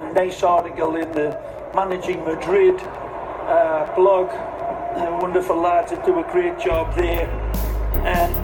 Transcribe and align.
Nice 0.00 0.42
article 0.42 0.96
in 0.96 1.12
the 1.12 1.38
Managing 1.74 2.24
Madrid 2.24 2.74
uh, 2.80 3.92
blog. 3.94 4.28
Wonderful 5.22 5.56
lads 5.56 5.92
that 5.92 6.04
do 6.04 6.18
a 6.18 6.22
great 6.32 6.58
job 6.58 6.96
there. 6.96 7.28
And 8.04 8.34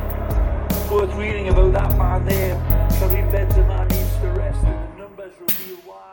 worth 0.90 1.12
reading 1.14 1.48
about 1.48 1.72
that 1.72 1.98
man 1.98 2.24
there. 2.24 2.54
Karim 2.98 3.28
Benzema 3.30 3.90
needs 3.90 4.16
to 4.18 4.28
rest, 4.38 4.60
the 4.62 4.98
numbers 4.98 5.32
reveal 5.40 5.76
why. 5.86 6.05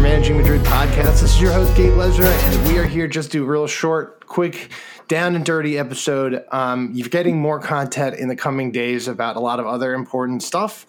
Your 0.00 0.08
Managing 0.08 0.38
Madrid 0.38 0.62
podcast. 0.62 1.20
This 1.20 1.34
is 1.34 1.40
your 1.42 1.52
host, 1.52 1.76
Gabe 1.76 1.92
Lezra, 1.92 2.24
and 2.24 2.66
we 2.66 2.78
are 2.78 2.86
here 2.86 3.06
just 3.06 3.32
to 3.32 3.38
do 3.38 3.44
a 3.44 3.46
real 3.46 3.66
short, 3.66 4.24
quick, 4.26 4.70
down 5.08 5.36
and 5.36 5.44
dirty 5.44 5.76
episode. 5.78 6.42
Um, 6.50 6.90
you're 6.94 7.10
getting 7.10 7.38
more 7.38 7.60
content 7.60 8.16
in 8.16 8.28
the 8.28 8.34
coming 8.34 8.72
days 8.72 9.08
about 9.08 9.36
a 9.36 9.40
lot 9.40 9.60
of 9.60 9.66
other 9.66 9.92
important 9.92 10.42
stuff. 10.42 10.86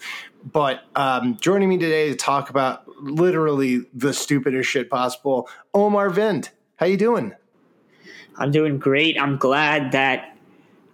But 0.49 0.83
um, 0.95 1.35
joining 1.41 1.67
me 1.67 1.77
today 1.77 2.07
to 2.07 2.15
talk 2.15 2.49
about 2.49 2.87
literally 3.01 3.81
the 3.93 4.13
stupidest 4.13 4.69
shit 4.69 4.89
possible, 4.89 5.49
Om 5.73 5.91
Arvind. 5.91 6.47
How 6.77 6.85
you 6.85 6.95
doing? 6.95 7.33
I'm 8.37 8.51
doing 8.51 8.77
great. 8.79 9.21
I'm 9.21 9.35
glad 9.35 9.91
that 9.91 10.37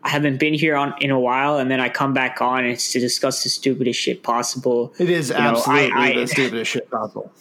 I 0.02 0.10
haven't 0.10 0.40
been 0.40 0.56
here 0.56 0.76
on 0.76 0.96
in 1.02 1.12
a 1.12 1.20
while, 1.20 1.60
and 1.60 1.70
then 1.70 1.80
I 1.80 1.90
come 1.90 2.16
back 2.16 2.42
on 2.42 2.64
and 2.64 2.70
it's 2.74 2.92
to 2.94 3.00
discuss 3.00 3.44
the 3.44 3.50
stupidest 3.50 4.00
shit 4.00 4.24
possible. 4.24 4.92
It 4.98 5.12
is 5.12 5.30
You 5.30 5.36
know, 5.36 5.52
absolutely 5.52 5.92
I- 5.92 6.08
I- 6.10 6.16
the 6.16 6.28
stupidest 6.28 6.72
shit 6.72 6.90
possible. 6.90 7.32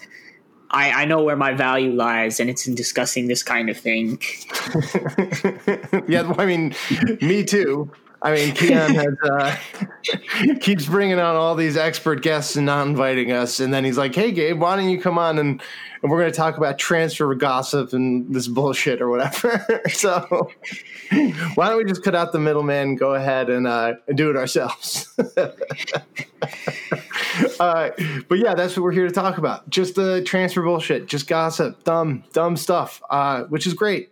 I, 0.70 1.02
I 1.02 1.04
know 1.04 1.22
where 1.22 1.36
my 1.36 1.52
value 1.52 1.92
lies, 1.92 2.40
and 2.40 2.50
it's 2.50 2.66
in 2.66 2.74
discussing 2.74 3.28
this 3.28 3.42
kind 3.42 3.68
of 3.68 3.76
thing. 3.76 4.20
yeah, 6.08 6.32
I 6.38 6.46
mean, 6.46 6.74
me 7.20 7.44
too. 7.44 7.90
I 8.26 8.34
mean, 8.34 8.54
Kiyan 8.56 8.92
has 8.96 9.14
uh, 9.30 10.54
keeps 10.60 10.84
bringing 10.86 11.20
on 11.20 11.36
all 11.36 11.54
these 11.54 11.76
expert 11.76 12.22
guests 12.22 12.56
and 12.56 12.66
not 12.66 12.84
inviting 12.84 13.30
us, 13.30 13.60
and 13.60 13.72
then 13.72 13.84
he's 13.84 13.96
like, 13.96 14.16
"Hey, 14.16 14.32
Gabe, 14.32 14.60
why 14.60 14.74
don't 14.74 14.90
you 14.90 15.00
come 15.00 15.16
on 15.16 15.38
and 15.38 15.62
and 16.02 16.10
we're 16.10 16.18
going 16.18 16.32
to 16.32 16.36
talk 16.36 16.56
about 16.56 16.76
transfer 16.76 17.32
gossip 17.36 17.92
and 17.92 18.34
this 18.34 18.48
bullshit 18.48 19.00
or 19.00 19.10
whatever." 19.10 19.64
so, 19.92 20.50
why 21.54 21.68
don't 21.68 21.78
we 21.78 21.84
just 21.84 22.02
cut 22.02 22.16
out 22.16 22.32
the 22.32 22.40
middleman 22.40 22.96
go 22.96 23.14
ahead 23.14 23.48
and 23.48 23.68
uh, 23.68 23.94
do 24.16 24.28
it 24.28 24.36
ourselves? 24.36 25.08
uh, 27.60 27.90
but 28.28 28.38
yeah, 28.40 28.56
that's 28.56 28.76
what 28.76 28.82
we're 28.82 28.90
here 28.90 29.06
to 29.06 29.14
talk 29.14 29.38
about. 29.38 29.70
Just 29.70 29.94
the 29.94 30.20
transfer 30.22 30.62
bullshit, 30.62 31.06
just 31.06 31.28
gossip, 31.28 31.84
dumb, 31.84 32.24
dumb 32.32 32.56
stuff, 32.56 33.00
uh, 33.08 33.44
which 33.44 33.68
is 33.68 33.74
great. 33.74 34.10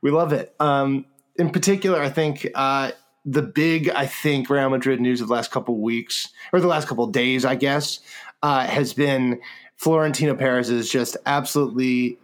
We 0.00 0.12
love 0.12 0.32
it. 0.32 0.54
Um, 0.60 1.06
in 1.34 1.50
particular, 1.50 2.00
I 2.00 2.08
think 2.08 2.46
uh, 2.54 2.92
the 3.24 3.42
big, 3.42 3.90
I 3.90 4.06
think, 4.06 4.48
Real 4.48 4.70
Madrid 4.70 5.00
news 5.00 5.20
of 5.20 5.28
the 5.28 5.34
last 5.34 5.50
couple 5.50 5.78
weeks 5.80 6.28
or 6.52 6.60
the 6.60 6.66
last 6.66 6.88
couple 6.88 7.06
days, 7.08 7.44
I 7.44 7.54
guess, 7.54 8.00
uh, 8.42 8.66
has 8.66 8.92
been 8.92 9.40
Florentino 9.76 10.34
Perez's 10.34 10.90
just 10.90 11.16
absolutely 11.26 12.18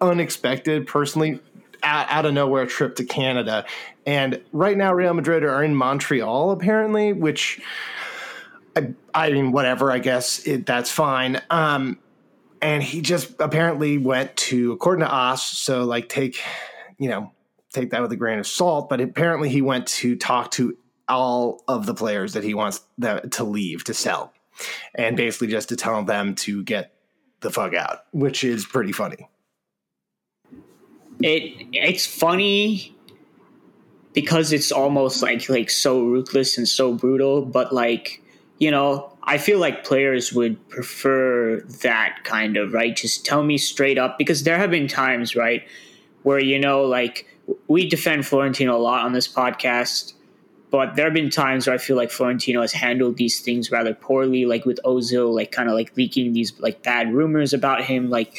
unexpected, 0.00 0.86
personally, 0.86 1.40
out, 1.82 2.06
out 2.10 2.26
of 2.26 2.34
nowhere 2.34 2.66
trip 2.66 2.96
to 2.96 3.04
Canada. 3.04 3.64
And 4.06 4.42
right 4.52 4.76
now, 4.76 4.92
Real 4.92 5.14
Madrid 5.14 5.44
are 5.44 5.62
in 5.62 5.74
Montreal, 5.74 6.50
apparently, 6.50 7.12
which 7.12 7.60
I, 8.76 8.94
I 9.14 9.30
mean, 9.30 9.52
whatever, 9.52 9.90
I 9.90 9.98
guess 9.98 10.46
it, 10.46 10.66
that's 10.66 10.90
fine. 10.90 11.40
Um, 11.50 11.98
and 12.60 12.82
he 12.82 13.00
just 13.00 13.34
apparently 13.38 13.98
went 13.98 14.36
to, 14.36 14.72
according 14.72 15.04
to 15.04 15.14
AS, 15.14 15.42
so 15.42 15.84
like 15.84 16.08
take, 16.08 16.40
you 16.98 17.08
know, 17.08 17.32
take 17.72 17.90
that 17.90 18.02
with 18.02 18.12
a 18.12 18.16
grain 18.16 18.38
of 18.38 18.46
salt, 18.46 18.88
but 18.88 19.00
apparently 19.00 19.48
he 19.48 19.62
went 19.62 19.86
to 19.86 20.16
talk 20.16 20.50
to 20.52 20.76
all 21.08 21.62
of 21.68 21.86
the 21.86 21.94
players 21.94 22.34
that 22.34 22.44
he 22.44 22.54
wants 22.54 22.82
them 22.98 23.28
to 23.30 23.44
leave 23.44 23.84
to 23.84 23.94
sell 23.94 24.32
and 24.94 25.16
basically 25.16 25.48
just 25.48 25.68
to 25.70 25.76
tell 25.76 26.02
them 26.02 26.34
to 26.34 26.62
get 26.64 26.92
the 27.40 27.50
fuck 27.50 27.74
out, 27.74 28.04
which 28.12 28.44
is 28.44 28.66
pretty 28.66 28.92
funny. 28.92 29.28
It 31.20 31.66
it's 31.72 32.06
funny 32.06 32.94
because 34.12 34.52
it's 34.52 34.70
almost 34.70 35.22
like 35.22 35.48
like 35.48 35.70
so 35.70 36.02
ruthless 36.02 36.58
and 36.58 36.68
so 36.68 36.92
brutal, 36.92 37.44
but 37.44 37.72
like 37.72 38.22
you 38.58 38.70
know, 38.72 39.16
I 39.22 39.38
feel 39.38 39.60
like 39.60 39.84
players 39.84 40.32
would 40.32 40.68
prefer 40.68 41.60
that 41.82 42.24
kind 42.24 42.56
of 42.56 42.72
right. 42.72 42.94
Just 42.94 43.24
tell 43.24 43.44
me 43.44 43.56
straight 43.56 43.98
up 43.98 44.18
because 44.18 44.42
there 44.42 44.58
have 44.58 44.70
been 44.70 44.88
times 44.88 45.36
right 45.36 45.62
where 46.22 46.40
you 46.40 46.58
know 46.58 46.82
like 46.82 47.26
we 47.66 47.88
defend 47.88 48.26
Florentino 48.26 48.76
a 48.76 48.78
lot 48.78 49.04
on 49.04 49.12
this 49.12 49.28
podcast. 49.28 50.14
But 50.70 50.96
there 50.96 51.06
have 51.06 51.14
been 51.14 51.30
times 51.30 51.66
where 51.66 51.74
I 51.74 51.78
feel 51.78 51.96
like 51.96 52.10
Florentino 52.10 52.60
has 52.60 52.72
handled 52.72 53.16
these 53.16 53.40
things 53.40 53.70
rather 53.70 53.94
poorly, 53.94 54.44
like 54.44 54.66
with 54.66 54.78
Ozil, 54.84 55.34
like 55.34 55.50
kind 55.50 55.68
of 55.68 55.74
like 55.74 55.96
leaking 55.96 56.34
these 56.34 56.58
like 56.60 56.82
bad 56.82 57.12
rumors 57.12 57.54
about 57.54 57.84
him, 57.84 58.10
like 58.10 58.36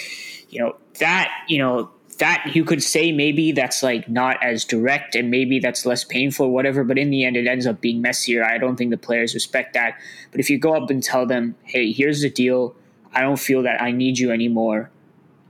you 0.49 0.59
know 0.59 0.75
that 0.99 1.31
you 1.47 1.57
know 1.57 1.89
that 2.19 2.51
you 2.53 2.63
could 2.65 2.83
say 2.83 3.11
maybe 3.11 3.51
that's 3.51 3.81
like 3.81 4.09
not 4.09 4.41
as 4.43 4.65
direct 4.65 5.15
and 5.15 5.31
maybe 5.31 5.57
that's 5.57 5.85
less 5.85 6.03
painful 6.03 6.47
or 6.47 6.51
whatever 6.51 6.83
but 6.83 6.97
in 6.97 7.09
the 7.11 7.23
end 7.23 7.37
it 7.37 7.47
ends 7.47 7.65
up 7.65 7.81
being 7.81 8.01
messier. 8.01 8.43
I 8.43 8.57
don't 8.57 8.75
think 8.75 8.91
the 8.91 8.97
players 8.97 9.33
respect 9.33 9.73
that. 9.73 9.97
But 10.31 10.39
if 10.39 10.49
you 10.49 10.59
go 10.59 10.75
up 10.75 10.89
and 10.89 11.01
tell 11.01 11.25
them 11.25 11.55
hey 11.63 11.91
here's 11.91 12.21
the 12.21 12.29
deal. 12.29 12.75
I 13.11 13.21
don't 13.21 13.39
feel 13.39 13.63
that 13.63 13.81
i 13.81 13.89
need 13.91 14.19
you 14.19 14.31
anymore. 14.31 14.91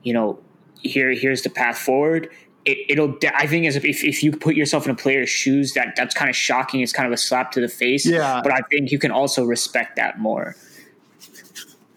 You 0.03 0.13
know 0.13 0.39
here 0.81 1.11
here's 1.11 1.41
the 1.41 1.49
path 1.49 1.77
forward 1.77 2.29
it, 2.71 2.77
it'll 2.91 3.17
i 3.35 3.45
think 3.47 3.65
as 3.65 3.75
if, 3.75 3.83
if 3.85 4.23
you 4.23 4.31
put 4.31 4.55
yourself 4.55 4.85
in 4.85 4.91
a 4.91 4.95
player's 4.95 5.29
shoes 5.29 5.73
that 5.73 5.95
that's 5.97 6.13
kind 6.15 6.29
of 6.29 6.35
shocking 6.35 6.81
it's 6.81 6.93
kind 6.93 7.07
of 7.07 7.13
a 7.13 7.17
slap 7.17 7.51
to 7.51 7.59
the 7.61 7.67
face 7.67 8.05
Yeah. 8.05 8.41
but 8.43 8.51
i 8.51 8.61
think 8.69 8.91
you 8.91 8.99
can 8.99 9.11
also 9.11 9.43
respect 9.45 9.95
that 9.97 10.19
more 10.19 10.55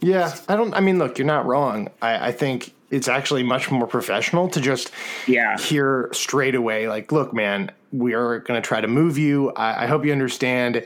Yeah, 0.00 0.34
I 0.48 0.56
don't. 0.56 0.74
I 0.74 0.80
mean, 0.80 0.98
look, 0.98 1.16
you're 1.18 1.26
not 1.26 1.46
wrong. 1.46 1.88
I, 2.00 2.28
I 2.28 2.32
think 2.32 2.74
it's 2.90 3.06
actually 3.06 3.44
much 3.44 3.70
more 3.70 3.86
professional 3.86 4.48
to 4.48 4.60
just 4.60 4.90
Yeah. 5.28 5.56
hear 5.58 6.08
straight 6.12 6.56
away, 6.56 6.88
like, 6.88 7.12
look, 7.12 7.32
man, 7.32 7.70
we 7.92 8.12
are 8.14 8.40
going 8.40 8.60
to 8.60 8.66
try 8.66 8.80
to 8.80 8.88
move 8.88 9.16
you. 9.16 9.52
I, 9.52 9.84
I 9.84 9.86
hope 9.86 10.04
you 10.04 10.10
understand. 10.10 10.84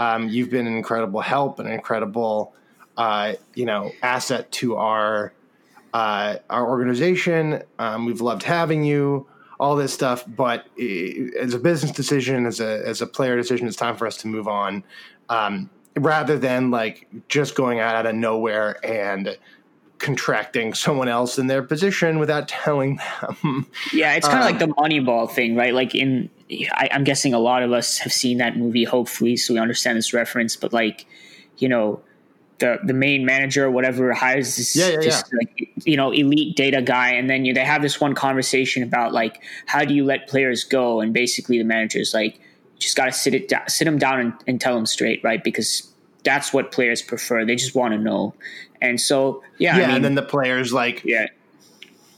Um, 0.00 0.28
you've 0.28 0.50
been 0.50 0.66
an 0.66 0.76
incredible 0.76 1.20
help, 1.20 1.60
an 1.60 1.68
incredible, 1.68 2.54
uh, 2.96 3.34
you 3.54 3.66
know, 3.66 3.92
asset 4.02 4.50
to 4.58 4.74
our 4.76 5.32
uh, 5.92 6.36
our 6.50 6.68
organization. 6.68 7.62
Um, 7.78 8.06
we've 8.06 8.20
loved 8.20 8.42
having 8.42 8.84
you. 8.84 9.26
All 9.58 9.74
this 9.74 9.94
stuff, 9.94 10.22
but 10.28 10.66
as 11.40 11.54
a 11.54 11.58
business 11.58 11.90
decision, 11.90 12.44
as 12.44 12.60
a 12.60 12.86
as 12.86 13.00
a 13.00 13.06
player 13.06 13.38
decision, 13.38 13.66
it's 13.66 13.76
time 13.76 13.96
for 13.96 14.06
us 14.06 14.18
to 14.18 14.28
move 14.28 14.46
on. 14.46 14.84
Um, 15.30 15.70
rather 15.96 16.38
than 16.38 16.70
like 16.70 17.08
just 17.28 17.54
going 17.54 17.80
out, 17.80 17.96
out 17.96 18.04
of 18.04 18.14
nowhere 18.14 18.76
and 18.84 19.38
contracting 19.98 20.74
someone 20.74 21.08
else 21.08 21.38
in 21.38 21.46
their 21.46 21.62
position 21.62 22.18
without 22.18 22.48
telling 22.66 22.96
them. 23.22 23.66
Yeah, 23.92 24.14
it's 24.14 24.28
kind 24.28 24.40
of 24.40 24.44
Um, 24.44 24.52
like 24.52 24.58
the 24.58 24.74
Moneyball 24.74 25.30
thing, 25.30 25.56
right? 25.56 25.72
Like 25.72 25.94
in, 25.94 26.28
I, 26.72 26.88
I'm 26.92 27.04
guessing 27.04 27.34
a 27.34 27.38
lot 27.38 27.62
of 27.62 27.72
us 27.72 27.98
have 27.98 28.12
seen 28.12 28.38
that 28.38 28.56
movie, 28.56 28.84
hopefully, 28.84 29.36
so 29.36 29.54
we 29.54 29.60
understand 29.60 29.96
this 29.96 30.12
reference. 30.12 30.54
But 30.54 30.72
like, 30.72 31.06
you 31.58 31.68
know, 31.68 32.00
the 32.58 32.78
the 32.84 32.94
main 32.94 33.24
manager 33.24 33.66
or 33.66 33.70
whatever 33.70 34.12
hires 34.12 34.56
this, 34.56 34.74
Yeah, 34.76 34.88
yeah, 34.88 34.96
this 34.96 35.24
like 35.38 35.70
you 35.84 35.96
know 35.96 36.10
elite 36.12 36.56
data 36.56 36.82
guy, 36.82 37.10
and 37.10 37.28
then 37.28 37.44
you, 37.44 37.52
they 37.54 37.64
have 37.64 37.82
this 37.82 38.00
one 38.00 38.14
conversation 38.14 38.82
about 38.82 39.12
like 39.12 39.42
how 39.66 39.84
do 39.84 39.94
you 39.94 40.04
let 40.04 40.28
players 40.28 40.64
go, 40.64 41.00
and 41.00 41.12
basically 41.12 41.58
the 41.58 41.64
manager's 41.64 42.14
like, 42.14 42.36
you 42.36 42.78
just 42.80 42.96
got 42.96 43.06
to 43.06 43.12
sit 43.12 43.34
it 43.34 43.48
down, 43.48 43.68
sit 43.68 43.84
them 43.84 43.98
down 43.98 44.20
and, 44.20 44.32
and 44.46 44.60
tell 44.60 44.74
them 44.74 44.86
straight, 44.86 45.22
right? 45.22 45.42
Because 45.44 45.92
that's 46.24 46.52
what 46.52 46.72
players 46.72 47.02
prefer. 47.02 47.44
They 47.44 47.56
just 47.56 47.74
want 47.74 47.92
to 47.92 47.98
know, 47.98 48.34
and 48.80 49.00
so 49.00 49.42
yeah, 49.58 49.76
yeah, 49.76 49.84
I 49.84 49.86
mean, 49.88 49.96
and 49.96 50.04
then 50.04 50.14
the 50.14 50.22
players 50.22 50.72
like, 50.72 51.02
yeah. 51.04 51.26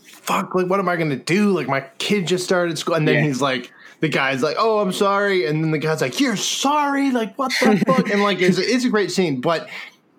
fuck, 0.04 0.54
like, 0.54 0.66
what 0.66 0.78
am 0.80 0.88
I 0.88 0.96
going 0.96 1.10
to 1.10 1.16
do? 1.16 1.50
Like, 1.50 1.68
my 1.68 1.80
kid 1.98 2.26
just 2.26 2.44
started 2.44 2.78
school. 2.78 2.94
And 2.94 3.06
then 3.08 3.16
Yeah. 3.16 3.22
he's 3.24 3.40
like, 3.40 3.72
the 4.00 4.08
guy's 4.08 4.42
like, 4.42 4.56
oh, 4.58 4.78
I'm 4.78 4.92
sorry. 4.92 5.46
And 5.46 5.62
then 5.64 5.70
the 5.70 5.78
guy's 5.78 6.00
like, 6.00 6.20
you're 6.20 6.36
sorry? 6.36 7.10
Like, 7.10 7.36
what 7.38 7.52
the 7.60 7.76
fuck? 7.86 8.10
And 8.10 8.22
like, 8.22 8.40
it's, 8.40 8.58
it's 8.58 8.84
a 8.84 8.90
great 8.90 9.10
scene. 9.10 9.40
But 9.40 9.68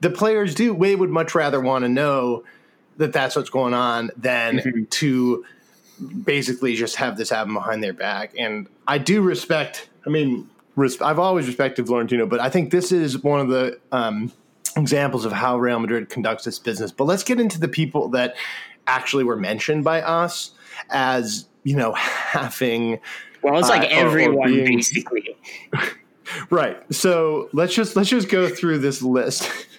the 0.02 0.10
players 0.10 0.56
do, 0.56 0.76
they 0.78 0.96
would 0.96 1.10
much 1.10 1.36
rather 1.36 1.60
want 1.60 1.84
to 1.84 1.90
know 1.90 2.44
that 2.98 3.14
that's 3.14 3.36
what's 3.36 3.50
going 3.50 3.74
on 3.74 4.12
than 4.18 4.58
Mhm. 4.60 4.90
to 4.90 5.46
basically 6.24 6.76
just 6.76 6.96
have 6.98 7.18
this 7.18 7.30
happen 7.30 7.54
behind 7.54 7.84
their 7.84 7.94
back. 7.94 8.34
And 8.38 8.68
I 8.88 8.98
do 8.98 9.22
respect, 9.22 9.90
I 10.06 10.10
mean, 10.10 10.50
res- 10.76 11.02
I've 11.02 11.20
always 11.20 11.48
respected 11.48 11.88
Florentino, 11.88 12.26
but 12.26 12.40
I 12.40 12.50
think 12.50 12.72
this 12.72 12.92
is 12.92 13.22
one 13.24 13.40
of 13.42 13.50
the 13.50 13.78
um, 13.92 14.32
examples 14.78 15.26
of 15.26 15.32
how 15.34 15.58
Real 15.58 15.80
Madrid 15.80 16.10
conducts 16.10 16.48
its 16.48 16.60
business. 16.60 16.92
But 16.92 17.06
let's 17.06 17.24
get 17.24 17.40
into 17.40 17.60
the 17.60 17.68
people 17.68 18.10
that 18.10 18.36
actually 18.88 19.24
were 19.26 19.36
mentioned 19.36 19.84
by 19.84 20.02
us 20.02 20.52
as, 20.90 21.46
you 21.64 21.76
know, 21.76 21.92
having 21.98 23.00
Well, 23.42 23.58
it's 23.60 23.70
like 23.70 23.84
uh, 23.84 23.88
everyone 23.96 24.54
being- 24.54 24.78
basically. 24.78 25.36
Right. 26.52 26.78
So 26.94 27.50
let's 27.54 27.74
just 27.74 27.96
let's 27.96 28.08
just 28.10 28.30
go 28.30 28.48
through 28.48 28.78
this 28.80 29.02
list. 29.02 29.50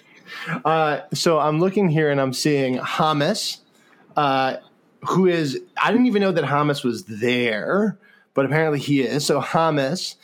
Uh, 0.65 1.01
so 1.13 1.39
I'm 1.39 1.59
looking 1.59 1.89
here 1.89 2.09
and 2.09 2.19
I'm 2.19 2.33
seeing 2.33 2.77
James, 2.77 3.59
uh, 4.15 4.57
who 5.07 5.27
is 5.27 5.59
I 5.81 5.91
didn't 5.91 6.07
even 6.07 6.21
know 6.21 6.31
that 6.31 6.45
James 6.45 6.83
was 6.83 7.03
there, 7.05 7.97
but 8.33 8.45
apparently 8.45 8.79
he 8.79 9.01
is. 9.01 9.25
So 9.25 9.39
James, 9.39 10.15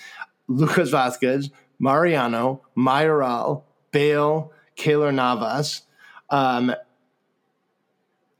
Lucas 0.48 0.90
Vasquez, 0.90 1.50
Mariano, 1.80 2.62
Mayoral, 2.76 3.66
Bale, 3.92 4.52
Keylor 4.76 5.14
Navas, 5.14 5.84
um, 6.30 6.74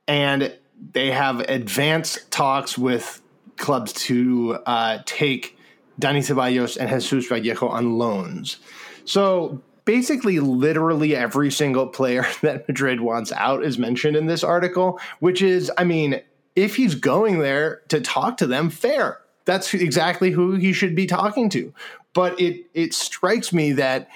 and 0.08 0.54
they 0.94 1.12
have 1.12 1.40
advanced 1.42 2.30
talks 2.32 2.78
with 2.78 3.22
clubs 3.58 3.94
to 3.94 4.58
uh, 4.66 5.00
take 5.06 5.58
Dani 6.00 6.20
Ceballos 6.20 6.78
and 6.78 6.90
Jesus 6.90 7.28
Vallejo 7.28 7.68
on 7.68 7.98
loans. 7.98 8.58
So 9.06 9.62
basically, 9.88 10.40
literally 10.40 11.16
every 11.16 11.50
single 11.50 11.88
player 11.88 12.28
that 12.42 12.68
Madrid 12.68 13.02
wants 13.02 13.32
out 13.32 13.64
is 13.64 13.80
mentioned 13.80 14.16
in 14.16 14.28
this 14.28 14.44
article, 14.44 15.00
which 15.20 15.42
is, 15.42 15.72
I 15.80 15.84
mean, 15.84 16.22
if 16.56 16.76
he's 16.76 16.94
going 16.94 17.40
there 17.40 17.82
to 17.88 18.02
talk 18.02 18.38
to 18.38 18.48
them, 18.48 18.70
fair. 18.70 19.20
That's 19.46 19.74
exactly 19.74 20.30
who 20.30 20.56
he 20.56 20.74
should 20.74 20.94
be 20.94 21.08
talking 21.08 21.50
to. 21.52 21.74
But 22.14 22.40
it 22.40 22.66
it 22.74 22.94
strikes 22.94 23.54
me 23.54 23.72
that 23.74 24.10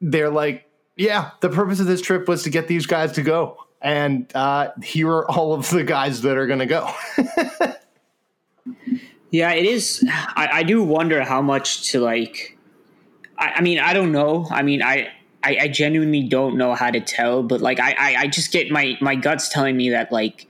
they're 0.00 0.28
like, 0.28 0.68
yeah, 0.94 1.30
the 1.40 1.48
purpose 1.48 1.80
of 1.80 1.86
this 1.86 2.02
trip 2.02 2.28
was 2.28 2.42
to 2.42 2.50
get 2.50 2.68
these 2.68 2.84
guys 2.84 3.12
to 3.12 3.22
go 3.22 3.56
and 3.80 4.30
uh, 4.34 4.70
here 4.82 5.08
are 5.08 5.30
all 5.30 5.54
of 5.54 5.70
the 5.70 5.84
guys 5.84 6.22
that 6.22 6.36
are 6.36 6.46
going 6.46 6.58
to 6.58 6.66
go. 6.66 6.90
yeah, 9.30 9.52
it 9.52 9.66
is. 9.66 10.04
I, 10.08 10.48
I, 10.52 10.62
do 10.64 10.82
wonder 10.82 11.22
how 11.22 11.40
much 11.42 11.92
to 11.92 12.00
like. 12.00 12.57
I, 13.38 13.54
I, 13.56 13.60
mean, 13.60 13.78
I 13.78 13.92
don't 13.92 14.12
know. 14.12 14.46
I 14.50 14.62
mean, 14.62 14.82
I, 14.82 15.08
I, 15.42 15.58
I 15.62 15.68
genuinely 15.68 16.22
don't 16.22 16.56
know 16.56 16.74
how 16.74 16.90
to 16.90 17.00
tell, 17.00 17.42
but 17.42 17.60
like, 17.60 17.80
I, 17.80 17.94
I, 17.98 18.16
I 18.22 18.26
just 18.26 18.52
get 18.52 18.70
my 18.70 18.98
my 19.00 19.14
guts 19.14 19.48
telling 19.48 19.76
me 19.76 19.90
that 19.90 20.12
like. 20.12 20.46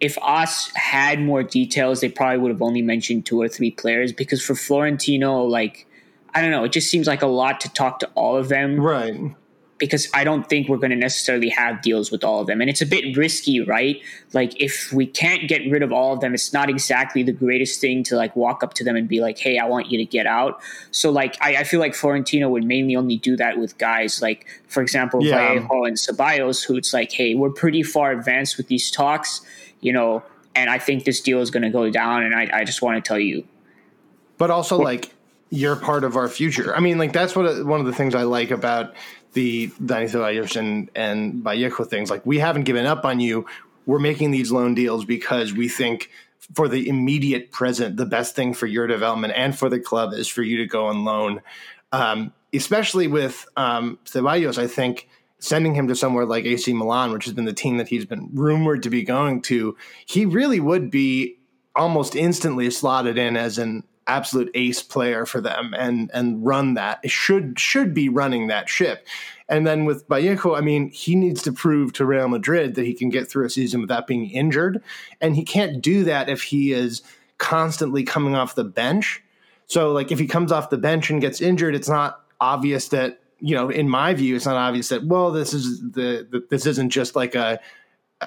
If 0.00 0.16
AS 0.26 0.72
had 0.76 1.20
more 1.20 1.42
details, 1.42 2.00
they 2.00 2.08
probably 2.08 2.38
would 2.38 2.50
have 2.50 2.62
only 2.62 2.80
mentioned 2.80 3.26
two 3.26 3.38
or 3.38 3.48
three 3.48 3.70
players 3.70 4.14
because 4.14 4.42
for 4.42 4.54
Florentino, 4.54 5.42
like, 5.42 5.86
I 6.32 6.40
don't 6.40 6.50
know, 6.50 6.64
it 6.64 6.72
just 6.72 6.88
seems 6.88 7.06
like 7.06 7.20
a 7.20 7.26
lot 7.26 7.60
to 7.60 7.68
talk 7.74 7.98
to 7.98 8.08
all 8.14 8.34
of 8.34 8.48
them. 8.48 8.80
Right 8.80 9.34
because 9.80 10.08
I 10.14 10.22
don't 10.22 10.48
think 10.48 10.68
we're 10.68 10.76
going 10.76 10.90
to 10.90 10.96
necessarily 10.96 11.48
have 11.48 11.82
deals 11.82 12.12
with 12.12 12.22
all 12.22 12.40
of 12.40 12.46
them. 12.46 12.60
And 12.60 12.68
it's 12.68 12.82
a 12.82 12.86
bit 12.86 13.16
risky, 13.16 13.60
right? 13.60 14.00
Like 14.32 14.60
if 14.60 14.92
we 14.92 15.06
can't 15.06 15.48
get 15.48 15.68
rid 15.68 15.82
of 15.82 15.90
all 15.90 16.12
of 16.12 16.20
them, 16.20 16.34
it's 16.34 16.52
not 16.52 16.68
exactly 16.68 17.24
the 17.24 17.32
greatest 17.32 17.80
thing 17.80 18.04
to 18.04 18.14
like 18.14 18.36
walk 18.36 18.62
up 18.62 18.74
to 18.74 18.84
them 18.84 18.94
and 18.94 19.08
be 19.08 19.20
like, 19.20 19.38
"Hey, 19.38 19.58
I 19.58 19.64
want 19.64 19.90
you 19.90 19.98
to 19.98 20.04
get 20.04 20.26
out." 20.26 20.60
So 20.92 21.10
like 21.10 21.36
I, 21.40 21.56
I 21.56 21.64
feel 21.64 21.80
like 21.80 21.94
Florentino 21.94 22.48
would 22.50 22.64
mainly 22.64 22.94
only 22.94 23.16
do 23.16 23.36
that 23.36 23.58
with 23.58 23.76
guys 23.78 24.22
like, 24.22 24.46
for 24.68 24.82
example, 24.82 25.24
yeah. 25.24 25.54
Vallejo 25.54 25.84
and 25.84 25.96
Ceballos, 25.96 26.64
who 26.64 26.76
it's 26.76 26.92
like, 26.92 27.10
"Hey, 27.10 27.34
we're 27.34 27.50
pretty 27.50 27.82
far 27.82 28.12
advanced 28.12 28.58
with 28.58 28.68
these 28.68 28.90
talks, 28.90 29.40
you 29.80 29.92
know, 29.92 30.22
and 30.54 30.68
I 30.68 30.78
think 30.78 31.04
this 31.04 31.20
deal 31.20 31.40
is 31.40 31.50
going 31.50 31.62
to 31.62 31.70
go 31.70 31.90
down, 31.90 32.22
and 32.22 32.34
I, 32.34 32.48
I 32.52 32.64
just 32.64 32.82
want 32.82 33.02
to 33.02 33.08
tell 33.08 33.18
you." 33.18 33.44
But 34.36 34.50
also, 34.50 34.78
like 34.78 35.14
you're 35.50 35.76
part 35.76 36.04
of 36.04 36.16
our 36.16 36.28
future. 36.28 36.74
I 36.74 36.80
mean, 36.80 36.98
like 36.98 37.12
that's 37.12 37.34
what 37.34 37.66
one 37.66 37.80
of 37.80 37.86
the 37.86 37.92
things 37.92 38.14
I 38.14 38.22
like 38.22 38.50
about 38.50 38.94
the 39.32 39.68
Dani 39.68 40.10
Ceballos 40.10 40.56
and, 40.56 40.90
and 40.94 41.42
Vallejo 41.44 41.84
things. 41.84 42.10
Like, 42.10 42.24
we 42.26 42.38
haven't 42.38 42.64
given 42.64 42.86
up 42.86 43.04
on 43.04 43.20
you. 43.20 43.46
We're 43.86 43.98
making 43.98 44.30
these 44.30 44.50
loan 44.50 44.74
deals 44.74 45.04
because 45.04 45.52
we 45.52 45.68
think 45.68 46.10
for 46.54 46.68
the 46.68 46.88
immediate 46.88 47.52
present, 47.52 47.96
the 47.96 48.06
best 48.06 48.34
thing 48.34 48.54
for 48.54 48.66
your 48.66 48.86
development 48.86 49.32
and 49.36 49.56
for 49.56 49.68
the 49.68 49.78
club 49.78 50.12
is 50.12 50.28
for 50.28 50.42
you 50.42 50.56
to 50.58 50.66
go 50.66 50.86
on 50.86 51.04
loan. 51.04 51.42
Um, 51.92 52.32
especially 52.52 53.06
with 53.06 53.46
um, 53.56 53.98
Ceballos, 54.04 54.58
I 54.58 54.66
think 54.66 55.08
sending 55.38 55.74
him 55.74 55.88
to 55.88 55.96
somewhere 55.96 56.26
like 56.26 56.44
AC 56.44 56.72
Milan, 56.72 57.12
which 57.12 57.24
has 57.24 57.34
been 57.34 57.46
the 57.46 57.52
team 57.52 57.78
that 57.78 57.88
he's 57.88 58.04
been 58.04 58.28
rumored 58.32 58.82
to 58.82 58.90
be 58.90 59.02
going 59.02 59.42
to, 59.42 59.76
he 60.06 60.26
really 60.26 60.60
would 60.60 60.90
be 60.90 61.38
almost 61.74 62.14
instantly 62.14 62.70
slotted 62.70 63.16
in 63.16 63.36
as 63.36 63.58
an 63.58 63.84
absolute 64.10 64.50
ace 64.54 64.82
player 64.82 65.24
for 65.24 65.40
them 65.40 65.72
and 65.76 66.10
and 66.12 66.44
run 66.44 66.74
that 66.74 67.08
should 67.08 67.58
should 67.58 67.94
be 67.94 68.08
running 68.08 68.48
that 68.48 68.68
ship. 68.68 69.06
And 69.48 69.66
then 69.66 69.84
with 69.84 70.06
Vallejo, 70.08 70.54
I 70.54 70.60
mean, 70.60 70.90
he 70.90 71.16
needs 71.16 71.42
to 71.42 71.52
prove 71.52 71.92
to 71.94 72.04
Real 72.04 72.28
Madrid 72.28 72.74
that 72.74 72.86
he 72.86 72.94
can 72.94 73.08
get 73.08 73.28
through 73.28 73.46
a 73.46 73.50
season 73.50 73.80
without 73.80 74.06
being 74.06 74.30
injured, 74.30 74.82
and 75.20 75.34
he 75.34 75.44
can't 75.44 75.82
do 75.82 76.04
that 76.04 76.28
if 76.28 76.42
he 76.42 76.72
is 76.72 77.02
constantly 77.38 78.04
coming 78.04 78.34
off 78.34 78.54
the 78.54 78.64
bench. 78.64 79.22
So 79.66 79.92
like 79.92 80.12
if 80.12 80.18
he 80.18 80.26
comes 80.26 80.52
off 80.52 80.70
the 80.70 80.78
bench 80.78 81.10
and 81.10 81.20
gets 81.20 81.40
injured, 81.40 81.74
it's 81.74 81.88
not 81.88 82.20
obvious 82.40 82.88
that 82.88 83.20
you 83.42 83.54
know, 83.54 83.70
in 83.70 83.88
my 83.88 84.12
view, 84.12 84.36
it's 84.36 84.44
not 84.44 84.56
obvious 84.56 84.90
that 84.90 85.04
well, 85.04 85.30
this 85.30 85.54
is 85.54 85.80
the, 85.80 86.26
the 86.30 86.46
this 86.50 86.66
isn't 86.66 86.90
just 86.90 87.16
like 87.16 87.34
a 87.34 87.60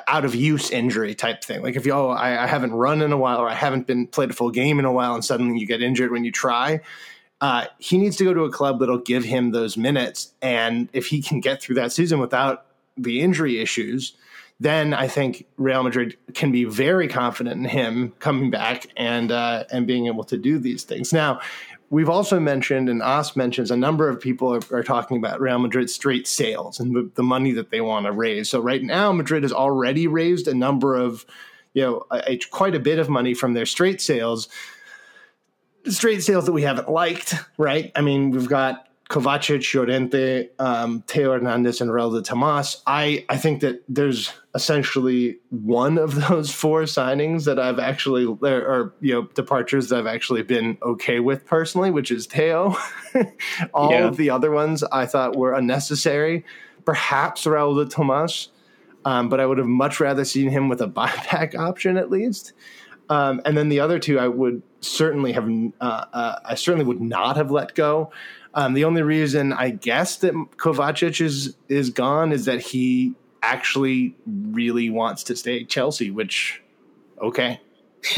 out 0.07 0.25
of 0.25 0.33
use 0.33 0.71
injury 0.71 1.13
type 1.13 1.43
thing. 1.43 1.61
Like 1.61 1.75
if 1.75 1.85
you, 1.85 1.93
oh, 1.93 2.09
I, 2.09 2.43
I, 2.43 2.47
haven't 2.47 2.73
run 2.73 3.01
in 3.01 3.11
a 3.11 3.17
while 3.17 3.37
or 3.37 3.47
I 3.47 3.53
haven't 3.53 3.85
been 3.85 4.07
played 4.07 4.31
a 4.31 4.33
full 4.33 4.49
game 4.49 4.79
in 4.79 4.85
a 4.85 4.91
while 4.91 5.13
and 5.13 5.23
suddenly 5.23 5.59
you 5.59 5.67
get 5.67 5.81
injured 5.83 6.11
when 6.11 6.23
you 6.23 6.31
try. 6.31 6.81
Uh, 7.41 7.65
he 7.77 7.97
needs 7.97 8.15
to 8.17 8.23
go 8.23 8.33
to 8.33 8.43
a 8.43 8.51
club 8.51 8.79
that'll 8.79 8.97
give 8.97 9.23
him 9.23 9.51
those 9.51 9.77
minutes. 9.77 10.33
And 10.41 10.89
if 10.93 11.07
he 11.07 11.21
can 11.21 11.41
get 11.41 11.61
through 11.61 11.75
that 11.75 11.91
season 11.91 12.19
without 12.19 12.65
the 12.97 13.21
injury 13.21 13.59
issues, 13.59 14.13
then 14.59 14.93
I 14.93 15.07
think 15.07 15.45
Real 15.57 15.83
Madrid 15.83 16.15
can 16.33 16.51
be 16.51 16.63
very 16.63 17.07
confident 17.07 17.57
in 17.57 17.65
him 17.65 18.13
coming 18.19 18.49
back 18.49 18.87
and 18.95 19.31
uh, 19.31 19.65
and 19.71 19.85
being 19.85 20.07
able 20.07 20.23
to 20.25 20.37
do 20.37 20.57
these 20.57 20.83
things. 20.83 21.11
Now, 21.11 21.41
We've 21.93 22.09
also 22.09 22.39
mentioned, 22.39 22.89
and 22.89 23.03
AS 23.03 23.35
mentions, 23.35 23.69
a 23.69 23.77
number 23.77 24.09
of 24.09 24.19
people 24.19 24.51
are, 24.51 24.61
are 24.71 24.81
talking 24.81 25.17
about 25.17 25.39
Real 25.39 25.59
Madrid's 25.59 25.93
straight 25.93 26.27
sales 26.27 26.79
and 26.79 26.95
the, 26.95 27.11
the 27.13 27.21
money 27.21 27.51
that 27.51 27.69
they 27.69 27.81
want 27.81 28.07
to 28.07 28.11
raise. 28.11 28.49
So 28.49 28.59
right 28.59 28.81
now, 28.81 29.11
Madrid 29.11 29.43
has 29.43 29.53
already 29.53 30.07
raised 30.07 30.47
a 30.47 30.55
number 30.55 30.95
of, 30.95 31.23
you 31.75 31.83
know, 31.83 32.07
a, 32.09 32.31
a, 32.31 32.37
quite 32.49 32.73
a 32.73 32.79
bit 32.79 32.97
of 32.97 33.09
money 33.09 33.35
from 33.35 33.53
their 33.53 33.67
straight 33.67 34.01
sales. 34.01 34.49
Straight 35.85 36.23
sales 36.23 36.47
that 36.47 36.51
we 36.51 36.63
haven't 36.63 36.89
liked, 36.89 37.35
right? 37.59 37.91
I 37.95 38.01
mean, 38.01 38.31
we've 38.31 38.49
got 38.49 38.87
Kovacic, 39.09 39.73
Llorente, 39.75 40.49
um, 40.59 41.03
Theo 41.07 41.33
Hernandez, 41.33 41.81
and 41.81 41.91
Raul 41.91 42.13
de 42.13 42.21
Tomas. 42.21 42.81
I, 42.87 43.25
I 43.29 43.37
think 43.37 43.61
that 43.61 43.83
there's 43.87 44.31
essentially 44.55 45.37
one 45.49 45.97
of 45.97 46.15
those 46.29 46.51
four 46.51 46.83
signings 46.83 47.45
that 47.45 47.59
I've 47.59 47.79
actually, 47.79 48.25
or, 48.25 48.93
you 49.01 49.13
know, 49.13 49.23
departures 49.33 49.89
that 49.89 49.99
I've 49.99 50.07
actually 50.07 50.43
been 50.43 50.77
okay 50.81 51.19
with 51.19 51.45
personally, 51.45 51.91
which 51.91 52.11
is 52.11 52.25
Theo. 52.25 52.75
All 53.73 53.91
yeah. 53.91 54.07
of 54.07 54.17
the 54.17 54.29
other 54.29 54.51
ones 54.51 54.83
I 54.83 55.05
thought 55.05 55.35
were 55.35 55.53
unnecessary. 55.53 56.45
Perhaps 56.85 57.45
Raul 57.45 57.83
de 57.83 57.89
Tomas, 57.89 58.49
um, 59.05 59.29
but 59.29 59.39
I 59.39 59.45
would 59.45 59.57
have 59.57 59.67
much 59.67 59.99
rather 59.99 60.25
seen 60.25 60.49
him 60.49 60.69
with 60.69 60.81
a 60.81 60.87
buyback 60.87 61.55
option 61.55 61.97
at 61.97 62.09
least. 62.09 62.53
Um, 63.09 63.41
and 63.45 63.57
then 63.57 63.69
the 63.69 63.81
other 63.81 63.99
two, 63.99 64.17
I 64.17 64.27
would 64.27 64.63
certainly 64.79 65.33
have, 65.33 65.49
uh, 65.81 66.05
uh, 66.13 66.39
I 66.45 66.55
certainly 66.55 66.85
would 66.85 67.01
not 67.01 67.35
have 67.35 67.51
let 67.51 67.75
go. 67.75 68.11
Um, 68.55 68.73
the 68.73 68.85
only 68.85 69.01
reason 69.01 69.51
I 69.51 69.71
guess 69.71 70.17
that 70.17 70.33
Kovacic 70.57 71.21
is 71.21 71.55
is 71.69 71.89
gone 71.89 72.31
is 72.31 72.45
that 72.45 72.61
he 72.61 73.15
actually 73.41 74.15
really 74.25 74.89
wants 74.89 75.23
to 75.23 75.35
stay 75.35 75.61
at 75.61 75.69
Chelsea, 75.69 76.11
which 76.11 76.61
okay. 77.21 77.59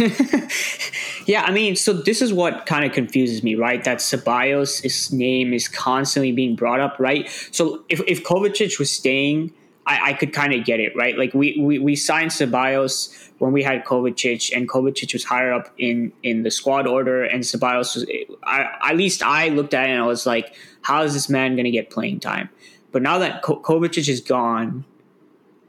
yeah, 1.27 1.43
I 1.43 1.51
mean, 1.51 1.75
so 1.75 1.93
this 1.93 2.21
is 2.21 2.33
what 2.33 2.65
kind 2.65 2.85
of 2.85 2.91
confuses 2.91 3.43
me, 3.43 3.53
right? 3.53 3.83
That 3.83 3.99
Ceballos' 3.99 5.13
name 5.13 5.53
is 5.53 5.67
constantly 5.67 6.31
being 6.31 6.55
brought 6.55 6.79
up, 6.79 6.95
right? 6.99 7.29
So 7.51 7.83
if, 7.87 8.01
if 8.07 8.23
Kovacic 8.23 8.79
was 8.79 8.91
staying, 8.91 9.53
I, 9.87 10.09
I 10.09 10.13
could 10.13 10.33
kind 10.33 10.53
of 10.53 10.65
get 10.65 10.79
it, 10.79 10.95
right? 10.95 11.17
Like 11.17 11.33
we, 11.33 11.59
we, 11.59 11.79
we 11.79 11.95
signed 11.95 12.31
Ceballos 12.31 13.29
when 13.37 13.51
we 13.51 13.61
had 13.61 13.85
Kovacic, 13.85 14.55
and 14.55 14.67
Kovacic 14.67 15.13
was 15.13 15.23
higher 15.23 15.53
up 15.53 15.71
in, 15.77 16.11
in 16.23 16.43
the 16.43 16.51
squad 16.51 16.87
order, 16.87 17.23
and 17.23 17.43
Ceballos 17.43 17.95
was, 17.95 18.05
I, 18.43 18.67
at 18.89 18.97
least 18.97 19.21
I 19.21 19.49
looked 19.49 19.73
at 19.73 19.87
it 19.87 19.91
and 19.91 20.01
I 20.01 20.07
was 20.07 20.25
like, 20.25 20.55
how 20.81 21.03
is 21.03 21.13
this 21.13 21.29
man 21.29 21.55
going 21.55 21.65
to 21.65 21.71
get 21.71 21.89
playing 21.89 22.19
time? 22.19 22.49
But 22.91 23.01
now 23.01 23.19
that 23.19 23.41
Ko- 23.41 23.61
Kovacic 23.61 24.07
is 24.07 24.21
gone, 24.21 24.85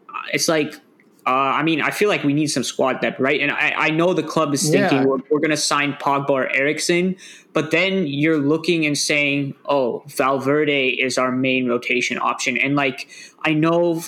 uh, 0.08 0.22
it's 0.32 0.48
like 0.48 0.80
uh, 1.26 1.30
I 1.30 1.64
mean, 1.64 1.80
I 1.80 1.90
feel 1.90 2.08
like 2.08 2.22
we 2.22 2.32
need 2.32 2.46
some 2.46 2.62
squad 2.62 3.00
depth, 3.00 3.18
right? 3.18 3.40
And 3.40 3.50
I, 3.50 3.72
I 3.76 3.90
know 3.90 4.14
the 4.14 4.22
club 4.22 4.54
is 4.54 4.70
thinking 4.70 4.98
yeah. 4.98 5.04
we're, 5.04 5.18
we're 5.28 5.40
going 5.40 5.50
to 5.50 5.56
sign 5.56 5.94
Pogba 5.94 6.30
or 6.30 6.48
Eriksen, 6.54 7.16
but 7.52 7.72
then 7.72 8.06
you're 8.06 8.38
looking 8.38 8.86
and 8.86 8.96
saying, 8.96 9.56
oh, 9.64 10.04
Valverde 10.06 10.90
is 10.90 11.18
our 11.18 11.32
main 11.32 11.68
rotation 11.68 12.16
option. 12.18 12.56
And 12.56 12.76
like, 12.76 13.08
I 13.44 13.54
know 13.54 14.02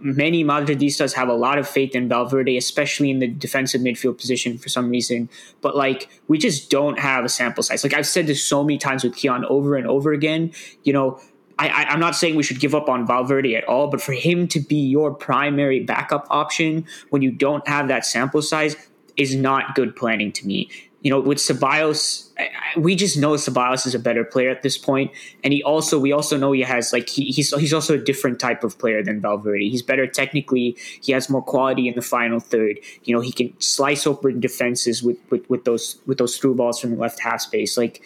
many 0.00 0.44
Madridistas 0.44 1.12
have 1.12 1.28
a 1.28 1.34
lot 1.34 1.58
of 1.58 1.68
faith 1.68 1.94
in 1.94 2.08
Valverde, 2.08 2.56
especially 2.56 3.10
in 3.10 3.18
the 3.18 3.26
defensive 3.26 3.82
midfield 3.82 4.16
position 4.16 4.56
for 4.56 4.70
some 4.70 4.88
reason. 4.88 5.28
But 5.60 5.76
like, 5.76 6.08
we 6.26 6.38
just 6.38 6.70
don't 6.70 6.98
have 6.98 7.26
a 7.26 7.28
sample 7.28 7.62
size. 7.62 7.84
Like 7.84 7.92
I've 7.92 8.06
said 8.06 8.26
this 8.26 8.42
so 8.42 8.64
many 8.64 8.78
times 8.78 9.04
with 9.04 9.14
Kiyan 9.14 9.44
over 9.44 9.76
and 9.76 9.86
over 9.86 10.12
again. 10.12 10.52
You 10.84 10.94
know, 10.94 11.20
I, 11.58 11.92
am 11.92 12.00
not 12.00 12.14
saying 12.14 12.36
we 12.36 12.42
should 12.42 12.60
give 12.60 12.74
up 12.74 12.88
on 12.88 13.06
Valverde 13.06 13.56
at 13.56 13.64
all, 13.64 13.88
but 13.88 14.00
for 14.00 14.12
him 14.12 14.46
to 14.48 14.60
be 14.60 14.76
your 14.76 15.12
primary 15.12 15.80
backup 15.80 16.26
option 16.30 16.86
when 17.10 17.22
you 17.22 17.32
don't 17.32 17.66
have 17.66 17.88
that 17.88 18.06
sample 18.06 18.42
size 18.42 18.76
is 19.16 19.34
not 19.34 19.74
good 19.74 19.96
planning 19.96 20.32
to 20.32 20.46
me. 20.46 20.70
you 21.02 21.10
know, 21.10 21.20
with 21.20 21.38
Ceballos, 21.38 22.28
we 22.76 22.96
just 22.96 23.16
know 23.16 23.32
Ceballos 23.32 23.86
is 23.86 23.94
a 23.94 23.98
better 23.98 24.24
player 24.24 24.50
at 24.50 24.62
this 24.62 24.76
point, 24.76 25.12
and 25.44 25.52
he 25.52 25.62
also 25.62 25.98
we 25.98 26.12
also 26.12 26.36
know 26.36 26.50
he 26.52 26.62
has 26.62 26.92
like 26.92 27.08
he, 27.08 27.26
he's 27.26 27.54
he's 27.54 27.72
also 27.72 27.94
a 27.94 27.98
different 27.98 28.40
type 28.40 28.64
of 28.64 28.78
player 28.78 29.02
than 29.02 29.20
Valverde. 29.20 29.68
He's 29.68 29.82
better 29.82 30.06
technically. 30.06 30.76
He 31.00 31.12
has 31.12 31.30
more 31.30 31.42
quality 31.42 31.88
in 31.88 31.94
the 31.94 32.02
final 32.02 32.40
third. 32.40 32.80
You 33.04 33.14
know, 33.14 33.20
he 33.20 33.32
can 33.32 33.54
slice 33.60 34.06
open 34.06 34.40
defenses 34.40 35.02
with 35.02 35.18
with, 35.30 35.48
with 35.48 35.64
those 35.64 36.00
with 36.06 36.18
those 36.18 36.36
through 36.36 36.56
balls 36.56 36.80
from 36.80 36.90
the 36.90 36.96
left 36.96 37.20
half 37.20 37.40
space. 37.40 37.76
Like, 37.76 38.02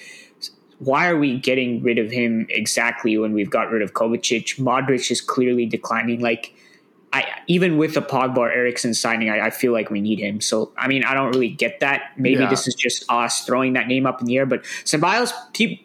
why 0.84 1.08
are 1.08 1.16
we 1.16 1.38
getting 1.38 1.80
rid 1.82 1.98
of 1.98 2.10
him 2.10 2.46
exactly 2.50 3.16
when 3.16 3.32
we've 3.32 3.50
got 3.50 3.70
rid 3.70 3.82
of 3.82 3.92
Kovacic? 3.92 4.58
Modric 4.58 5.10
is 5.10 5.20
clearly 5.20 5.64
declining. 5.64 6.20
Like 6.20 6.52
I 7.12 7.24
even 7.46 7.78
with 7.78 7.94
the 7.94 8.02
Pogba 8.02 8.38
or 8.38 8.50
Eriksen 8.50 8.94
signing, 8.94 9.30
I, 9.30 9.46
I, 9.46 9.50
feel 9.50 9.72
like 9.72 9.90
we 9.90 10.00
need 10.00 10.18
him. 10.18 10.40
So 10.40 10.72
I 10.76 10.88
mean, 10.88 11.04
I 11.04 11.14
don't 11.14 11.30
really 11.30 11.50
get 11.50 11.78
that. 11.80 12.12
Maybe 12.16 12.42
yeah. 12.42 12.50
this 12.50 12.66
is 12.66 12.74
just 12.74 13.04
us 13.08 13.44
throwing 13.44 13.74
that 13.74 13.86
name 13.86 14.06
up 14.06 14.20
in 14.20 14.26
the 14.26 14.36
air. 14.38 14.46
But 14.46 14.64
Ceballos, 14.84 15.32
pe- 15.54 15.78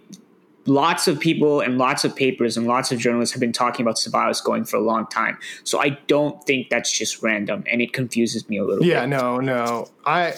lots 0.66 1.08
of 1.08 1.20
people 1.20 1.62
and 1.62 1.78
lots 1.78 2.04
of 2.04 2.16
papers 2.16 2.58
and 2.58 2.66
lots 2.66 2.92
of 2.92 2.98
journalists 2.98 3.34
have 3.34 3.40
been 3.40 3.54
talking 3.54 3.86
about 3.86 3.98
Ceballos 3.98 4.44
going 4.44 4.66
for 4.66 4.78
a 4.78 4.82
long 4.82 5.06
time. 5.08 5.38
So 5.64 5.80
I 5.80 5.90
don't 6.08 6.44
think 6.46 6.70
that's 6.70 6.92
just 6.92 7.22
random, 7.22 7.64
and 7.72 7.82
it 7.84 7.94
confuses 7.94 8.50
me 8.50 8.58
a 8.58 8.64
little. 8.64 8.80
Bit. 8.80 8.90
Yeah, 8.90 9.02
bit. 9.02 9.10
no, 9.10 9.40
no, 9.40 9.90
I. 10.06 10.36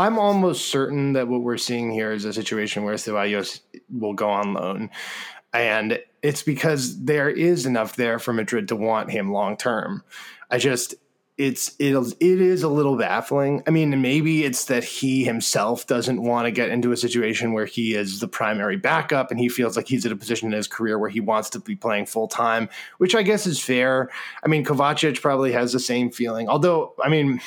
I'm 0.00 0.18
almost 0.18 0.70
certain 0.70 1.12
that 1.12 1.28
what 1.28 1.42
we're 1.42 1.58
seeing 1.58 1.90
here 1.90 2.10
is 2.10 2.24
a 2.24 2.32
situation 2.32 2.84
where 2.84 2.94
Ceballos 2.94 3.60
will 3.90 4.14
go 4.14 4.30
on 4.30 4.54
loan. 4.54 4.88
And 5.52 6.00
it's 6.22 6.42
because 6.42 7.04
there 7.04 7.28
is 7.28 7.66
enough 7.66 7.96
there 7.96 8.18
for 8.18 8.32
Madrid 8.32 8.68
to 8.68 8.76
want 8.76 9.10
him 9.10 9.30
long 9.30 9.58
term. 9.58 10.02
I 10.50 10.56
just 10.56 10.94
it's 11.36 11.76
it, 11.78 11.94
it 11.94 12.40
is 12.40 12.62
a 12.62 12.68
little 12.68 12.96
baffling. 12.96 13.62
I 13.66 13.70
mean, 13.70 14.00
maybe 14.00 14.42
it's 14.44 14.64
that 14.66 14.84
he 14.84 15.22
himself 15.24 15.86
doesn't 15.86 16.22
want 16.22 16.46
to 16.46 16.50
get 16.50 16.70
into 16.70 16.92
a 16.92 16.96
situation 16.96 17.52
where 17.52 17.66
he 17.66 17.94
is 17.94 18.20
the 18.20 18.28
primary 18.28 18.78
backup 18.78 19.30
and 19.30 19.38
he 19.38 19.50
feels 19.50 19.76
like 19.76 19.86
he's 19.86 20.06
at 20.06 20.12
a 20.12 20.16
position 20.16 20.48
in 20.48 20.52
his 20.52 20.66
career 20.66 20.98
where 20.98 21.10
he 21.10 21.20
wants 21.20 21.50
to 21.50 21.60
be 21.60 21.76
playing 21.76 22.06
full 22.06 22.28
time, 22.28 22.70
which 22.96 23.14
I 23.14 23.22
guess 23.22 23.46
is 23.46 23.60
fair. 23.60 24.08
I 24.42 24.48
mean, 24.48 24.64
Kovacic 24.64 25.20
probably 25.20 25.52
has 25.52 25.74
the 25.74 25.80
same 25.80 26.10
feeling. 26.10 26.48
Although, 26.48 26.94
I 27.02 27.10
mean, 27.10 27.40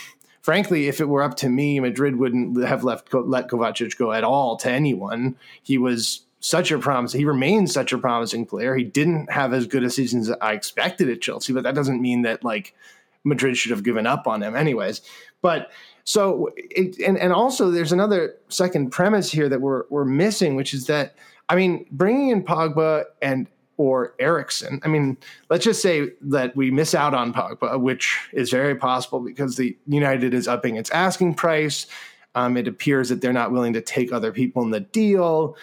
frankly, 0.43 0.87
if 0.87 1.01
it 1.01 1.09
were 1.09 1.23
up 1.23 1.35
to 1.37 1.49
me, 1.49 1.79
Madrid 1.79 2.17
wouldn't 2.17 2.63
have 2.63 2.83
left 2.83 3.11
let 3.11 3.47
Kovacic 3.47 3.97
go 3.97 4.11
at 4.11 4.23
all 4.23 4.55
to 4.57 4.69
anyone. 4.69 5.35
He 5.63 5.79
was 5.79 6.21
such 6.41 6.71
a 6.71 6.77
promise. 6.77 7.13
He 7.13 7.25
remains 7.25 7.73
such 7.73 7.93
a 7.93 7.97
promising 7.97 8.45
player. 8.45 8.75
He 8.75 8.83
didn't 8.83 9.31
have 9.31 9.53
as 9.53 9.65
good 9.65 9.83
a 9.83 9.89
season 9.89 10.19
as 10.19 10.29
I 10.41 10.51
expected 10.51 11.09
at 11.09 11.21
Chelsea, 11.21 11.53
but 11.53 11.63
that 11.63 11.73
doesn't 11.73 12.01
mean 12.01 12.21
that 12.23 12.43
like 12.43 12.75
Madrid 13.23 13.57
should 13.57 13.71
have 13.71 13.83
given 13.83 14.05
up 14.05 14.27
on 14.27 14.43
him, 14.43 14.55
anyways. 14.55 15.01
But 15.41 15.71
so, 16.03 16.51
it, 16.55 16.99
and 16.99 17.17
and 17.17 17.31
also 17.31 17.71
there's 17.71 17.93
another 17.93 18.35
second 18.49 18.91
premise 18.91 19.31
here 19.31 19.47
that 19.47 19.61
we're 19.61 19.85
we're 19.89 20.05
missing, 20.05 20.55
which 20.55 20.73
is 20.73 20.85
that 20.87 21.15
I 21.47 21.55
mean, 21.55 21.85
bringing 21.91 22.29
in 22.29 22.43
Pogba 22.43 23.05
and 23.21 23.47
or 23.77 24.13
Eriksen. 24.19 24.79
I 24.83 24.87
mean, 24.87 25.17
let's 25.49 25.63
just 25.63 25.81
say 25.81 26.11
that 26.21 26.55
we 26.55 26.71
miss 26.71 26.93
out 26.93 27.13
on 27.13 27.33
Pogba, 27.33 27.79
which 27.79 28.19
is 28.31 28.49
very 28.51 28.75
possible 28.75 29.19
because 29.19 29.57
the 29.57 29.75
United 29.87 30.33
is 30.33 30.47
upping 30.47 30.75
its 30.75 30.89
asking 30.91 31.35
price. 31.35 31.87
Um, 32.35 32.57
it 32.57 32.67
appears 32.67 33.09
that 33.09 33.21
they're 33.21 33.33
not 33.33 33.51
willing 33.51 33.73
to 33.73 33.81
take 33.81 34.11
other 34.11 34.31
people 34.31 34.63
in 34.63 34.71
the 34.71 34.79
deal. 34.79 35.55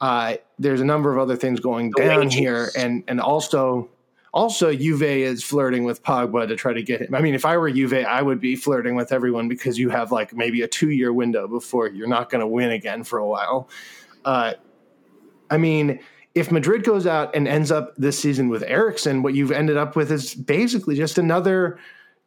Uh, 0.00 0.36
there's 0.58 0.80
a 0.80 0.84
number 0.84 1.12
of 1.12 1.18
other 1.18 1.36
things 1.36 1.60
going 1.60 1.90
the 1.96 2.02
down 2.02 2.18
wages. 2.20 2.34
here, 2.34 2.70
and 2.76 3.02
and 3.08 3.20
also 3.20 3.88
also 4.32 4.74
Juve 4.74 5.02
is 5.02 5.42
flirting 5.42 5.84
with 5.84 6.02
Pogba 6.02 6.46
to 6.48 6.56
try 6.56 6.72
to 6.72 6.82
get 6.82 7.00
him. 7.00 7.14
I 7.14 7.20
mean, 7.20 7.34
if 7.34 7.44
I 7.44 7.56
were 7.56 7.70
Juve, 7.70 8.04
I 8.06 8.22
would 8.22 8.40
be 8.40 8.56
flirting 8.56 8.94
with 8.94 9.10
everyone 9.12 9.48
because 9.48 9.78
you 9.78 9.88
have 9.90 10.12
like 10.12 10.32
maybe 10.34 10.62
a 10.62 10.68
two 10.68 10.90
year 10.90 11.12
window 11.12 11.48
before 11.48 11.88
you're 11.88 12.08
not 12.08 12.30
going 12.30 12.40
to 12.40 12.46
win 12.46 12.70
again 12.70 13.04
for 13.04 13.18
a 13.18 13.26
while. 13.26 13.68
Uh, 14.24 14.54
I 15.50 15.56
mean, 15.56 16.00
if 16.38 16.50
Madrid 16.52 16.84
goes 16.84 17.06
out 17.06 17.34
and 17.34 17.48
ends 17.48 17.70
up 17.70 17.94
this 17.96 18.18
season 18.18 18.48
with 18.48 18.62
Eriksen, 18.62 19.22
what 19.22 19.34
you've 19.34 19.52
ended 19.52 19.76
up 19.76 19.96
with 19.96 20.10
is 20.12 20.34
basically 20.34 20.96
just 20.96 21.18
another 21.18 21.78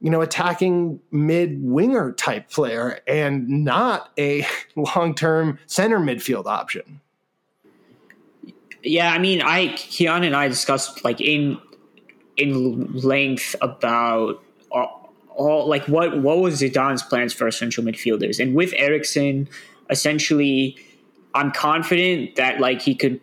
you 0.01 0.09
know, 0.09 0.21
attacking 0.21 0.99
mid 1.11 1.63
winger 1.63 2.11
type 2.13 2.49
player 2.49 2.99
and 3.07 3.47
not 3.47 4.11
a 4.17 4.45
long 4.75 5.13
term 5.13 5.59
center 5.67 5.99
midfield 5.99 6.47
option. 6.47 6.99
Yeah, 8.83 9.13
I 9.13 9.19
mean, 9.19 9.43
I 9.43 9.67
Kiyan 9.69 10.25
and 10.25 10.35
I 10.35 10.47
discussed 10.47 11.05
like 11.05 11.21
in 11.21 11.59
in 12.35 12.91
length 12.93 13.55
about 13.61 14.41
all, 14.71 15.13
all 15.35 15.69
like 15.69 15.87
what 15.87 16.19
what 16.19 16.39
was 16.39 16.61
Zidane's 16.61 17.03
plans 17.03 17.31
for 17.31 17.49
central 17.51 17.85
midfielders, 17.85 18.39
and 18.39 18.55
with 18.55 18.73
Eriksen, 18.75 19.47
essentially, 19.91 20.75
I'm 21.35 21.51
confident 21.51 22.37
that 22.37 22.59
like 22.59 22.81
he 22.81 22.95
could 22.95 23.21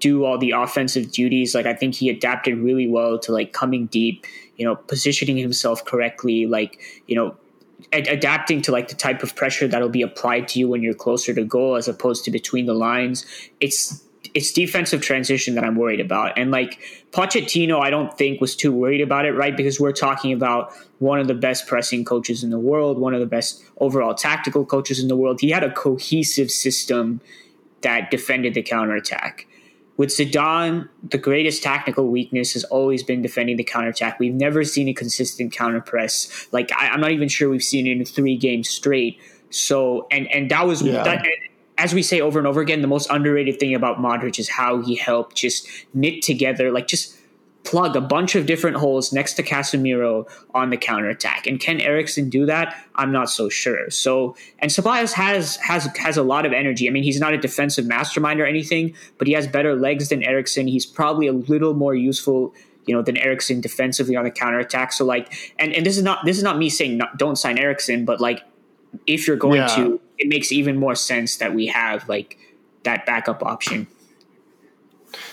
do 0.00 0.24
all 0.24 0.38
the 0.38 0.50
offensive 0.50 1.12
duties. 1.12 1.54
Like 1.54 1.66
I 1.66 1.74
think 1.74 1.94
he 1.94 2.10
adapted 2.10 2.58
really 2.58 2.86
well 2.86 3.18
to 3.20 3.32
like 3.32 3.52
coming 3.52 3.86
deep, 3.86 4.26
you 4.56 4.64
know, 4.64 4.76
positioning 4.76 5.36
himself 5.36 5.84
correctly, 5.84 6.46
like 6.46 6.80
you 7.06 7.16
know 7.16 7.36
adapting 7.92 8.62
to 8.62 8.72
like 8.72 8.88
the 8.88 8.94
type 8.94 9.22
of 9.22 9.36
pressure 9.36 9.68
that'll 9.68 9.88
be 9.88 10.02
applied 10.02 10.48
to 10.48 10.58
you 10.58 10.68
when 10.68 10.82
you're 10.82 10.94
closer 10.94 11.34
to 11.34 11.44
goal 11.44 11.76
as 11.76 11.88
opposed 11.88 12.24
to 12.24 12.30
between 12.30 12.66
the 12.66 12.74
lines. 12.74 13.24
It's 13.60 14.02
it's 14.34 14.52
defensive 14.52 15.00
transition 15.00 15.54
that 15.54 15.64
I'm 15.64 15.76
worried 15.76 16.00
about. 16.00 16.38
And 16.38 16.50
like 16.50 16.80
Pochettino, 17.12 17.80
I 17.80 17.90
don't 17.90 18.16
think 18.18 18.40
was 18.40 18.56
too 18.56 18.72
worried 18.72 19.00
about 19.00 19.24
it, 19.24 19.32
right? 19.32 19.56
Because 19.56 19.80
we're 19.80 19.92
talking 19.92 20.32
about 20.32 20.72
one 20.98 21.20
of 21.20 21.28
the 21.28 21.34
best 21.34 21.66
pressing 21.66 22.04
coaches 22.04 22.42
in 22.42 22.50
the 22.50 22.58
world, 22.58 22.98
one 22.98 23.14
of 23.14 23.20
the 23.20 23.26
best 23.26 23.62
overall 23.78 24.14
tactical 24.14 24.64
coaches 24.66 25.00
in 25.00 25.08
the 25.08 25.16
world. 25.16 25.40
He 25.40 25.50
had 25.50 25.62
a 25.62 25.72
cohesive 25.72 26.50
system 26.50 27.20
that 27.82 28.10
defended 28.10 28.54
the 28.54 28.62
counterattack. 28.62 29.45
With 29.96 30.10
Zidane, 30.10 30.88
the 31.08 31.18
greatest 31.18 31.62
tactical 31.62 32.08
weakness 32.08 32.52
has 32.52 32.64
always 32.64 33.02
been 33.02 33.22
defending 33.22 33.56
the 33.56 33.64
counterattack. 33.64 34.20
We've 34.20 34.34
never 34.34 34.62
seen 34.62 34.88
a 34.88 34.94
consistent 34.94 35.52
counter 35.52 35.80
press. 35.80 36.48
Like 36.52 36.70
I, 36.76 36.92
am 36.92 37.00
not 37.00 37.12
even 37.12 37.28
sure 37.28 37.48
we've 37.48 37.62
seen 37.62 37.86
it 37.86 37.96
in 37.96 38.04
three 38.04 38.36
games 38.36 38.68
straight. 38.68 39.18
So 39.50 40.06
and 40.10 40.30
and 40.30 40.50
that 40.50 40.66
was 40.66 40.82
yeah. 40.82 41.02
that 41.02 41.24
as 41.78 41.94
we 41.94 42.02
say 42.02 42.20
over 42.20 42.38
and 42.38 42.46
over 42.46 42.60
again, 42.60 42.80
the 42.80 42.88
most 42.88 43.08
underrated 43.10 43.58
thing 43.58 43.74
about 43.74 43.98
Modric 43.98 44.38
is 44.38 44.48
how 44.48 44.82
he 44.82 44.96
helped 44.96 45.36
just 45.36 45.68
knit 45.94 46.22
together, 46.22 46.70
like 46.72 46.86
just 46.86 47.15
plug 47.66 47.96
a 47.96 48.00
bunch 48.00 48.34
of 48.34 48.46
different 48.46 48.76
holes 48.76 49.12
next 49.12 49.34
to 49.34 49.42
Casemiro 49.42 50.28
on 50.54 50.70
the 50.70 50.76
counterattack. 50.76 51.46
And 51.46 51.60
can 51.60 51.80
Eriksen 51.80 52.30
do 52.30 52.46
that? 52.46 52.76
I'm 52.94 53.12
not 53.12 53.28
so 53.28 53.48
sure. 53.48 53.90
So 53.90 54.36
and 54.60 54.70
Ceballos 54.70 55.12
has 55.12 55.56
has 55.56 55.86
has 55.96 56.16
a 56.16 56.22
lot 56.22 56.46
of 56.46 56.52
energy. 56.52 56.88
I 56.88 56.90
mean, 56.90 57.02
he's 57.02 57.20
not 57.20 57.34
a 57.34 57.38
defensive 57.38 57.86
mastermind 57.86 58.40
or 58.40 58.46
anything, 58.46 58.94
but 59.18 59.26
he 59.26 59.34
has 59.34 59.46
better 59.46 59.74
legs 59.74 60.08
than 60.08 60.22
Eriksen. 60.22 60.68
He's 60.68 60.86
probably 60.86 61.26
a 61.26 61.32
little 61.32 61.74
more 61.74 61.94
useful 61.94 62.54
you 62.86 62.94
know, 62.94 63.02
than 63.02 63.16
Eriksen 63.16 63.60
defensively 63.60 64.14
on 64.14 64.24
the 64.24 64.30
counterattack. 64.30 64.92
So 64.92 65.04
like, 65.04 65.52
and, 65.58 65.72
and 65.72 65.84
this 65.84 65.96
is 65.96 66.04
not 66.04 66.24
this 66.24 66.36
is 66.36 66.44
not 66.44 66.56
me 66.56 66.70
saying 66.70 66.96
not, 66.96 67.18
don't 67.18 67.36
sign 67.36 67.58
Eriksen, 67.58 68.04
but 68.04 68.20
like, 68.20 68.44
if 69.06 69.26
you're 69.26 69.36
going 69.36 69.60
yeah. 69.60 69.74
to 69.74 70.00
it 70.18 70.28
makes 70.28 70.52
even 70.52 70.76
more 70.76 70.94
sense 70.94 71.36
that 71.36 71.54
we 71.54 71.66
have 71.66 72.08
like 72.08 72.38
that 72.84 73.04
backup 73.06 73.42
option. 73.42 73.86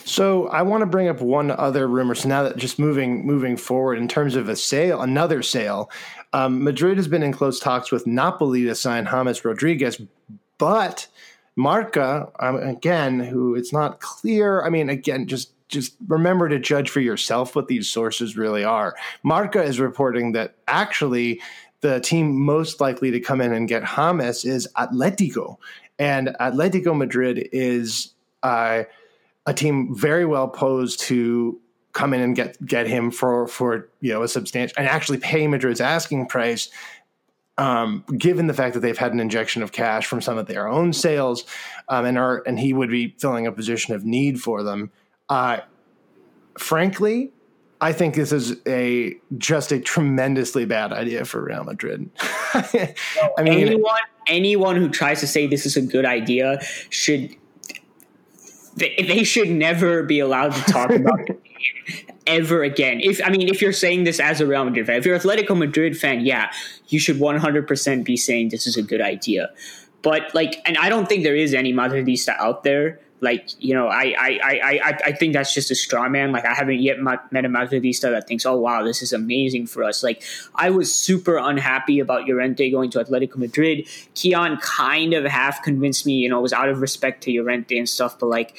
So 0.05 0.47
I 0.47 0.61
want 0.61 0.81
to 0.81 0.85
bring 0.85 1.07
up 1.07 1.21
one 1.21 1.51
other 1.51 1.87
rumor. 1.87 2.15
So 2.15 2.29
now 2.29 2.43
that 2.43 2.57
just 2.57 2.79
moving 2.79 3.25
moving 3.25 3.57
forward 3.57 3.97
in 3.97 4.07
terms 4.07 4.35
of 4.35 4.49
a 4.49 4.55
sale, 4.55 5.01
another 5.01 5.41
sale, 5.41 5.89
um, 6.33 6.63
Madrid 6.63 6.97
has 6.97 7.07
been 7.07 7.23
in 7.23 7.31
close 7.31 7.59
talks 7.59 7.91
with 7.91 8.07
Napoli 8.07 8.63
to 8.65 8.75
sign 8.75 9.05
James 9.05 9.45
Rodriguez, 9.45 10.01
but 10.57 11.07
Marca 11.55 12.31
um, 12.39 12.57
again, 12.57 13.19
who 13.19 13.55
it's 13.55 13.73
not 13.73 13.99
clear. 13.99 14.63
I 14.63 14.69
mean, 14.69 14.89
again, 14.89 15.27
just 15.27 15.51
just 15.67 15.95
remember 16.07 16.49
to 16.49 16.59
judge 16.59 16.89
for 16.89 16.99
yourself 16.99 17.55
what 17.55 17.67
these 17.67 17.89
sources 17.89 18.37
really 18.37 18.63
are. 18.63 18.95
Marca 19.23 19.61
is 19.61 19.79
reporting 19.79 20.31
that 20.33 20.55
actually 20.67 21.41
the 21.81 21.99
team 21.99 22.39
most 22.39 22.79
likely 22.79 23.11
to 23.11 23.19
come 23.19 23.41
in 23.41 23.53
and 23.53 23.67
get 23.67 23.83
James 23.83 24.45
is 24.45 24.67
Atletico. 24.77 25.57
And 25.99 26.29
Atletico 26.39 26.95
Madrid 26.95 27.49
is 27.51 28.13
uh, 28.41 28.83
a 29.45 29.53
team 29.53 29.95
very 29.95 30.25
well 30.25 30.47
posed 30.47 30.99
to 31.01 31.59
come 31.93 32.13
in 32.13 32.21
and 32.21 32.35
get 32.35 32.63
get 32.65 32.87
him 32.87 33.11
for 33.11 33.47
for 33.47 33.89
you 34.01 34.11
know 34.11 34.23
a 34.23 34.27
substantial 34.27 34.75
and 34.77 34.87
actually 34.87 35.19
pay 35.19 35.47
Madrid's 35.47 35.81
asking 35.81 36.27
price. 36.27 36.69
Um, 37.55 38.03
given 38.17 38.47
the 38.47 38.53
fact 38.55 38.73
that 38.73 38.79
they've 38.79 38.97
had 38.97 39.13
an 39.13 39.19
injection 39.19 39.61
of 39.61 39.71
cash 39.71 40.07
from 40.07 40.21
some 40.21 40.39
of 40.39 40.47
their 40.47 40.67
own 40.67 40.91
sales, 40.91 41.45
um, 41.87 42.03
and 42.03 42.17
are 42.17 42.41
and 42.47 42.59
he 42.59 42.73
would 42.73 42.89
be 42.89 43.15
filling 43.19 43.45
a 43.45 43.51
position 43.51 43.93
of 43.93 44.03
need 44.03 44.41
for 44.41 44.63
them. 44.63 44.91
Uh, 45.29 45.59
frankly, 46.57 47.31
I 47.79 47.93
think 47.93 48.15
this 48.15 48.31
is 48.31 48.55
a 48.65 49.15
just 49.37 49.71
a 49.71 49.79
tremendously 49.79 50.65
bad 50.65 50.91
idea 50.93 51.25
for 51.25 51.43
Real 51.43 51.63
Madrid. 51.63 52.09
I 52.19 53.43
mean, 53.43 53.53
anyone 53.53 53.99
anyone 54.25 54.75
who 54.75 54.89
tries 54.89 55.19
to 55.19 55.27
say 55.27 55.45
this 55.45 55.65
is 55.65 55.77
a 55.77 55.81
good 55.81 56.05
idea 56.05 56.59
should 56.89 57.35
they, 58.75 58.95
they 59.07 59.23
should 59.23 59.49
never 59.49 60.03
be 60.03 60.19
allowed 60.19 60.53
to 60.53 60.61
talk 60.71 60.89
about 61.01 61.29
it 61.29 61.41
ever 62.25 62.63
again. 62.63 62.99
If 63.01 63.21
I 63.23 63.29
mean, 63.29 63.47
if 63.47 63.61
you're 63.61 63.73
saying 63.73 64.03
this 64.05 64.19
as 64.19 64.41
a 64.41 64.47
Real 64.47 64.63
Madrid 64.65 64.87
fan, 64.87 64.97
if 64.97 65.05
you're 65.05 65.15
an 65.15 65.21
Atletico 65.21 65.57
Madrid 65.57 65.97
fan, 65.97 66.25
yeah, 66.25 66.51
you 66.87 66.99
should 66.99 67.17
100% 67.17 68.03
be 68.03 68.17
saying 68.17 68.49
this 68.49 68.67
is 68.67 68.77
a 68.77 68.81
good 68.81 69.01
idea. 69.01 69.49
but 70.01 70.33
like, 70.35 70.61
and 70.65 70.77
I 70.77 70.89
don't 70.89 71.07
think 71.07 71.23
there 71.23 71.35
is 71.35 71.53
any 71.53 71.73
Madridista 71.73 72.37
out 72.39 72.63
there. 72.63 72.99
Like, 73.23 73.49
you 73.59 73.73
know, 73.73 73.87
I 73.87 74.13
I, 74.19 74.39
I, 74.43 74.79
I, 74.83 74.99
I 75.05 75.11
think 75.13 75.33
that's 75.33 75.53
just 75.53 75.71
a 75.71 75.75
straw 75.75 76.09
man. 76.09 76.33
Like, 76.33 76.45
I 76.45 76.53
haven't 76.53 76.81
yet 76.81 76.99
met 76.99 77.45
a 77.45 77.49
Madridista 77.49 78.11
that 78.11 78.27
thinks, 78.27 78.45
oh, 78.45 78.57
wow, 78.57 78.83
this 78.83 79.01
is 79.01 79.13
amazing 79.13 79.67
for 79.67 79.83
us. 79.83 80.03
Like, 80.03 80.21
I 80.55 80.69
was 80.69 80.93
super 80.93 81.37
unhappy 81.37 81.99
about 81.99 82.27
Llorente 82.27 82.69
going 82.69 82.91
to 82.91 82.99
Atletico 83.03 83.37
Madrid. 83.37 83.85
Kiyan 84.13 84.59
kind 84.59 85.13
of 85.13 85.23
half 85.23 85.63
convinced 85.63 86.05
me, 86.05 86.15
you 86.15 86.27
know, 86.27 86.39
it 86.39 86.41
was 86.41 86.53
out 86.53 86.67
of 86.67 86.81
respect 86.81 87.23
to 87.23 87.31
Llorente 87.31 87.77
and 87.77 87.87
stuff, 87.87 88.19
but 88.19 88.27
like, 88.27 88.57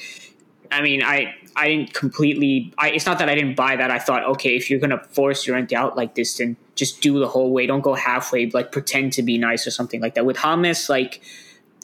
I 0.71 0.81
mean, 0.81 1.03
I 1.03 1.35
I 1.55 1.67
didn't 1.69 1.93
completely. 1.93 2.73
I, 2.77 2.89
it's 2.89 3.05
not 3.05 3.19
that 3.19 3.29
I 3.29 3.35
didn't 3.35 3.55
buy 3.55 3.75
that. 3.75 3.91
I 3.91 3.99
thought, 3.99 4.25
okay, 4.31 4.55
if 4.55 4.69
you're 4.69 4.79
gonna 4.79 5.03
force 5.11 5.47
Llorente 5.47 5.75
out 5.75 5.95
like 5.95 6.15
this, 6.15 6.37
then 6.37 6.57
just 6.73 7.01
do 7.01 7.19
the 7.19 7.27
whole 7.27 7.51
way. 7.51 7.67
Don't 7.67 7.81
go 7.81 7.93
halfway. 7.93 8.49
Like 8.49 8.71
pretend 8.71 9.13
to 9.13 9.23
be 9.23 9.37
nice 9.37 9.65
or 9.67 9.71
something 9.71 10.01
like 10.01 10.15
that. 10.15 10.25
With 10.25 10.37
James, 10.37 10.89
like 10.89 11.21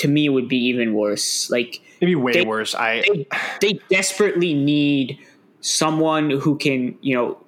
to 0.02 0.08
me, 0.08 0.30
would 0.30 0.48
be 0.48 0.58
even 0.58 0.94
worse. 0.94 1.50
Like 1.50 1.82
maybe 2.00 2.16
way 2.16 2.34
they, 2.34 2.46
worse. 2.46 2.76
I 2.76 3.02
they, 3.02 3.28
they 3.62 3.80
desperately 3.90 4.54
need 4.54 5.20
someone 5.62 6.30
who 6.30 6.58
can 6.58 6.98
you 7.02 7.16
know 7.16 7.44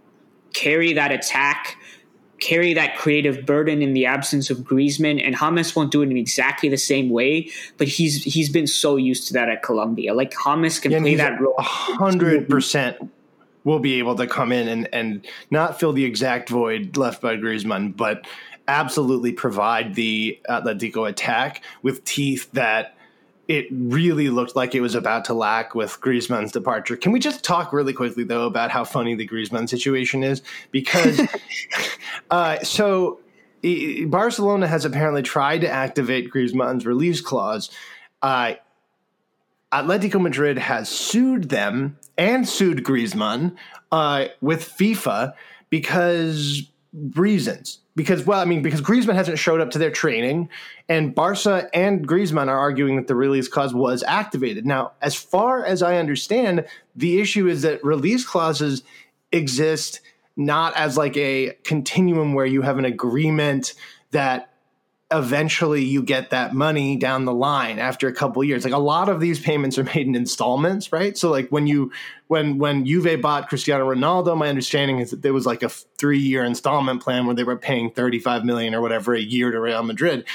carry 0.53 0.93
that 0.93 1.11
attack 1.11 1.77
carry 2.43 2.73
that 2.73 2.97
creative 2.97 3.45
burden 3.45 3.81
in 3.81 3.93
the 3.93 4.05
absence 4.05 4.49
of 4.49 4.57
Griezmann, 4.59 5.25
and 5.25 5.33
James 5.33 5.75
won't 5.75 5.91
do 5.91 6.01
it 6.01 6.09
in 6.09 6.17
exactly 6.17 6.67
the 6.67 6.77
same 6.77 7.09
way. 7.09 7.49
But 7.77 7.87
he's 7.87 8.23
he's 8.23 8.49
been 8.49 8.67
so 8.67 8.97
used 8.97 9.27
to 9.27 9.33
that 9.33 9.49
at 9.49 9.63
Colombia. 9.63 10.13
Like 10.13 10.33
James 10.33 10.79
can 10.79 10.91
yeah, 10.91 10.99
play 10.99 11.15
that 11.15 11.39
role. 11.39 11.55
hundred 11.57 12.49
percent 12.49 13.11
will 13.63 13.79
be 13.79 13.99
able 13.99 14.15
to 14.15 14.27
come 14.27 14.51
in 14.51 14.67
and 14.67 14.89
and 14.93 15.25
not 15.49 15.79
fill 15.79 15.93
the 15.93 16.05
exact 16.05 16.49
void 16.49 16.97
left 16.97 17.21
by 17.21 17.37
Griezmann, 17.37 17.95
but 17.95 18.27
absolutely 18.67 19.31
provide 19.31 19.95
the 19.95 20.39
Atletico 20.49 21.07
attack 21.07 21.63
with 21.81 22.03
teeth 22.05 22.51
that 22.53 22.95
it 23.47 23.67
really 23.71 24.29
looked 24.29 24.55
like 24.55 24.73
it 24.73 24.81
was 24.81 24.95
about 24.95 25.25
to 25.25 25.33
lack 25.33 25.75
with 25.75 25.99
Griezmann's 25.99 26.51
departure. 26.51 26.95
Can 26.95 27.11
we 27.11 27.19
just 27.19 27.43
talk 27.43 27.73
really 27.73 27.93
quickly 27.93 28.23
though 28.23 28.45
about 28.45 28.71
how 28.71 28.85
funny 28.85 29.15
the 29.15 29.27
Griezmann 29.27 29.67
situation 29.67 30.23
is? 30.23 30.41
Because 30.71 31.21
uh, 32.31 32.59
so 32.59 33.19
Barcelona 34.07 34.67
has 34.67 34.85
apparently 34.85 35.23
tried 35.23 35.61
to 35.61 35.69
activate 35.69 36.31
Griezmann's 36.31 36.85
release 36.85 37.19
clause. 37.19 37.69
Uh, 38.21 38.53
Atletico 39.73 40.21
Madrid 40.21 40.57
has 40.57 40.87
sued 40.87 41.49
them 41.49 41.97
and 42.17 42.47
sued 42.47 42.83
Griezmann 42.83 43.55
uh, 43.91 44.25
with 44.39 44.71
FIFA 44.77 45.33
because 45.69 46.63
reasons 46.93 47.79
because 47.95 48.25
well, 48.25 48.39
I 48.39 48.45
mean, 48.45 48.61
because 48.61 48.81
Griezmann 48.81 49.15
hasn't 49.15 49.39
showed 49.39 49.61
up 49.61 49.71
to 49.71 49.79
their 49.79 49.91
training, 49.91 50.49
and 50.89 51.13
Barca 51.13 51.69
and 51.73 52.07
Griezmann 52.07 52.47
are 52.47 52.57
arguing 52.57 52.95
that 52.95 53.07
the 53.07 53.15
release 53.15 53.47
clause 53.47 53.73
was 53.73 54.03
activated. 54.03 54.65
Now, 54.65 54.93
as 55.01 55.15
far 55.15 55.65
as 55.65 55.83
I 55.83 55.97
understand, 55.97 56.65
the 56.95 57.19
issue 57.19 57.47
is 57.47 57.61
that 57.61 57.83
release 57.83 58.25
clauses 58.25 58.83
exist 59.31 60.01
not 60.35 60.75
as 60.75 60.97
like 60.97 61.15
a 61.17 61.55
continuum 61.63 62.33
where 62.33 62.45
you 62.45 62.61
have 62.63 62.79
an 62.79 62.85
agreement 62.85 63.73
that 64.11 64.52
eventually 65.13 65.83
you 65.83 66.01
get 66.01 66.31
that 66.31 66.53
money 66.53 66.95
down 66.95 67.25
the 67.25 67.33
line 67.33 67.79
after 67.79 68.07
a 68.07 68.13
couple 68.13 68.43
years. 68.43 68.63
Like 68.63 68.73
a 68.73 68.77
lot 68.77 69.09
of 69.09 69.19
these 69.19 69.39
payments 69.39 69.77
are 69.77 69.83
made 69.83 70.07
in 70.07 70.15
installments, 70.15 70.91
right? 70.91 71.17
So 71.17 71.29
like 71.29 71.49
when 71.49 71.67
you 71.67 71.91
when 72.27 72.57
when 72.57 72.85
Juve 72.85 73.21
bought 73.21 73.49
Cristiano 73.49 73.89
Ronaldo, 73.89 74.35
my 74.37 74.49
understanding 74.49 74.99
is 74.99 75.11
that 75.11 75.21
there 75.21 75.33
was 75.33 75.45
like 75.45 75.63
a 75.63 75.69
three 75.69 76.19
year 76.19 76.43
installment 76.43 77.01
plan 77.01 77.25
where 77.25 77.35
they 77.35 77.43
were 77.43 77.57
paying 77.57 77.91
35 77.91 78.43
million 78.43 78.73
or 78.73 78.81
whatever 78.81 79.13
a 79.13 79.21
year 79.21 79.51
to 79.51 79.59
Real 79.59 79.83
Madrid. 79.83 80.25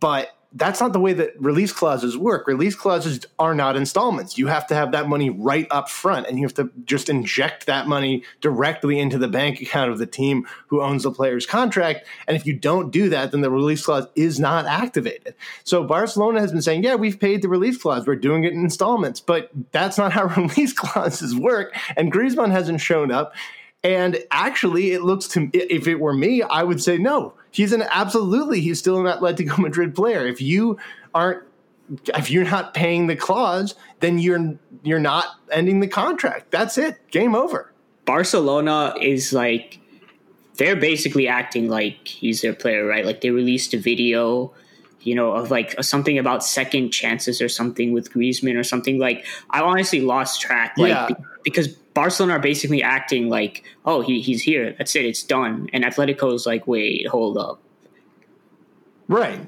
But 0.00 0.36
that's 0.54 0.80
not 0.80 0.92
the 0.92 1.00
way 1.00 1.12
that 1.14 1.32
release 1.40 1.72
clauses 1.72 2.16
work. 2.16 2.46
Release 2.46 2.74
clauses 2.74 3.24
are 3.38 3.54
not 3.54 3.76
installments. 3.76 4.36
You 4.36 4.48
have 4.48 4.66
to 4.66 4.74
have 4.74 4.92
that 4.92 5.08
money 5.08 5.30
right 5.30 5.66
up 5.70 5.88
front 5.88 6.26
and 6.26 6.38
you 6.38 6.44
have 6.44 6.54
to 6.54 6.70
just 6.84 7.08
inject 7.08 7.66
that 7.66 7.86
money 7.86 8.22
directly 8.40 8.98
into 8.98 9.18
the 9.18 9.28
bank 9.28 9.60
account 9.60 9.90
of 9.90 9.98
the 9.98 10.06
team 10.06 10.46
who 10.66 10.82
owns 10.82 11.04
the 11.04 11.10
player's 11.10 11.46
contract. 11.46 12.06
And 12.26 12.36
if 12.36 12.46
you 12.46 12.52
don't 12.52 12.90
do 12.90 13.08
that, 13.08 13.32
then 13.32 13.40
the 13.40 13.50
release 13.50 13.84
clause 13.84 14.06
is 14.14 14.38
not 14.38 14.66
activated. 14.66 15.34
So 15.64 15.84
Barcelona 15.84 16.40
has 16.40 16.52
been 16.52 16.62
saying, 16.62 16.84
yeah, 16.84 16.96
we've 16.96 17.18
paid 17.18 17.42
the 17.42 17.48
release 17.48 17.80
clause. 17.80 18.06
We're 18.06 18.16
doing 18.16 18.44
it 18.44 18.52
in 18.52 18.60
installments, 18.60 19.20
but 19.20 19.50
that's 19.70 19.96
not 19.96 20.12
how 20.12 20.24
release 20.36 20.72
clauses 20.72 21.34
work. 21.34 21.74
And 21.96 22.12
Griezmann 22.12 22.50
hasn't 22.50 22.80
shown 22.80 23.10
up. 23.10 23.34
And 23.84 24.18
actually, 24.30 24.92
it 24.92 25.02
looks 25.02 25.26
to 25.28 25.50
if 25.52 25.88
it 25.88 25.96
were 25.96 26.14
me, 26.14 26.42
I 26.42 26.62
would 26.62 26.82
say 26.82 26.98
no. 26.98 27.34
He's 27.50 27.72
an 27.72 27.82
absolutely 27.82 28.60
he's 28.60 28.78
still 28.78 29.04
an 29.04 29.06
Atletico 29.06 29.58
Madrid 29.58 29.94
player. 29.94 30.26
If 30.26 30.40
you 30.40 30.78
aren't 31.14 31.42
if 32.14 32.30
you're 32.30 32.44
not 32.44 32.74
paying 32.74 33.06
the 33.06 33.16
clause, 33.16 33.74
then 34.00 34.18
you're 34.18 34.56
you're 34.82 35.00
not 35.00 35.26
ending 35.50 35.80
the 35.80 35.88
contract. 35.88 36.50
That's 36.50 36.78
it. 36.78 37.10
Game 37.10 37.34
over. 37.34 37.72
Barcelona 38.04 38.94
is 39.00 39.32
like 39.32 39.80
they're 40.56 40.76
basically 40.76 41.28
acting 41.28 41.68
like 41.68 42.06
he's 42.06 42.40
their 42.40 42.54
player, 42.54 42.86
right? 42.86 43.04
Like 43.04 43.20
they 43.20 43.30
released 43.30 43.74
a 43.74 43.78
video, 43.78 44.52
you 45.00 45.14
know, 45.14 45.32
of 45.32 45.50
like 45.50 45.82
something 45.82 46.18
about 46.18 46.44
second 46.44 46.90
chances 46.90 47.40
or 47.40 47.48
something 47.48 47.92
with 47.92 48.12
Griezmann 48.12 48.58
or 48.58 48.64
something. 48.64 48.98
Like 48.98 49.24
I 49.50 49.60
honestly 49.60 50.00
lost 50.00 50.40
track, 50.40 50.74
like 50.78 50.90
yeah. 50.90 51.08
because 51.42 51.76
Barcelona 51.94 52.34
are 52.34 52.38
basically 52.38 52.82
acting 52.82 53.28
like, 53.28 53.64
oh, 53.84 54.00
he, 54.00 54.20
he's 54.20 54.42
here. 54.42 54.74
That's 54.78 54.94
it. 54.96 55.04
It's 55.04 55.22
done. 55.22 55.68
And 55.72 55.84
Atletico 55.84 56.32
is 56.34 56.46
like, 56.46 56.66
wait, 56.66 57.06
hold 57.06 57.36
up. 57.36 57.60
Right. 59.08 59.40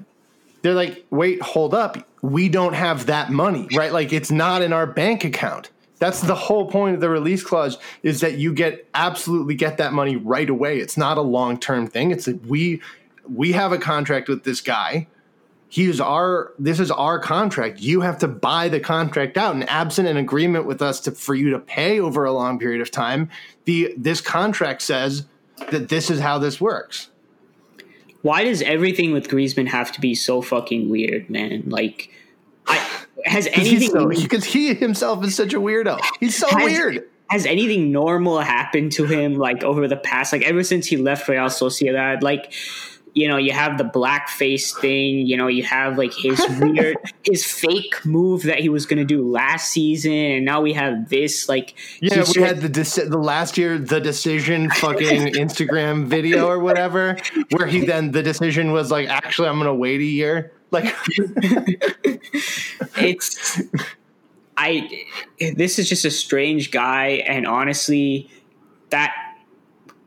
They're 0.62 0.74
like, 0.74 1.04
wait, 1.10 1.40
hold 1.42 1.74
up. 1.74 2.08
We 2.22 2.48
don't 2.48 2.74
have 2.74 3.06
that 3.06 3.30
money, 3.30 3.68
right? 3.74 3.92
Like 3.92 4.12
it's 4.12 4.30
not 4.30 4.62
in 4.62 4.72
our 4.72 4.86
bank 4.86 5.24
account. 5.24 5.70
That's 5.98 6.20
the 6.20 6.34
whole 6.34 6.70
point 6.70 6.94
of 6.94 7.00
the 7.00 7.08
release 7.08 7.42
clause 7.42 7.78
is 8.02 8.20
that 8.20 8.38
you 8.38 8.52
get 8.52 8.86
absolutely 8.94 9.54
get 9.54 9.78
that 9.78 9.92
money 9.92 10.16
right 10.16 10.48
away. 10.48 10.78
It's 10.78 10.96
not 10.96 11.18
a 11.18 11.22
long 11.22 11.58
term 11.58 11.86
thing. 11.86 12.10
It's 12.10 12.26
we 12.26 12.82
we 13.28 13.52
have 13.52 13.72
a 13.72 13.78
contract 13.78 14.28
with 14.28 14.44
this 14.44 14.60
guy 14.60 15.06
he's 15.74 16.00
our 16.00 16.52
this 16.56 16.78
is 16.78 16.92
our 16.92 17.18
contract. 17.18 17.80
You 17.80 18.00
have 18.02 18.20
to 18.20 18.28
buy 18.28 18.68
the 18.68 18.78
contract 18.78 19.36
out. 19.36 19.56
And 19.56 19.68
absent 19.68 20.06
an 20.06 20.16
agreement 20.16 20.66
with 20.66 20.80
us 20.80 21.00
to 21.00 21.10
for 21.10 21.34
you 21.34 21.50
to 21.50 21.58
pay 21.58 21.98
over 21.98 22.24
a 22.24 22.32
long 22.32 22.60
period 22.60 22.80
of 22.80 22.92
time 22.92 23.28
the 23.64 23.92
this 23.96 24.20
contract 24.20 24.82
says 24.82 25.26
that 25.72 25.88
this 25.88 26.10
is 26.10 26.20
how 26.20 26.38
this 26.38 26.60
works. 26.60 27.10
Why 28.22 28.44
does 28.44 28.62
everything 28.62 29.12
with 29.12 29.28
Griezmann 29.28 29.66
have 29.66 29.90
to 29.92 30.00
be 30.00 30.14
so 30.14 30.42
fucking 30.42 30.88
weird 30.88 31.28
man? 31.28 31.64
Like 31.66 32.08
I, 32.68 32.76
has 33.24 33.48
anything 33.48 33.90
so, 33.90 34.08
because 34.08 34.44
he 34.44 34.74
himself 34.74 35.24
is 35.24 35.34
such 35.34 35.54
a 35.54 35.60
weirdo. 35.60 36.00
He's 36.20 36.36
so 36.36 36.46
has, 36.50 36.64
weird. 36.64 37.08
has 37.30 37.46
anything 37.46 37.90
normal 37.90 38.38
happened 38.38 38.92
to 38.92 39.06
him 39.06 39.34
like 39.34 39.64
over 39.64 39.88
the 39.88 39.96
past 39.96 40.32
like 40.32 40.42
ever 40.42 40.62
since 40.62 40.86
he 40.86 40.98
left 40.98 41.28
Real 41.28 41.46
Sociedad? 41.46 42.22
Like 42.22 42.52
you 43.14 43.28
know, 43.28 43.36
you 43.36 43.52
have 43.52 43.78
the 43.78 43.84
blackface 43.84 44.76
thing, 44.78 45.26
you 45.26 45.36
know, 45.36 45.46
you 45.46 45.62
have 45.62 45.96
like 45.96 46.12
his 46.12 46.44
weird, 46.60 46.96
his 47.22 47.44
fake 47.44 48.04
move 48.04 48.42
that 48.42 48.58
he 48.58 48.68
was 48.68 48.86
going 48.86 48.98
to 48.98 49.04
do 49.04 49.26
last 49.26 49.70
season, 49.70 50.12
and 50.12 50.44
now 50.44 50.60
we 50.60 50.72
have 50.72 51.08
this. 51.08 51.48
Like, 51.48 51.74
yeah, 52.00 52.24
we 52.34 52.42
had 52.42 52.60
the 52.60 52.68
deci- 52.68 53.08
the 53.08 53.18
last 53.18 53.56
year 53.56 53.78
the 53.78 54.00
decision 54.00 54.68
fucking 54.74 55.34
Instagram 55.34 56.06
video 56.06 56.48
or 56.48 56.58
whatever, 56.58 57.16
where 57.50 57.68
he 57.68 57.86
then 57.86 58.10
the 58.10 58.22
decision 58.22 58.72
was 58.72 58.90
like, 58.90 59.08
actually, 59.08 59.48
I'm 59.48 59.56
going 59.56 59.66
to 59.66 59.74
wait 59.74 60.00
a 60.00 60.04
year. 60.04 60.52
Like, 60.72 60.92
it's 62.98 63.62
I. 64.56 65.04
This 65.38 65.78
is 65.78 65.88
just 65.88 66.04
a 66.04 66.10
strange 66.10 66.72
guy, 66.72 67.22
and 67.26 67.46
honestly, 67.46 68.28
that 68.90 69.14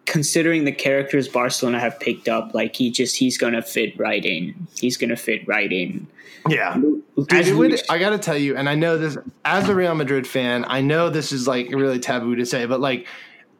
considering 0.07 0.63
the 0.63 0.71
characters 0.71 1.27
Barcelona 1.27 1.79
have 1.79 1.99
picked 1.99 2.27
up, 2.27 2.53
like 2.55 2.75
he 2.75 2.89
just 2.89 3.17
he's 3.17 3.37
gonna 3.37 3.61
fit 3.61 3.97
right 3.99 4.25
in. 4.25 4.67
He's 4.79 4.97
gonna 4.97 5.17
fit 5.17 5.47
right 5.47 5.71
in. 5.71 6.07
Yeah, 6.49 6.81
Dude, 7.27 7.57
would, 7.57 7.81
I 7.89 7.97
got 7.97 8.11
to 8.11 8.17
tell 8.17 8.37
you, 8.37 8.55
and 8.55 8.69
I 8.69 8.75
know 8.75 8.97
this 8.97 9.17
as 9.43 9.67
a 9.67 9.75
Real 9.75 9.95
Madrid 9.95 10.25
fan, 10.25 10.63
I 10.67 10.79
know 10.79 11.09
this 11.09 11.33
is 11.33 11.45
like 11.45 11.69
really 11.71 11.99
taboo 11.99 12.35
to 12.35 12.45
say, 12.45 12.65
but 12.65 12.79
like 12.79 13.05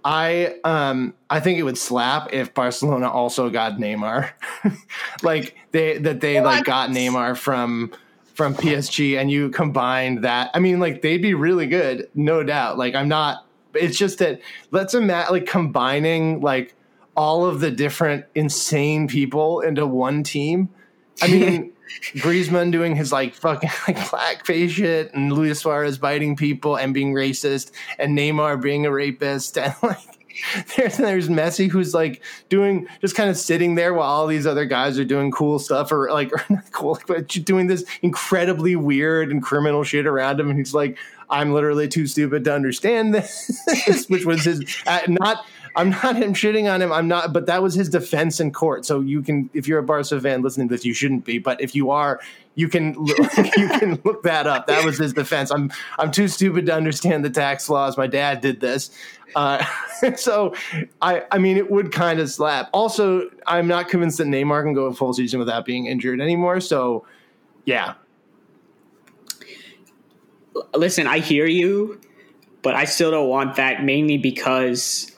I 0.05 0.55
um 0.63 1.13
I 1.29 1.41
think 1.41 1.60
it 1.60 1.63
would 1.63 1.77
slap 1.77 2.31
if 2.31 2.53
Barcelona 2.53 3.10
also 3.10 3.49
got 3.49 3.73
Neymar, 3.73 4.29
like 5.23 5.55
they 5.71 5.97
that 5.97 6.21
they 6.21 6.39
like 6.39 6.63
got 6.63 6.91
Neymar 6.91 7.36
from 7.36 7.91
from 8.36 8.55
PSG, 8.55 9.19
and 9.19 9.29
you 9.29 9.49
combined 9.49 10.23
that. 10.23 10.51
I 10.53 10.60
mean, 10.60 10.79
like 10.79 11.01
they'd 11.01 11.21
be 11.21 11.33
really 11.33 11.67
good, 11.67 12.10
no 12.15 12.41
doubt. 12.43 12.77
Like 12.77 12.95
I'm 12.95 13.10
not 13.10 13.46
it's 13.80 13.98
just 13.98 14.20
that 14.20 14.42
let's 14.72 14.94
imagine 14.94 15.34
like 15.34 15.46
combining 15.46 16.42
like 16.42 16.76
all 17.16 17.46
of 17.46 17.60
the 17.60 17.72
different 17.72 18.26
insane 18.36 19.08
people 19.08 19.62
into 19.62 19.86
one 19.86 20.24
team. 20.24 20.70
I 21.22 21.28
mean, 21.28 21.74
Griezmann 22.13 22.72
doing 22.72 22.96
his 22.96 23.12
like 23.12 23.34
fucking 23.34 23.70
like 23.88 23.98
blackface 23.98 24.70
shit, 24.70 25.13
and 25.13 25.34
Luis 25.34 25.60
Suarez 25.60 25.98
biting 25.98 26.36
people 26.36 26.78
and 26.78 26.94
being 26.94 27.13
racist, 27.13 27.72
and 27.98 28.18
Neymar 28.18 28.62
being 28.62 28.86
a 28.86 28.92
rapist, 28.92 29.58
and 29.58 29.74
like 29.84 29.98
there's 30.76 30.98
there's 30.98 31.30
Messi 31.30 31.70
who's 31.70 31.94
like 31.94 32.22
doing 32.50 32.88
just 33.02 33.16
kind 33.16 33.30
of 33.30 33.38
sitting 33.38 33.76
there 33.76 33.94
while 33.94 34.10
all 34.10 34.28
these 34.28 34.46
other 34.46 34.66
guys 34.66 35.00
are 35.00 35.06
doing 35.06 35.32
cool 35.32 35.60
stuff 35.60 35.92
or 35.92 36.12
like 36.12 36.32
or 36.32 36.44
not 36.50 36.72
cool, 36.72 37.00
but 37.08 37.28
doing 37.28 37.68
this 37.68 37.84
incredibly 38.02 38.76
weird 38.76 39.32
and 39.32 39.42
criminal 39.42 39.84
shit 39.84 40.06
around 40.06 40.40
him, 40.40 40.50
and 40.50 40.60
he's 40.60 40.74
like, 40.74 40.98
"I'm 41.30 41.54
literally 41.54 41.88
too 41.88 42.08
stupid 42.08 42.44
to 42.46 42.54
understand 42.54 43.13
this," 43.13 44.06
which 44.10 44.26
was 44.26 44.44
his 44.44 44.63
uh, 44.86 45.02
not. 45.08 45.46
I'm 45.76 45.92
not 45.92 46.16
him 46.16 46.34
shitting 46.34 46.74
on 46.74 46.82
him. 46.82 46.92
I'm 46.92 47.08
not, 47.08 47.34
but 47.34 47.46
that 47.46 47.62
was 47.62 47.76
his 47.76 47.88
defense 47.88 48.40
in 48.40 48.52
court. 48.52 48.84
So 48.84 49.00
you 49.00 49.22
can, 49.22 49.48
if 49.54 49.68
you're 49.68 49.78
a 49.78 49.84
Barca 49.84 50.20
fan 50.20 50.42
listening 50.42 50.68
to 50.70 50.74
this, 50.74 50.84
you 50.84 50.94
shouldn't 50.96 51.24
be. 51.24 51.38
But 51.38 51.62
if 51.62 51.76
you 51.76 51.92
are, 51.92 52.20
you 52.56 52.68
can 52.68 52.96
you 53.58 53.70
can 53.70 54.02
look 54.04 54.24
that 54.24 54.48
up. 54.48 54.66
That 54.66 54.84
was 54.84 54.98
his 54.98 55.13
defense. 55.13 55.52
I'm 55.52 55.72
I'm 56.00 56.12
too 56.12 56.28
stupid 56.28 56.66
to 56.66 56.74
understand 56.74 57.24
the 57.24 57.30
tax 57.30 57.70
laws. 57.70 57.96
My 57.96 58.08
dad 58.08 58.42
did 58.42 58.60
this. 58.60 58.90
Uh, 59.36 59.63
so 60.16 60.56
I 61.02 61.24
I 61.32 61.38
mean 61.38 61.58
it 61.58 61.70
would 61.70 61.92
kind 61.92 62.20
of 62.20 62.32
slap. 62.32 62.70
Also, 62.74 63.30
I'm 63.46 63.68
not 63.68 63.88
convinced 63.88 64.18
that 64.18 64.28
Neymar 64.28 64.63
can 64.63 64.74
go 64.74 64.86
a 64.86 64.94
full 64.94 65.13
season 65.13 65.40
without 65.40 65.63
being 65.63 65.86
injured 65.86 66.20
anymore. 66.20 66.60
So 66.60 67.06
yeah. 67.66 67.94
Listen, 70.76 71.08
I 71.08 71.20
hear 71.20 71.46
you, 71.46 72.00
but 72.62 72.76
I 72.76 72.86
still 72.86 73.12
don't 73.12 73.30
want 73.30 73.56
that 73.56 73.84
mainly 73.84 74.17
because 74.17 75.12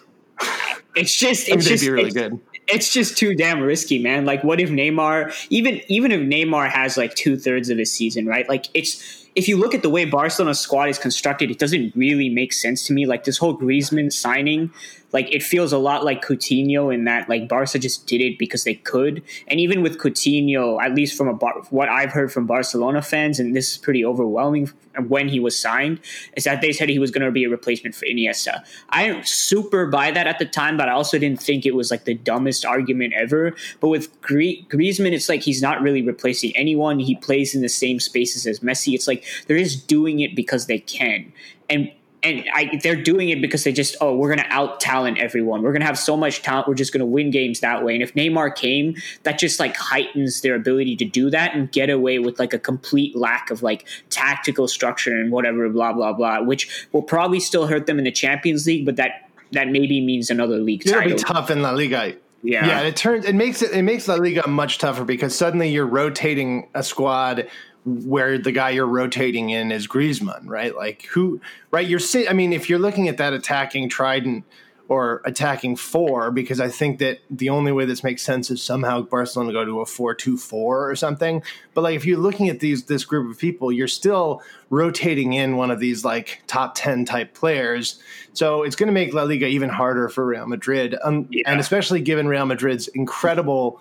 it's 0.95 1.15
just 1.15 1.49
it's 1.49 1.65
just 1.65 1.83
be 1.83 1.89
really 1.89 2.07
it's, 2.07 2.13
good. 2.13 2.39
It's 2.67 2.93
just 2.93 3.17
too 3.17 3.35
damn 3.35 3.61
risky, 3.61 3.99
man. 3.99 4.25
Like, 4.25 4.43
what 4.43 4.59
if 4.59 4.69
Neymar, 4.69 5.33
even 5.49 5.81
even 5.87 6.11
if 6.11 6.21
Neymar 6.21 6.69
has 6.69 6.97
like 6.97 7.15
two 7.15 7.37
thirds 7.37 7.69
of 7.69 7.77
his 7.77 7.91
season, 7.91 8.25
right? 8.25 8.47
Like, 8.47 8.67
it's 8.73 9.27
if 9.35 9.47
you 9.47 9.57
look 9.57 9.73
at 9.73 9.81
the 9.81 9.89
way 9.89 10.05
Barcelona's 10.05 10.59
squad 10.59 10.89
is 10.89 10.97
constructed, 10.97 11.49
it 11.49 11.59
doesn't 11.59 11.95
really 11.95 12.29
make 12.29 12.53
sense 12.53 12.85
to 12.87 12.93
me. 12.93 13.05
Like 13.05 13.23
this 13.23 13.37
whole 13.37 13.57
Griezmann 13.57 14.11
signing, 14.11 14.71
like 15.11 15.33
it 15.33 15.41
feels 15.41 15.73
a 15.73 15.77
lot 15.77 16.03
like 16.03 16.23
Coutinho 16.23 16.93
in 16.93 17.05
that 17.05 17.29
like 17.29 17.47
Barca 17.47 17.79
just 17.79 18.07
did 18.07 18.21
it 18.21 18.37
because 18.37 18.63
they 18.63 18.75
could. 18.75 19.23
And 19.47 19.59
even 19.59 19.81
with 19.81 19.97
Coutinho, 19.97 20.81
at 20.81 20.93
least 20.93 21.17
from 21.17 21.27
a 21.27 21.33
Bar- 21.33 21.63
what 21.69 21.89
I've 21.89 22.11
heard 22.11 22.31
from 22.31 22.45
Barcelona 22.45 23.01
fans, 23.01 23.39
and 23.39 23.55
this 23.55 23.71
is 23.71 23.77
pretty 23.77 24.05
overwhelming 24.05 24.71
when 25.07 25.29
he 25.29 25.39
was 25.39 25.59
signed, 25.59 25.99
is 26.35 26.43
that 26.43 26.61
they 26.61 26.71
said 26.71 26.89
he 26.89 26.99
was 26.99 27.11
going 27.11 27.25
to 27.25 27.31
be 27.31 27.45
a 27.45 27.49
replacement 27.49 27.95
for 27.95 28.05
Iniesta. 28.05 28.63
I 28.89 29.07
didn't 29.07 29.27
super 29.27 29.85
buy 29.85 30.11
that 30.11 30.27
at 30.27 30.39
the 30.39 30.45
time, 30.45 30.77
but 30.77 30.89
I 30.89 30.93
also 30.93 31.17
didn't 31.17 31.41
think 31.41 31.65
it 31.65 31.75
was 31.75 31.91
like 31.91 32.05
the 32.05 32.15
dumbest 32.15 32.65
argument 32.65 33.13
ever. 33.13 33.55
But 33.79 33.89
with 33.89 34.21
Grie- 34.21 34.65
Griezmann, 34.69 35.13
it's 35.13 35.29
like 35.29 35.41
he's 35.41 35.61
not 35.61 35.81
really 35.81 36.01
replacing 36.01 36.55
anyone. 36.55 36.99
He 36.99 37.15
plays 37.15 37.55
in 37.55 37.61
the 37.61 37.69
same 37.69 37.99
spaces 37.99 38.45
as 38.45 38.59
Messi. 38.59 38.93
It's 38.93 39.07
like 39.07 39.25
they're 39.47 39.57
just 39.57 39.87
doing 39.87 40.19
it 40.19 40.35
because 40.35 40.65
they 40.65 40.79
can. 40.79 41.31
And 41.69 41.91
and 42.21 42.43
I, 42.53 42.79
they're 42.83 43.01
doing 43.01 43.29
it 43.29 43.41
because 43.41 43.63
they 43.63 43.71
just 43.71 43.95
oh 44.01 44.15
we're 44.15 44.33
going 44.33 44.45
to 44.45 44.53
out 44.53 44.79
talent 44.79 45.17
everyone 45.19 45.61
we're 45.61 45.71
going 45.71 45.81
to 45.81 45.85
have 45.85 45.97
so 45.97 46.17
much 46.17 46.41
talent 46.41 46.67
we're 46.67 46.73
just 46.73 46.91
going 46.91 46.99
to 46.99 47.05
win 47.05 47.31
games 47.31 47.61
that 47.61 47.83
way 47.83 47.93
and 47.93 48.03
if 48.03 48.13
Neymar 48.13 48.55
came 48.55 48.95
that 49.23 49.39
just 49.39 49.59
like 49.59 49.75
heightens 49.75 50.41
their 50.41 50.55
ability 50.55 50.95
to 50.97 51.05
do 51.05 51.29
that 51.29 51.55
and 51.55 51.71
get 51.71 51.89
away 51.89 52.19
with 52.19 52.39
like 52.39 52.53
a 52.53 52.59
complete 52.59 53.15
lack 53.15 53.49
of 53.49 53.63
like 53.63 53.87
tactical 54.09 54.67
structure 54.67 55.15
and 55.15 55.31
whatever 55.31 55.69
blah 55.69 55.93
blah 55.93 56.13
blah 56.13 56.41
which 56.41 56.87
will 56.91 57.03
probably 57.03 57.39
still 57.39 57.67
hurt 57.67 57.85
them 57.85 57.97
in 57.97 58.03
the 58.03 58.11
Champions 58.11 58.65
League 58.65 58.85
but 58.85 58.95
that 58.97 59.29
that 59.51 59.69
maybe 59.69 60.01
means 60.01 60.29
another 60.29 60.57
league 60.57 60.85
It'll 60.85 60.99
title 60.99 61.17
be 61.17 61.23
tough 61.23 61.49
in 61.49 61.61
La 61.61 61.71
Liga. 61.71 62.15
Yeah. 62.41 62.65
yeah. 62.65 62.81
It 62.81 62.95
turns 62.95 63.25
it 63.25 63.35
makes 63.35 63.61
it 63.61 63.71
it 63.71 63.83
makes 63.83 64.07
La 64.07 64.15
Liga 64.15 64.47
much 64.47 64.77
tougher 64.77 65.03
because 65.03 65.35
suddenly 65.35 65.69
you're 65.69 65.87
rotating 65.87 66.69
a 66.73 66.83
squad 66.83 67.47
where 67.85 68.37
the 68.37 68.51
guy 68.51 68.71
you're 68.71 68.85
rotating 68.85 69.49
in 69.49 69.71
is 69.71 69.87
Griezmann, 69.87 70.47
right? 70.47 70.75
Like 70.75 71.03
who, 71.05 71.41
right? 71.71 71.87
You're 71.87 71.99
say 71.99 72.27
I 72.27 72.33
mean, 72.33 72.53
if 72.53 72.69
you're 72.69 72.79
looking 72.79 73.07
at 73.07 73.17
that 73.17 73.33
attacking 73.33 73.89
trident 73.89 74.43
or 74.89 75.21
attacking 75.23 75.75
four, 75.75 76.31
because 76.31 76.59
I 76.59 76.67
think 76.67 76.97
that 76.97 77.19
the 77.29 77.49
only 77.49 77.71
way 77.71 77.85
this 77.85 78.03
makes 78.03 78.23
sense 78.23 78.49
is 78.49 78.61
somehow 78.63 79.03
Barcelona 79.03 79.53
go 79.53 79.63
to 79.63 79.81
a 79.81 79.85
four-two-four 79.85 80.89
or 80.89 80.95
something. 80.95 81.43
But 81.75 81.81
like 81.81 81.95
if 81.95 82.05
you're 82.05 82.17
looking 82.17 82.49
at 82.49 82.59
these 82.59 82.85
this 82.85 83.05
group 83.05 83.31
of 83.31 83.37
people, 83.37 83.71
you're 83.71 83.87
still 83.87 84.41
rotating 84.71 85.33
in 85.33 85.57
one 85.57 85.69
of 85.69 85.79
these 85.79 86.03
like 86.03 86.41
top 86.47 86.73
ten 86.75 87.05
type 87.05 87.35
players. 87.35 88.01
So 88.33 88.63
it's 88.63 88.75
going 88.75 88.87
to 88.87 88.93
make 88.93 89.13
La 89.13 89.23
Liga 89.23 89.45
even 89.45 89.69
harder 89.69 90.09
for 90.09 90.25
Real 90.25 90.47
Madrid, 90.47 90.95
um, 91.03 91.27
yeah. 91.29 91.43
and 91.45 91.59
especially 91.59 92.01
given 92.01 92.27
Real 92.27 92.47
Madrid's 92.47 92.87
incredible 92.89 93.79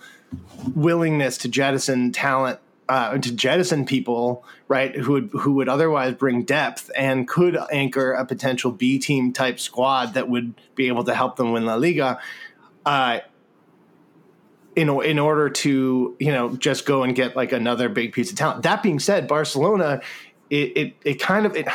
willingness 0.75 1.39
to 1.39 1.49
jettison 1.49 2.13
talent 2.13 2.61
uh, 2.89 3.19
to 3.19 3.33
jettison 3.33 3.85
people, 3.85 4.45
right, 4.67 4.97
who 4.97 5.13
would 5.13 5.31
who 5.33 5.53
would 5.55 5.69
otherwise 5.69 6.15
bring 6.15 6.45
depth 6.45 6.91
and 6.97 7.29
could 7.29 7.59
anchor 7.71 8.13
a 8.13 8.25
potential 8.25 8.71
B 8.73 8.99
team 8.99 9.33
type 9.33 9.61
squad 9.61 10.15
that 10.15 10.29
would 10.29 10.55
be 10.75 10.89
able 10.89 11.05
to 11.05 11.15
help 11.15 11.37
them 11.37 11.53
win 11.53 11.67
La 11.67 11.75
Liga. 11.75 12.19
Uh, 12.87 13.21
in 14.75 14.89
in 15.03 15.19
order 15.19 15.51
to 15.51 16.17
you 16.19 16.33
know 16.33 16.57
just 16.57 16.87
go 16.87 17.03
and 17.03 17.15
get 17.15 17.37
like 17.37 17.53
another 17.53 17.89
big 17.89 18.13
piece 18.13 18.31
of 18.31 18.37
talent. 18.37 18.63
That 18.63 18.83
being 18.83 19.01
said, 19.01 19.29
Barcelona, 19.29 20.01
it 20.49 20.77
it, 20.77 20.95
it 21.05 21.21
kind 21.21 21.47
of 21.47 21.57
it. 21.57 21.69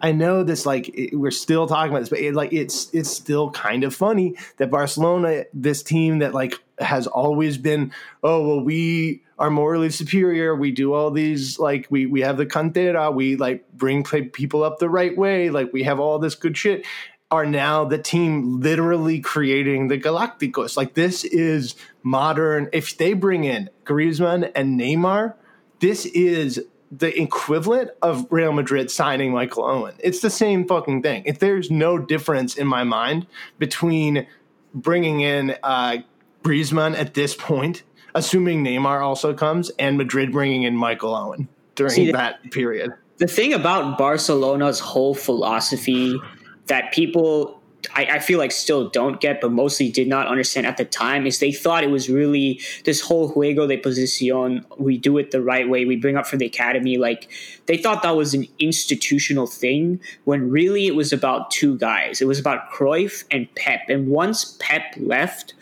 I 0.00 0.12
know 0.12 0.44
this 0.44 0.66
like 0.66 0.88
it, 0.90 1.16
we're 1.16 1.30
still 1.30 1.66
talking 1.66 1.90
about 1.90 2.00
this, 2.00 2.10
but 2.10 2.20
it, 2.20 2.34
like 2.34 2.52
it's 2.52 2.92
it's 2.92 3.10
still 3.10 3.50
kind 3.50 3.82
of 3.82 3.94
funny 3.94 4.36
that 4.58 4.70
Barcelona, 4.70 5.46
this 5.54 5.82
team 5.82 6.18
that 6.18 6.34
like 6.34 6.60
has 6.78 7.06
always 7.06 7.56
been, 7.56 7.92
oh 8.22 8.46
well, 8.46 8.60
we 8.60 9.23
are 9.38 9.50
morally 9.50 9.90
superior. 9.90 10.54
We 10.54 10.70
do 10.70 10.92
all 10.92 11.10
these 11.10 11.58
like 11.58 11.86
we 11.90 12.06
we 12.06 12.20
have 12.20 12.36
the 12.36 12.46
cantera. 12.46 13.12
We 13.12 13.36
like 13.36 13.70
bring 13.72 14.04
people 14.04 14.62
up 14.62 14.78
the 14.78 14.88
right 14.88 15.16
way. 15.16 15.50
Like 15.50 15.72
we 15.72 15.82
have 15.84 16.00
all 16.00 16.18
this 16.18 16.34
good 16.34 16.56
shit. 16.56 16.86
Are 17.30 17.46
now 17.46 17.84
the 17.84 17.98
team 17.98 18.60
literally 18.60 19.18
creating 19.18 19.88
the 19.88 19.98
Galacticos? 19.98 20.76
Like 20.76 20.94
this 20.94 21.24
is 21.24 21.74
modern. 22.02 22.68
If 22.72 22.96
they 22.96 23.12
bring 23.14 23.44
in 23.44 23.70
Griezmann 23.84 24.52
and 24.54 24.78
Neymar, 24.78 25.34
this 25.80 26.06
is 26.06 26.64
the 26.92 27.20
equivalent 27.20 27.90
of 28.02 28.26
Real 28.30 28.52
Madrid 28.52 28.90
signing 28.90 29.32
Michael 29.32 29.64
Owen. 29.64 29.94
It's 29.98 30.20
the 30.20 30.30
same 30.30 30.68
fucking 30.68 31.02
thing. 31.02 31.24
If 31.26 31.40
there's 31.40 31.70
no 31.70 31.98
difference 31.98 32.54
in 32.54 32.68
my 32.68 32.84
mind 32.84 33.26
between 33.58 34.28
bringing 34.72 35.20
in 35.20 35.56
uh, 35.64 35.98
Griezmann 36.44 36.96
at 36.96 37.14
this 37.14 37.34
point 37.34 37.82
assuming 38.14 38.64
Neymar 38.64 39.02
also 39.02 39.34
comes 39.34 39.70
and 39.78 39.96
Madrid 39.96 40.32
bringing 40.32 40.62
in 40.62 40.76
Michael 40.76 41.14
Owen 41.14 41.48
during 41.74 41.92
See, 41.92 42.12
that 42.12 42.50
period. 42.50 42.92
The 43.18 43.26
thing 43.26 43.52
about 43.52 43.98
Barcelona's 43.98 44.80
whole 44.80 45.14
philosophy 45.14 46.20
that 46.66 46.92
people 46.92 47.60
I, 47.94 48.04
I, 48.04 48.18
feel 48.18 48.38
like 48.38 48.52
still 48.52 48.88
don't 48.88 49.20
get, 49.20 49.40
but 49.40 49.52
mostly 49.52 49.90
did 49.90 50.08
not 50.08 50.26
understand 50.26 50.66
at 50.66 50.76
the 50.76 50.84
time, 50.84 51.26
is 51.26 51.38
they 51.38 51.52
thought 51.52 51.84
it 51.84 51.90
was 51.90 52.08
really 52.08 52.60
this 52.84 53.00
whole 53.00 53.30
juego 53.32 53.68
de 53.68 53.76
posición. 53.76 54.64
We 54.78 54.98
do 54.98 55.18
it 55.18 55.30
the 55.30 55.42
right 55.42 55.68
way. 55.68 55.84
We 55.84 55.96
bring 55.96 56.16
up 56.16 56.26
for 56.26 56.36
the 56.36 56.46
academy. 56.46 56.96
Like 56.96 57.28
they 57.66 57.76
thought 57.76 58.02
that 58.02 58.16
was 58.16 58.34
an 58.34 58.46
institutional 58.58 59.46
thing, 59.46 60.00
when 60.24 60.50
really 60.50 60.86
it 60.86 60.94
was 60.94 61.12
about 61.12 61.50
two 61.50 61.76
guys. 61.78 62.20
It 62.20 62.26
was 62.26 62.38
about 62.38 62.70
Cruyff 62.70 63.24
and 63.30 63.52
Pep. 63.54 63.80
And 63.88 64.08
once 64.08 64.56
Pep 64.60 64.94
left, 64.96 65.54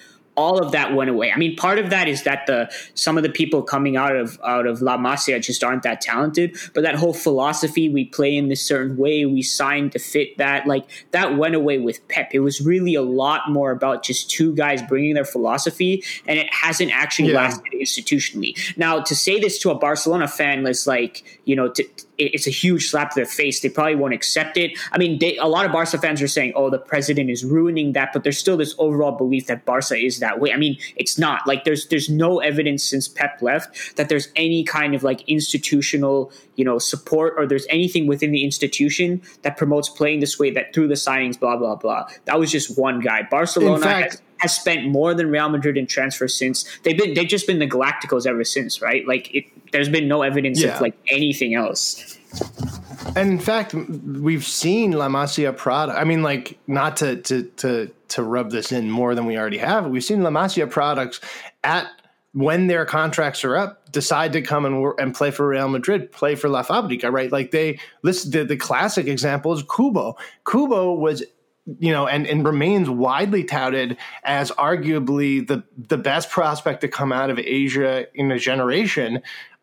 all 0.43 0.59
of 0.59 0.73
that 0.73 0.93
went 0.93 1.09
away. 1.09 1.31
I 1.31 1.39
mean, 1.39 1.55
part 1.55 1.79
of 1.79 1.91
that 1.91 2.09
is 2.09 2.25
that 2.25 2.47
the 2.47 2.69
some 2.95 3.17
of 3.17 3.23
the 3.23 3.29
people 3.31 3.63
coming 3.63 3.97
out 3.97 4.17
of 4.17 4.41
out 4.45 4.67
of 4.67 4.83
La 4.83 4.99
Masia 4.99 5.41
just 5.41 5.63
aren't 5.63 5.85
that 5.85 6.01
talented. 6.01 6.57
But 6.75 6.83
that 6.83 6.97
whole 6.97 7.15
philosophy, 7.15 7.89
we 7.89 8.07
play 8.07 8.37
in 8.37 8.49
this 8.49 8.61
certain 8.61 8.97
way, 8.97 9.25
we 9.25 9.43
sign 9.43 9.91
to 9.91 10.01
fit 10.01 10.37
that, 10.39 10.67
like 10.67 10.85
that 11.13 11.37
went 11.39 11.55
away 11.55 11.79
with 11.79 12.07
Pep. 12.09 12.31
It 12.33 12.41
was 12.41 12.61
really 12.61 12.97
a 12.97 13.03
lot 13.03 13.43
more 13.51 13.71
about 13.71 14.03
just 14.03 14.31
two 14.31 14.53
guys 14.55 14.83
bringing 14.83 15.15
their 15.15 15.25
philosophy, 15.25 16.03
and 16.27 16.39
it 16.39 16.53
hasn't 16.53 16.91
actually 16.93 17.31
yeah. 17.31 17.43
lasted 17.43 17.73
institutionally. 17.73 18.59
Now, 18.77 19.01
to 19.01 19.15
say 19.15 19.39
this 19.39 19.59
to 19.61 19.71
a 19.71 19.77
Barcelona 19.77 20.27
fan 20.27 20.67
is 20.67 20.87
like, 20.87 21.41
you 21.45 21.55
know, 21.55 21.69
to, 21.69 21.85
it's 22.19 22.47
a 22.47 22.51
huge 22.51 22.89
slap 22.89 23.11
to 23.11 23.15
their 23.17 23.27
face. 23.27 23.61
They 23.61 23.69
probably 23.69 23.95
won't 23.95 24.15
accept 24.15 24.57
it. 24.57 24.79
I 24.93 24.99
mean, 24.99 25.19
they, 25.19 25.37
a 25.39 25.47
lot 25.47 25.67
of 25.67 25.73
Barca 25.73 25.99
fans 25.99 26.21
are 26.23 26.29
saying, 26.29 26.53
"Oh, 26.55 26.71
the 26.71 26.79
president 26.79 27.31
is 27.31 27.45
ruining 27.45 27.93
that," 27.93 28.11
but 28.13 28.23
there's 28.23 28.39
still 28.39 28.57
this 28.57 28.75
overall 28.79 29.13
belief 29.13 29.47
that 29.47 29.65
Barca 29.65 29.97
is 29.97 30.21
that 30.21 30.32
way. 30.41 30.53
I 30.53 30.57
mean, 30.57 30.77
it's 30.97 31.19
not 31.19 31.47
like 31.47 31.65
there's 31.65 31.87
there's 31.89 32.09
no 32.09 32.41
evidence 32.41 32.83
since 32.83 33.09
Pep 33.09 33.41
left 33.41 33.97
that 33.97 34.09
there's 34.09 34.29
any 34.37 34.65
kind 34.65 34.95
of 34.95 35.03
like 35.03 35.27
institutional 35.29 36.33
you 36.57 36.65
know 36.65 36.79
support 36.79 37.35
or 37.37 37.47
there's 37.47 37.67
anything 37.69 38.07
within 38.07 38.33
the 38.33 38.45
institution 38.45 39.23
that 39.43 39.57
promotes 39.57 39.89
playing 39.89 40.21
this 40.21 40.39
way 40.39 40.51
that 40.51 40.75
through 40.75 40.89
the 40.89 40.95
signings 40.95 41.39
blah 41.39 41.57
blah 41.57 41.77
blah. 41.77 42.07
That 42.25 42.39
was 42.39 42.51
just 42.51 42.79
one 42.79 43.01
guy. 43.01 43.27
Barcelona 43.31 43.83
fact, 43.83 44.11
has, 44.13 44.23
has, 44.39 44.57
spent 44.57 44.87
more 44.87 45.15
than 45.15 45.31
Real 45.31 45.49
Madrid 45.49 45.77
in 45.77 45.87
transfers 45.87 46.35
since 46.35 46.65
they've 46.83 46.97
been 46.97 47.15
they've 47.15 47.29
just 47.29 47.47
been 47.47 47.59
the 47.59 47.69
Galacticos 47.69 48.27
ever 48.27 48.45
since, 48.45 48.83
right? 48.83 49.07
Like 49.07 49.35
it, 49.35 49.45
there's 49.73 49.89
been 49.89 50.09
no 50.09 50.23
evidence 50.23 50.63
yeah. 50.63 50.75
of 50.75 50.81
like 50.81 50.97
anything 51.09 51.55
else. 51.55 52.19
And 53.15 53.33
in 53.33 53.39
fact, 53.39 53.75
we've 53.75 54.45
seen 54.45 54.93
La 54.93 55.09
Masia 55.09 55.57
product. 55.57 55.99
I 55.99 56.05
mean, 56.05 56.23
like 56.23 56.59
not 56.67 56.97
to 56.99 57.17
to 57.17 57.43
to 57.43 57.91
to 58.13 58.23
rub 58.23 58.51
this 58.51 58.73
in 58.73 58.91
more 58.91 59.15
than 59.15 59.27
we 59.27 59.37
already 59.37 59.59
have. 59.59 59.87
We've 59.87 60.05
seen 60.05 60.23
La 60.23 60.31
Masia 60.31 60.71
products 60.71 61.21
at 61.65 61.87
when 62.33 62.67
their 62.67 62.87
contracts 62.87 63.45
are 63.45 63.57
up, 63.57 63.93
decide 63.93 64.33
to 64.33 64.41
come 64.41 64.65
and 64.65 64.95
and 64.99 65.15
play 65.15 65.31
for 65.31 65.49
Real 65.49 65.69
Madrid, 65.69 66.11
play 66.13 66.35
for 66.35 66.49
La 66.49 66.63
Fabrica, 66.63 67.11
right? 67.11 67.31
Like 67.31 67.51
they 67.51 67.79
listen. 68.03 68.31
The, 68.31 68.45
the 68.45 68.57
classic 68.57 69.07
example 69.07 69.53
is 69.53 69.63
Kubo. 69.63 70.17
Kubo 70.45 70.95
was 70.95 71.23
you 71.79 71.93
know, 71.93 72.09
and, 72.09 72.27
and 72.27 72.45
remains 72.45 72.91
widely 72.91 73.45
touted 73.45 73.97
as 74.25 74.51
arguably 74.53 75.47
the 75.47 75.63
the 75.77 75.99
best 75.99 76.29
prospect 76.31 76.81
to 76.81 76.89
come 76.89 77.13
out 77.13 77.31
of 77.31 77.39
Asia 77.39 78.07
in 78.15 78.33
a 78.33 78.39
generation. 78.39 79.23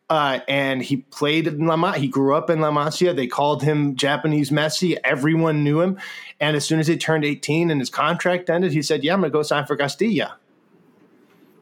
Uh, 0.09 0.39
and 0.47 0.81
he 0.81 0.97
played 0.97 1.45
in 1.47 1.67
La 1.67 1.75
Masia. 1.75 1.97
He 1.97 2.07
grew 2.07 2.33
up 2.33 2.49
in 2.49 2.59
La 2.59 2.71
Masia. 2.71 3.15
They 3.15 3.27
called 3.27 3.61
him 3.61 3.95
Japanese 3.95 4.49
Messi. 4.49 4.97
Everyone 5.03 5.63
knew 5.63 5.81
him. 5.81 5.99
And 6.39 6.55
as 6.55 6.65
soon 6.65 6.79
as 6.79 6.87
he 6.87 6.97
turned 6.97 7.23
18 7.23 7.69
and 7.69 7.79
his 7.79 7.91
contract 7.91 8.49
ended, 8.49 8.71
he 8.71 8.81
said, 8.81 9.03
"Yeah, 9.03 9.13
I'm 9.13 9.19
going 9.19 9.31
to 9.31 9.33
go 9.33 9.43
sign 9.43 9.65
for 9.65 9.75
Castilla." 9.75 10.37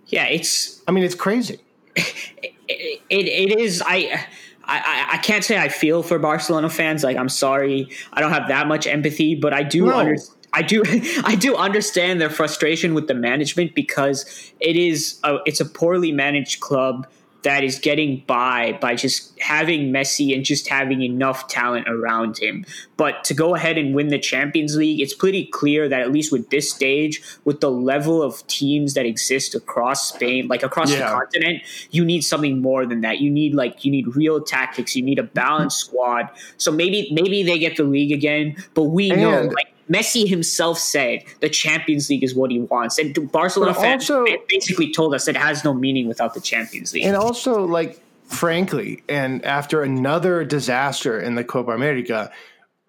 Yeah, 0.08 0.26
it's. 0.28 0.82
I 0.88 0.92
mean, 0.92 1.04
it's 1.04 1.16
crazy. 1.16 1.60
it, 1.96 2.54
it, 2.70 3.26
it 3.28 3.60
is. 3.60 3.84
I. 3.86 4.26
I, 4.70 5.12
I 5.14 5.18
can't 5.20 5.46
say 5.46 5.58
I 5.58 5.70
feel 5.70 6.04
for 6.04 6.20
Barcelona 6.20 6.70
fans. 6.70 7.02
Like, 7.02 7.16
I'm 7.16 7.30
sorry, 7.30 7.90
I 8.12 8.20
don't 8.20 8.34
have 8.34 8.50
that 8.50 8.68
much 8.68 8.86
empathy, 8.86 9.34
but 9.34 9.54
I 9.54 9.64
do 9.64 9.86
No. 9.86 9.98
understand. 9.98 10.38
I 10.52 10.62
do, 10.62 10.84
I 11.24 11.36
do 11.36 11.56
understand 11.56 12.20
their 12.20 12.30
frustration 12.30 12.94
with 12.94 13.08
the 13.08 13.14
management 13.14 13.76
because 13.76 14.52
it 14.60 14.76
is, 14.76 15.22
a, 15.24 15.38
it's 15.46 15.62
a 15.62 15.66
poorly 15.66 16.12
managed 16.12 16.60
club 16.60 17.08
that 17.44 17.64
is 17.64 17.80
getting 17.80 18.24
by 18.28 18.78
by 18.82 18.96
just 18.96 19.40
having 19.40 19.92
Messi 19.92 20.36
and 20.36 20.44
just 20.44 20.68
having 20.68 21.02
enough 21.02 21.48
talent 21.48 21.88
around 21.88 22.38
him. 22.38 22.66
But 22.98 23.24
to 23.26 23.34
go 23.34 23.56
ahead 23.56 23.78
and 23.78 23.96
win 23.96 24.08
the 24.08 24.20
Champions 24.20 24.76
League, 24.76 25.00
it's 25.00 25.14
pretty 25.14 25.46
clear 25.46 25.88
that 25.88 26.02
at 26.02 26.12
least 26.12 26.32
with 26.32 26.50
this 26.50 26.72
stage, 26.72 27.22
with 27.46 27.62
the 27.62 27.72
level 27.72 28.24
of 28.24 28.46
teams 28.48 28.96
that 28.96 29.06
exist 29.06 29.56
across 29.56 30.14
Spain, 30.14 30.48
like 30.48 30.64
across 30.64 30.92
the 30.92 31.00
continent, 31.00 31.62
you 31.92 32.04
need 32.04 32.22
something 32.22 32.62
more 32.62 32.86
than 32.86 33.02
that. 33.02 33.20
You 33.20 33.30
need 33.30 33.54
like 33.54 33.86
you 33.86 33.92
need 33.92 34.16
real 34.16 34.42
tactics. 34.42 34.96
You 34.96 35.04
need 35.04 35.20
a 35.20 35.24
balanced 35.24 35.80
squad. 35.80 36.30
So 36.58 36.72
maybe 36.72 37.10
maybe 37.12 37.44
they 37.44 37.60
get 37.60 37.78
the 37.78 37.84
league 37.84 38.12
again, 38.12 38.56
but 38.74 38.84
we 38.84 39.10
know 39.10 39.44
like 39.44 39.77
Messi 39.90 40.28
himself 40.28 40.78
said 40.78 41.24
the 41.40 41.50
Champions 41.50 42.10
League 42.10 42.24
is 42.24 42.36
what 42.36 42.52
he 42.52 42.60
wants, 42.60 42.98
and 42.98 43.32
Barcelona 43.32 43.74
fans 43.74 44.10
also- 44.10 44.26
basically 44.50 44.92
told 44.92 45.14
us 45.14 45.28
it 45.28 45.38
has 45.38 45.64
no 45.64 45.74
meaning 45.74 46.08
without 46.08 46.34
the 46.34 46.42
Champions 46.42 46.94
League. 46.94 47.04
And 47.04 47.16
also, 47.16 47.66
like, 47.66 48.00
frankly, 48.26 49.04
and 49.08 49.44
after 49.46 49.82
another 49.82 50.44
disaster 50.44 51.20
in 51.20 51.36
the 51.36 51.44
Copa 51.44 51.72
America, 51.72 52.32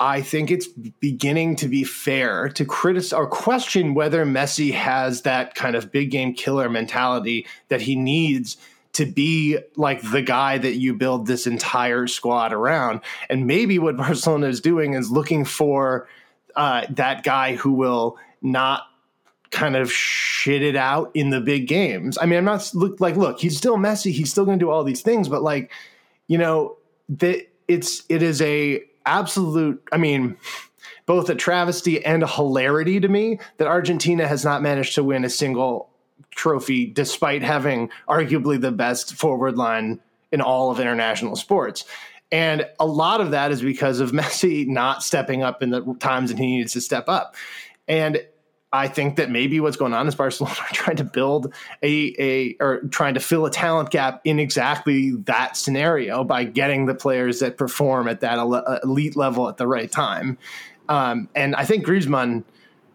I 0.00 0.20
think 0.20 0.50
it's 0.50 0.66
beginning 0.66 1.56
to 1.56 1.68
be 1.68 1.82
fair 1.82 2.48
to 2.50 2.64
criticize 2.64 3.12
or 3.12 3.26
question 3.26 3.94
whether 3.94 4.24
Messi 4.24 4.72
has 4.72 5.22
that 5.22 5.54
kind 5.56 5.74
of 5.74 5.90
big 5.90 6.10
game 6.10 6.34
killer 6.34 6.68
mentality 6.68 7.46
that 7.68 7.80
he 7.80 7.96
needs 7.96 8.56
to 8.92 9.06
be 9.06 9.58
like 9.76 10.00
the 10.10 10.22
guy 10.22 10.58
that 10.58 10.76
you 10.76 10.94
build 10.94 11.26
this 11.26 11.46
entire 11.46 12.06
squad 12.06 12.52
around. 12.52 13.00
And 13.28 13.46
maybe 13.46 13.78
what 13.78 13.96
Barcelona 13.96 14.46
is 14.46 14.60
doing 14.60 14.94
is 14.94 15.10
looking 15.10 15.44
for 15.44 16.08
uh, 16.58 16.84
that 16.90 17.22
guy 17.22 17.54
who 17.54 17.72
will 17.72 18.18
not 18.42 18.82
kind 19.50 19.76
of 19.76 19.90
shit 19.90 20.60
it 20.60 20.74
out 20.76 21.10
in 21.14 21.30
the 21.30 21.40
big 21.40 21.68
games. 21.68 22.18
I 22.20 22.26
mean, 22.26 22.36
I'm 22.36 22.44
not 22.44 22.68
look 22.74 23.00
like 23.00 23.16
look, 23.16 23.40
he's 23.40 23.56
still 23.56 23.76
Messi. 23.76 24.10
he's 24.10 24.30
still 24.30 24.44
going 24.44 24.58
to 24.58 24.64
do 24.64 24.68
all 24.68 24.82
these 24.82 25.00
things, 25.00 25.28
but 25.28 25.42
like, 25.42 25.70
you 26.26 26.36
know, 26.36 26.76
that 27.08 27.48
it's 27.68 28.02
it 28.08 28.22
is 28.22 28.42
a 28.42 28.82
absolute. 29.06 29.82
I 29.92 29.98
mean, 29.98 30.36
both 31.06 31.30
a 31.30 31.36
travesty 31.36 32.04
and 32.04 32.24
a 32.24 32.26
hilarity 32.26 32.98
to 32.98 33.08
me 33.08 33.38
that 33.58 33.68
Argentina 33.68 34.26
has 34.26 34.44
not 34.44 34.60
managed 34.60 34.96
to 34.96 35.04
win 35.04 35.24
a 35.24 35.30
single 35.30 35.88
trophy 36.32 36.86
despite 36.86 37.42
having 37.42 37.88
arguably 38.08 38.60
the 38.60 38.72
best 38.72 39.14
forward 39.14 39.56
line 39.56 40.00
in 40.32 40.40
all 40.40 40.72
of 40.72 40.80
international 40.80 41.36
sports. 41.36 41.84
And 42.30 42.66
a 42.78 42.86
lot 42.86 43.20
of 43.20 43.30
that 43.30 43.50
is 43.52 43.62
because 43.62 44.00
of 44.00 44.12
Messi 44.12 44.66
not 44.66 45.02
stepping 45.02 45.42
up 45.42 45.62
in 45.62 45.70
the 45.70 45.94
times 45.98 46.30
that 46.30 46.38
he 46.38 46.58
needs 46.58 46.72
to 46.74 46.80
step 46.80 47.08
up. 47.08 47.34
And 47.86 48.22
I 48.70 48.86
think 48.86 49.16
that 49.16 49.30
maybe 49.30 49.60
what's 49.60 49.78
going 49.78 49.94
on 49.94 50.06
is 50.08 50.14
Barcelona 50.14 50.56
are 50.60 50.66
trying 50.74 50.96
to 50.96 51.04
build 51.04 51.54
a, 51.82 52.14
a 52.18 52.56
or 52.60 52.80
trying 52.90 53.14
to 53.14 53.20
fill 53.20 53.46
a 53.46 53.50
talent 53.50 53.90
gap 53.90 54.20
in 54.24 54.38
exactly 54.38 55.12
that 55.24 55.56
scenario 55.56 56.22
by 56.22 56.44
getting 56.44 56.86
the 56.86 56.94
players 56.94 57.40
that 57.40 57.56
perform 57.56 58.08
at 58.08 58.20
that 58.20 58.38
elite 58.84 59.16
level 59.16 59.48
at 59.48 59.56
the 59.56 59.66
right 59.66 59.90
time. 59.90 60.36
Um, 60.88 61.28
and 61.34 61.54
I 61.54 61.64
think 61.64 61.86
Griezmann, 61.86 62.44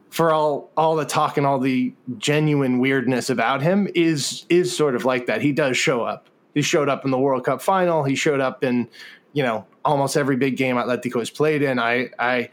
for 0.10 0.32
all 0.32 0.72
all 0.78 0.96
the 0.96 1.06
talk 1.06 1.38
and 1.38 1.46
all 1.46 1.60
the 1.60 1.94
genuine 2.20 2.78
weirdness 2.78 3.32
about 3.32 3.64
him, 3.64 3.88
is 3.96 4.46
is 4.50 4.76
sort 4.76 4.96
of 4.96 5.06
like 5.06 5.26
that. 5.26 5.42
He 5.42 5.52
does 5.52 5.76
show 5.76 6.04
up. 6.04 6.30
He 6.54 6.62
showed 6.62 6.88
up 6.88 7.04
in 7.04 7.10
the 7.10 7.18
World 7.18 7.46
Cup 7.46 7.64
final. 7.64 8.04
He 8.04 8.14
showed 8.14 8.40
up 8.40 8.64
in 8.64 8.88
you 9.34 9.44
know 9.44 9.66
almost 9.84 10.16
every 10.16 10.38
big 10.38 10.58
game 10.58 10.78
Atletico 10.78 11.20
has 11.20 11.30
played 11.30 11.62
in. 11.62 11.80
I 11.80 12.10
I 12.18 12.50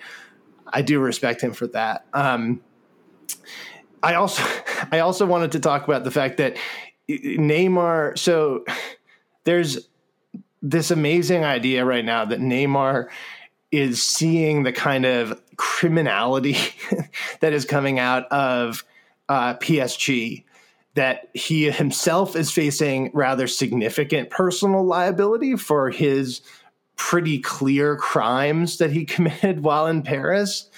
I 0.73 0.83
do 0.83 1.01
respect 1.01 1.41
him 1.41 1.53
for 1.53 1.67
that. 1.69 2.07
Um, 2.13 2.61
I 4.03 4.15
also 4.15 4.43
I 4.93 5.01
also 5.01 5.27
wanted 5.27 5.53
to 5.53 5.61
talk 5.61 5.85
about 5.85 6.05
the 6.05 6.11
fact 6.11 6.39
that 6.39 6.57
Neymar. 7.09 8.19
So 8.19 8.65
there's 9.45 9.89
this 10.63 10.91
amazing 10.91 11.45
idea 11.45 11.85
right 11.85 12.05
now 12.05 12.25
that 12.25 12.41
Neymar 12.41 13.09
is 13.71 14.03
seeing 14.03 14.65
the 14.65 14.73
kind 14.73 15.07
of 15.07 15.41
criminality 15.57 16.57
that 17.41 17.53
is 17.53 17.65
coming 17.65 17.99
out 17.99 18.27
of 18.33 18.85
uh, 19.29 19.55
PSG. 19.55 20.45
That 20.97 21.31
he 21.35 21.71
himself 21.71 22.35
is 22.35 22.51
facing 22.51 23.13
rather 23.15 23.47
significant 23.47 24.29
personal 24.29 24.85
liability 24.85 25.57
for 25.57 25.89
his 25.89 26.43
pretty 27.01 27.39
clear 27.39 27.97
crimes 27.97 28.77
that 28.77 28.91
he 28.91 29.05
committed 29.15 29.63
while 29.63 29.87
in 29.87 30.03
Paris. 30.03 30.69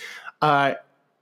Uh, 0.41 0.75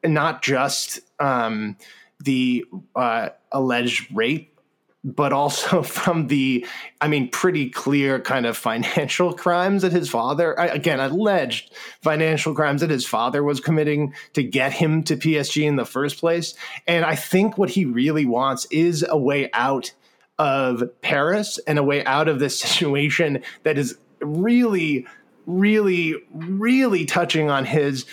not 0.05 0.43
just 0.43 1.01
um, 1.19 1.77
the 2.23 2.65
uh, 2.95 3.31
alleged 3.51 4.15
rape, 4.15 4.59
but 5.03 5.33
also 5.33 5.83
from 5.83 6.27
the, 6.27 6.67
I 7.01 7.09
mean, 7.09 7.31
pretty 7.31 7.71
clear 7.71 8.21
kind 8.21 8.45
of 8.45 8.57
financial 8.59 9.33
crimes 9.45 9.83
that 9.83 9.93
his 9.93 10.11
father, 10.11 10.53
again, 10.53 11.01
alleged 11.01 11.73
financial 12.03 12.55
crimes 12.55 12.83
that 12.83 12.91
his 12.91 13.07
father 13.07 13.43
was 13.43 13.59
committing 13.59 14.15
to 14.35 14.43
get 14.43 14.73
him 14.73 15.03
to 15.05 15.17
PSG 15.17 15.67
in 15.67 15.77
the 15.77 15.87
first 15.87 16.19
place. 16.19 16.55
And 16.87 17.07
I 17.07 17.17
think 17.17 17.57
what 17.57 17.71
he 17.71 17.87
really 17.87 18.27
wants 18.27 18.67
is 18.71 19.05
a 19.09 19.19
way 19.19 19.51
out 19.55 19.93
of 20.39 20.83
Paris 21.03 21.59
and 21.67 21.79
a 21.79 21.85
way 21.85 22.05
out 22.05 22.29
of 22.29 22.39
this 22.39 22.59
situation 22.61 23.43
that 23.63 23.79
is 23.79 23.97
really, 24.21 25.07
really, 25.47 26.15
really 26.33 27.05
touching 27.05 27.51
on 27.51 27.65
his 27.65 28.07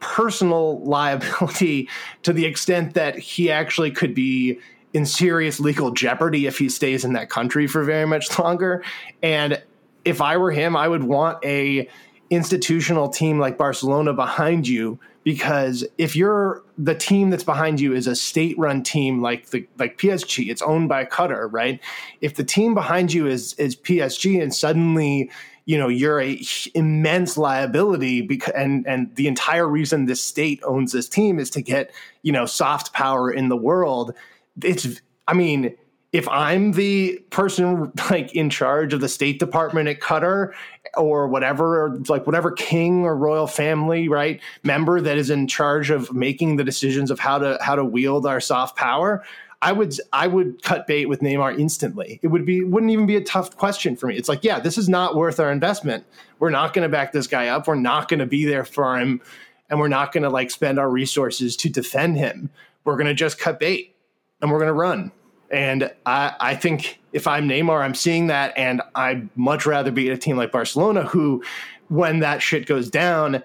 personal 0.00 0.80
liability 0.84 1.88
to 2.22 2.32
the 2.32 2.44
extent 2.44 2.94
that 2.94 3.18
he 3.18 3.50
actually 3.50 3.90
could 3.90 4.14
be 4.14 4.58
in 4.92 5.04
serious 5.04 5.58
legal 5.58 5.90
jeopardy 5.90 6.46
if 6.46 6.58
he 6.58 6.68
stays 6.68 7.04
in 7.04 7.14
that 7.14 7.28
country 7.30 7.66
for 7.66 7.82
very 7.82 8.06
much 8.06 8.38
longer. 8.38 8.84
And 9.22 9.62
if 10.04 10.20
I 10.20 10.36
were 10.36 10.52
him, 10.52 10.76
I 10.76 10.86
would 10.88 11.04
want 11.04 11.44
a 11.44 11.88
institutional 12.30 13.08
team 13.08 13.38
like 13.38 13.58
Barcelona 13.58 14.12
behind 14.12 14.68
you 14.68 14.98
because 15.24 15.84
if 15.98 16.14
you're 16.14 16.62
the 16.76 16.94
team 16.94 17.30
that's 17.30 17.44
behind 17.44 17.80
you 17.80 17.94
is 17.94 18.06
a 18.06 18.14
state-run 18.14 18.82
team 18.82 19.22
like 19.22 19.46
the 19.46 19.66
like 19.78 19.98
PSG, 19.98 20.50
it's 20.50 20.62
owned 20.62 20.88
by 20.88 21.06
Qatar, 21.06 21.50
right? 21.50 21.80
If 22.20 22.34
the 22.34 22.44
team 22.44 22.74
behind 22.74 23.12
you 23.12 23.26
is 23.26 23.54
is 23.54 23.74
PSG 23.74 24.42
and 24.42 24.54
suddenly 24.54 25.30
you 25.66 25.78
know 25.78 25.88
you're 25.88 26.20
a 26.20 26.40
immense 26.74 27.36
liability 27.36 28.20
because 28.22 28.52
and 28.54 28.86
and 28.86 29.14
the 29.16 29.26
entire 29.26 29.68
reason 29.68 30.06
this 30.06 30.20
state 30.20 30.60
owns 30.64 30.92
this 30.92 31.08
team 31.08 31.38
is 31.38 31.50
to 31.50 31.62
get 31.62 31.92
you 32.22 32.32
know 32.32 32.46
soft 32.46 32.92
power 32.92 33.30
in 33.30 33.48
the 33.48 33.56
world. 33.56 34.14
It's 34.62 35.00
i 35.26 35.34
mean 35.34 35.74
if 36.14 36.28
i'm 36.28 36.72
the 36.72 37.18
person 37.30 37.92
like 38.10 38.34
in 38.34 38.48
charge 38.48 38.94
of 38.94 39.00
the 39.00 39.08
state 39.08 39.38
department 39.38 39.88
at 39.88 40.00
qatar 40.00 40.52
or 40.96 41.26
whatever 41.26 41.82
or 41.82 41.98
like 42.08 42.24
whatever 42.24 42.52
king 42.52 43.04
or 43.04 43.16
royal 43.16 43.48
family 43.48 44.08
right 44.08 44.40
member 44.62 45.00
that 45.00 45.18
is 45.18 45.28
in 45.28 45.46
charge 45.48 45.90
of 45.90 46.12
making 46.14 46.56
the 46.56 46.64
decisions 46.64 47.10
of 47.10 47.18
how 47.18 47.36
to 47.36 47.58
how 47.60 47.74
to 47.74 47.84
wield 47.84 48.26
our 48.26 48.40
soft 48.40 48.76
power 48.76 49.24
I 49.64 49.72
would 49.72 49.98
I 50.12 50.26
would 50.26 50.62
cut 50.62 50.86
bait 50.86 51.06
with 51.06 51.20
Neymar 51.20 51.58
instantly. 51.58 52.20
It 52.22 52.28
would 52.28 52.44
be 52.44 52.62
wouldn't 52.62 52.92
even 52.92 53.06
be 53.06 53.16
a 53.16 53.24
tough 53.24 53.56
question 53.56 53.96
for 53.96 54.08
me. 54.08 54.16
It's 54.16 54.28
like, 54.28 54.44
yeah, 54.44 54.60
this 54.60 54.76
is 54.76 54.90
not 54.90 55.16
worth 55.16 55.40
our 55.40 55.50
investment. 55.50 56.04
We're 56.38 56.50
not 56.50 56.74
going 56.74 56.82
to 56.82 56.90
back 56.90 57.12
this 57.12 57.26
guy 57.26 57.48
up. 57.48 57.66
We're 57.66 57.74
not 57.74 58.08
going 58.08 58.20
to 58.20 58.26
be 58.26 58.44
there 58.44 58.66
for 58.66 58.98
him, 58.98 59.22
and 59.70 59.80
we're 59.80 59.88
not 59.88 60.12
going 60.12 60.22
to 60.24 60.28
like 60.28 60.50
spend 60.50 60.78
our 60.78 60.90
resources 60.90 61.56
to 61.56 61.70
defend 61.70 62.18
him. 62.18 62.50
We're 62.84 62.96
going 62.96 63.06
to 63.06 63.14
just 63.14 63.38
cut 63.38 63.58
bait 63.58 63.96
and 64.42 64.52
we're 64.52 64.58
going 64.58 64.68
to 64.68 64.74
run. 64.74 65.12
And 65.50 65.90
I, 66.04 66.34
I 66.38 66.54
think 66.54 67.00
if 67.14 67.26
I'm 67.26 67.48
Neymar, 67.48 67.82
I'm 67.82 67.94
seeing 67.94 68.26
that, 68.26 68.52
and 68.58 68.82
I'd 68.94 69.34
much 69.36 69.64
rather 69.64 69.90
be 69.90 70.10
at 70.10 70.14
a 70.14 70.18
team 70.18 70.36
like 70.36 70.52
Barcelona, 70.52 71.04
who, 71.04 71.42
when 71.88 72.18
that 72.18 72.42
shit 72.42 72.66
goes 72.66 72.90
down, 72.90 73.42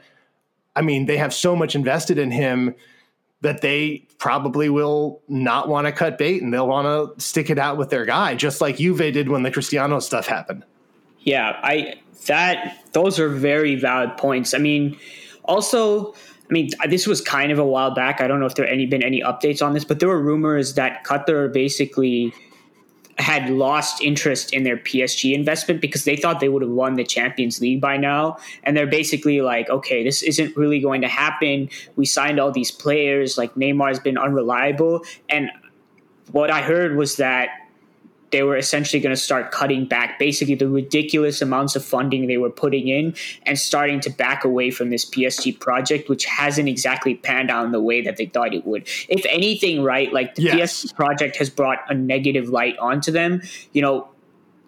I 0.75 0.81
mean, 0.81 1.05
they 1.05 1.17
have 1.17 1.33
so 1.33 1.55
much 1.55 1.75
invested 1.75 2.17
in 2.17 2.31
him 2.31 2.75
that 3.41 3.61
they 3.61 4.05
probably 4.17 4.69
will 4.69 5.21
not 5.27 5.69
want 5.69 5.87
to 5.87 5.91
cut 5.91 6.17
bait 6.17 6.41
and 6.41 6.53
they'll 6.53 6.67
want 6.67 6.85
to 6.85 7.21
stick 7.23 7.49
it 7.49 7.57
out 7.57 7.77
with 7.77 7.89
their 7.89 8.05
guy, 8.05 8.35
just 8.35 8.59
like 8.61 8.77
Juve 8.77 8.97
did 8.97 9.29
when 9.29 9.43
the 9.43 9.51
Cristiano 9.51 9.99
stuff 9.99 10.27
happened. 10.27 10.63
Yeah, 11.21 11.59
I 11.63 11.95
that 12.27 12.83
those 12.93 13.19
are 13.19 13.29
very 13.29 13.75
valid 13.75 14.17
points. 14.17 14.53
I 14.53 14.57
mean, 14.57 14.97
also 15.45 16.13
I 16.49 16.53
mean, 16.53 16.69
this 16.87 17.05
was 17.05 17.21
kind 17.21 17.51
of 17.51 17.59
a 17.59 17.65
while 17.65 17.93
back. 17.93 18.21
I 18.21 18.27
don't 18.27 18.39
know 18.39 18.47
if 18.47 18.55
there 18.55 18.67
any 18.67 18.87
been 18.87 19.03
any 19.03 19.21
updates 19.21 19.63
on 19.65 19.73
this, 19.73 19.85
but 19.85 19.99
there 19.99 20.09
were 20.09 20.21
rumors 20.21 20.73
that 20.73 21.05
Qatar 21.05 21.51
basically 21.51 22.33
had 23.19 23.49
lost 23.49 24.01
interest 24.01 24.53
in 24.53 24.63
their 24.63 24.77
PSG 24.77 25.33
investment 25.33 25.81
because 25.81 26.05
they 26.05 26.15
thought 26.15 26.39
they 26.39 26.49
would 26.49 26.61
have 26.61 26.71
won 26.71 26.95
the 26.95 27.03
Champions 27.03 27.59
League 27.59 27.81
by 27.81 27.97
now. 27.97 28.37
And 28.63 28.75
they're 28.75 28.87
basically 28.87 29.41
like, 29.41 29.69
okay, 29.69 30.03
this 30.03 30.23
isn't 30.23 30.55
really 30.55 30.79
going 30.79 31.01
to 31.01 31.07
happen. 31.07 31.69
We 31.97 32.05
signed 32.05 32.39
all 32.39 32.51
these 32.51 32.71
players, 32.71 33.37
like 33.37 33.53
Neymar 33.55 33.89
has 33.89 33.99
been 33.99 34.17
unreliable. 34.17 35.03
And 35.27 35.51
what 36.31 36.49
I 36.49 36.61
heard 36.61 36.95
was 36.95 37.17
that 37.17 37.49
they 38.31 38.43
were 38.43 38.57
essentially 38.57 38.99
going 38.99 39.15
to 39.15 39.21
start 39.21 39.51
cutting 39.51 39.85
back 39.85 40.19
basically 40.19 40.55
the 40.55 40.67
ridiculous 40.67 41.41
amounts 41.41 41.75
of 41.75 41.83
funding 41.83 42.27
they 42.27 42.37
were 42.37 42.49
putting 42.49 42.87
in 42.87 43.15
and 43.43 43.57
starting 43.57 43.99
to 44.01 44.09
back 44.09 44.43
away 44.43 44.71
from 44.71 44.89
this 44.89 45.05
PSG 45.05 45.59
project, 45.59 46.09
which 46.09 46.25
hasn't 46.25 46.69
exactly 46.69 47.15
panned 47.15 47.49
out 47.49 47.65
in 47.65 47.71
the 47.71 47.81
way 47.81 48.01
that 48.01 48.17
they 48.17 48.25
thought 48.25 48.53
it 48.53 48.65
would. 48.65 48.87
If 49.07 49.25
anything, 49.29 49.83
right, 49.83 50.11
like 50.13 50.35
the 50.35 50.43
yes. 50.43 50.85
PSG 50.85 50.95
project 50.95 51.37
has 51.37 51.49
brought 51.49 51.79
a 51.89 51.93
negative 51.93 52.49
light 52.49 52.77
onto 52.77 53.11
them. 53.11 53.41
You 53.73 53.81
know, 53.81 54.07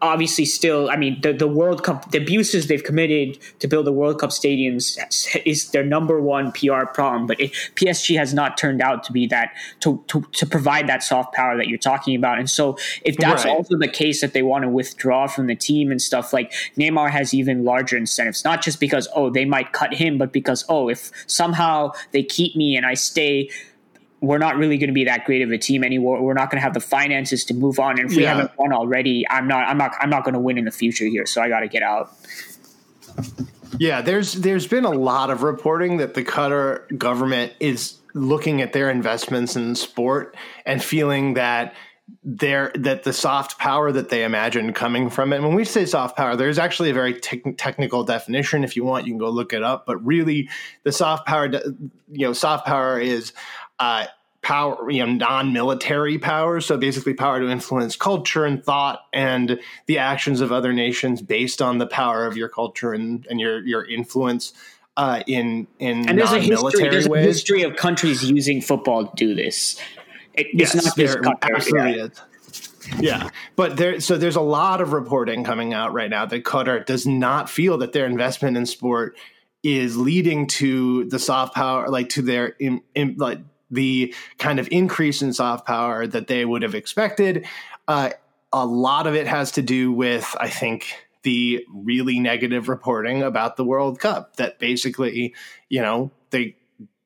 obviously 0.01 0.45
still 0.45 0.89
i 0.89 0.95
mean 0.95 1.19
the, 1.21 1.31
the 1.31 1.47
world 1.47 1.83
cup 1.83 2.09
the 2.11 2.17
abuses 2.17 2.67
they've 2.67 2.83
committed 2.83 3.37
to 3.59 3.67
build 3.67 3.85
the 3.85 3.91
world 3.91 4.19
cup 4.19 4.31
stadiums 4.31 4.97
is 5.45 5.69
their 5.71 5.83
number 5.83 6.19
one 6.19 6.51
pr 6.51 6.85
problem 6.93 7.27
but 7.27 7.39
it, 7.39 7.51
psg 7.75 8.17
has 8.17 8.33
not 8.33 8.57
turned 8.57 8.81
out 8.81 9.03
to 9.03 9.11
be 9.11 9.27
that 9.27 9.51
to, 9.79 10.03
to, 10.07 10.21
to 10.31 10.45
provide 10.45 10.87
that 10.87 11.03
soft 11.03 11.33
power 11.33 11.55
that 11.55 11.67
you're 11.67 11.77
talking 11.77 12.15
about 12.15 12.39
and 12.39 12.49
so 12.49 12.77
if 13.03 13.15
that's 13.17 13.45
right. 13.45 13.55
also 13.55 13.77
the 13.77 13.87
case 13.87 14.21
that 14.21 14.33
they 14.33 14.41
want 14.41 14.63
to 14.63 14.69
withdraw 14.69 15.27
from 15.27 15.47
the 15.47 15.55
team 15.55 15.91
and 15.91 16.01
stuff 16.01 16.33
like 16.33 16.51
neymar 16.77 17.09
has 17.09 17.33
even 17.33 17.63
larger 17.63 17.95
incentives 17.95 18.43
not 18.43 18.61
just 18.61 18.79
because 18.79 19.07
oh 19.15 19.29
they 19.29 19.45
might 19.45 19.71
cut 19.71 19.93
him 19.93 20.17
but 20.17 20.31
because 20.31 20.65
oh 20.67 20.89
if 20.89 21.11
somehow 21.27 21.91
they 22.11 22.23
keep 22.23 22.55
me 22.55 22.75
and 22.75 22.85
i 22.85 22.93
stay 22.93 23.49
we're 24.21 24.37
not 24.37 24.55
really 24.55 24.77
going 24.77 24.87
to 24.87 24.93
be 24.93 25.05
that 25.05 25.25
great 25.25 25.41
of 25.41 25.51
a 25.51 25.57
team 25.57 25.83
anymore. 25.83 26.21
We're 26.21 26.35
not 26.35 26.51
going 26.51 26.59
to 26.59 26.63
have 26.63 26.75
the 26.75 26.79
finances 26.79 27.43
to 27.45 27.55
move 27.55 27.79
on. 27.79 27.99
And 27.99 28.09
if 28.09 28.15
we 28.15 28.23
yeah. 28.23 28.35
haven't 28.35 28.51
won 28.57 28.71
already, 28.71 29.25
I'm 29.27 29.47
not, 29.47 29.67
I'm 29.67 29.77
not, 29.77 29.93
I'm 29.99 30.11
not 30.11 30.23
going 30.23 30.35
to 30.35 30.39
win 30.39 30.59
in 30.59 30.65
the 30.65 30.71
future 30.71 31.05
here. 31.05 31.25
So 31.25 31.41
I 31.41 31.49
got 31.49 31.61
to 31.61 31.67
get 31.67 31.81
out. 31.81 32.15
Yeah, 33.79 34.01
there's 34.01 34.33
there's 34.33 34.67
been 34.67 34.85
a 34.85 34.91
lot 34.91 35.31
of 35.31 35.41
reporting 35.41 35.97
that 35.97 36.13
the 36.13 36.23
Qatar 36.23 36.97
government 36.97 37.53
is 37.59 37.97
looking 38.13 38.61
at 38.61 38.73
their 38.73 38.91
investments 38.91 39.55
in 39.55 39.73
sport 39.75 40.35
and 40.65 40.83
feeling 40.83 41.33
that 41.33 41.73
there 42.23 42.71
that 42.75 43.03
the 43.03 43.13
soft 43.13 43.57
power 43.57 43.91
that 43.91 44.09
they 44.09 44.23
imagine 44.23 44.73
coming 44.73 45.09
from 45.09 45.33
it. 45.33 45.41
when 45.41 45.55
we 45.55 45.63
say 45.63 45.85
soft 45.85 46.17
power, 46.17 46.35
there's 46.35 46.59
actually 46.59 46.89
a 46.89 46.93
very 46.93 47.19
te- 47.19 47.53
technical 47.53 48.03
definition. 48.03 48.63
If 48.63 48.75
you 48.75 48.83
want, 48.83 49.05
you 49.05 49.13
can 49.13 49.19
go 49.19 49.29
look 49.29 49.53
it 49.53 49.63
up. 49.63 49.85
But 49.85 50.03
really, 50.05 50.49
the 50.83 50.91
soft 50.91 51.25
power, 51.25 51.49
you 52.11 52.27
know, 52.27 52.33
soft 52.33 52.65
power 52.65 52.99
is 52.99 53.33
uh, 53.81 54.05
power, 54.43 54.89
you 54.89 55.05
know, 55.05 55.11
non-military 55.11 56.17
power. 56.17 56.61
So 56.61 56.77
basically, 56.77 57.13
power 57.13 57.39
to 57.39 57.49
influence 57.49 57.95
culture 57.95 58.45
and 58.45 58.63
thought 58.63 59.01
and 59.11 59.59
the 59.87 59.97
actions 59.97 60.39
of 60.39 60.51
other 60.51 60.71
nations 60.71 61.21
based 61.21 61.61
on 61.61 61.79
the 61.79 61.87
power 61.87 62.25
of 62.25 62.37
your 62.37 62.47
culture 62.47 62.93
and, 62.93 63.25
and 63.29 63.39
your 63.39 63.65
your 63.65 63.83
influence 63.83 64.53
uh, 64.97 65.23
in 65.25 65.67
in 65.79 66.07
and 66.07 66.17
there's 66.17 66.31
a 66.31 66.39
history, 66.39 66.89
there's 66.89 67.09
ways. 67.09 67.25
a 67.25 67.27
history 67.27 67.63
of 67.63 67.75
countries 67.75 68.23
using 68.23 68.61
football 68.61 69.07
to 69.07 69.15
do 69.15 69.33
this. 69.33 69.79
It, 70.33 70.47
yes, 70.53 70.75
it's 70.75 70.85
not 70.85 70.95
just 70.95 71.17
absolutely 71.41 71.97
yeah. 71.97 72.07
Yeah, 72.99 73.29
but 73.55 73.77
there. 73.77 73.99
So 73.99 74.17
there's 74.17 74.35
a 74.35 74.41
lot 74.41 74.81
of 74.81 74.91
reporting 74.91 75.43
coming 75.43 75.73
out 75.73 75.93
right 75.93 76.09
now 76.09 76.25
that 76.25 76.43
Qatar 76.43 76.85
does 76.85 77.05
not 77.05 77.49
feel 77.49 77.77
that 77.79 77.93
their 77.93 78.05
investment 78.05 78.57
in 78.57 78.65
sport 78.65 79.15
is 79.63 79.95
leading 79.97 80.47
to 80.47 81.05
the 81.05 81.19
soft 81.19 81.53
power, 81.53 81.87
like 81.89 82.09
to 82.09 82.23
their 82.23 82.47
in, 82.59 82.81
in, 82.95 83.15
like 83.17 83.39
the 83.71 84.13
kind 84.37 84.59
of 84.59 84.67
increase 84.71 85.21
in 85.21 85.33
soft 85.33 85.65
power 85.65 86.05
that 86.05 86.27
they 86.27 86.45
would 86.45 86.61
have 86.61 86.75
expected. 86.75 87.47
Uh, 87.87 88.11
a 88.53 88.65
lot 88.65 89.07
of 89.07 89.15
it 89.15 89.27
has 89.27 89.51
to 89.53 89.61
do 89.61 89.91
with, 89.91 90.35
I 90.39 90.49
think, 90.49 90.93
the 91.23 91.65
really 91.73 92.19
negative 92.19 92.67
reporting 92.67 93.23
about 93.23 93.55
the 93.55 93.63
World 93.63 93.99
Cup 93.99 94.35
that 94.35 94.59
basically, 94.59 95.33
you 95.69 95.81
know, 95.81 96.11
they 96.31 96.55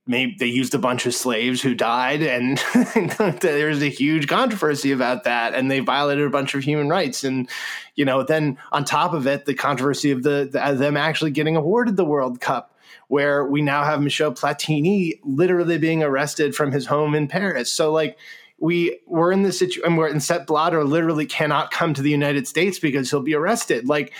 maybe 0.08 0.36
they 0.38 0.45
used 0.45 0.75
a 0.75 0.80
bunch 0.80 1.06
of 1.06 1.13
slaves 1.13 1.62
who 1.62 1.73
died 1.73 2.21
and 2.21 2.58
there's 3.41 3.82
a 3.82 3.89
huge 3.89 4.28
controversy 4.28 4.91
about 4.91 5.23
that 5.23 5.56
and 5.56 5.69
they 5.69 5.80
violated 5.80 6.25
a 6.25 6.30
bunch 6.30 6.54
of 6.54 6.63
human 6.63 6.89
rights 6.89 7.23
and 7.23 7.49
you 7.95 8.06
know 8.06 8.23
then 8.23 8.58
on 8.71 8.86
top 8.86 9.13
of 9.13 9.25
it 9.25 9.45
the 9.45 9.54
controversy 9.54 10.12
of 10.12 10.21
the, 10.23 10.47
the 10.51 10.75
them 10.75 10.95
actually 10.95 11.32
getting 11.32 11.56
awarded 11.56 11.97
the 11.97 12.06
world 12.06 12.39
cup 12.39 12.75
where 13.08 13.46
we 13.46 13.62
now 13.62 13.84
have 13.84 14.02
Michel 14.02 14.34
Platini 14.34 15.20
literally 15.24 15.78
being 15.78 16.04
arrested 16.04 16.56
from 16.56 16.72
his 16.72 16.86
home 16.86 17.16
in 17.16 17.28
Paris. 17.28 17.72
So 17.72 17.92
like 17.92 18.18
we 18.60 19.00
we're 19.06 19.32
in 19.32 19.44
this 19.44 19.60
situation 19.60 19.96
where 19.96 20.20
Sepp 20.20 20.48
Blatter 20.48 20.84
literally 20.84 21.26
cannot 21.26 21.72
come 21.72 21.94
to 21.94 22.02
the 22.02 22.10
United 22.10 22.48
States 22.48 22.80
because 22.80 23.10
he'll 23.10 23.22
be 23.22 23.36
arrested. 23.36 23.88
Like 23.88 24.14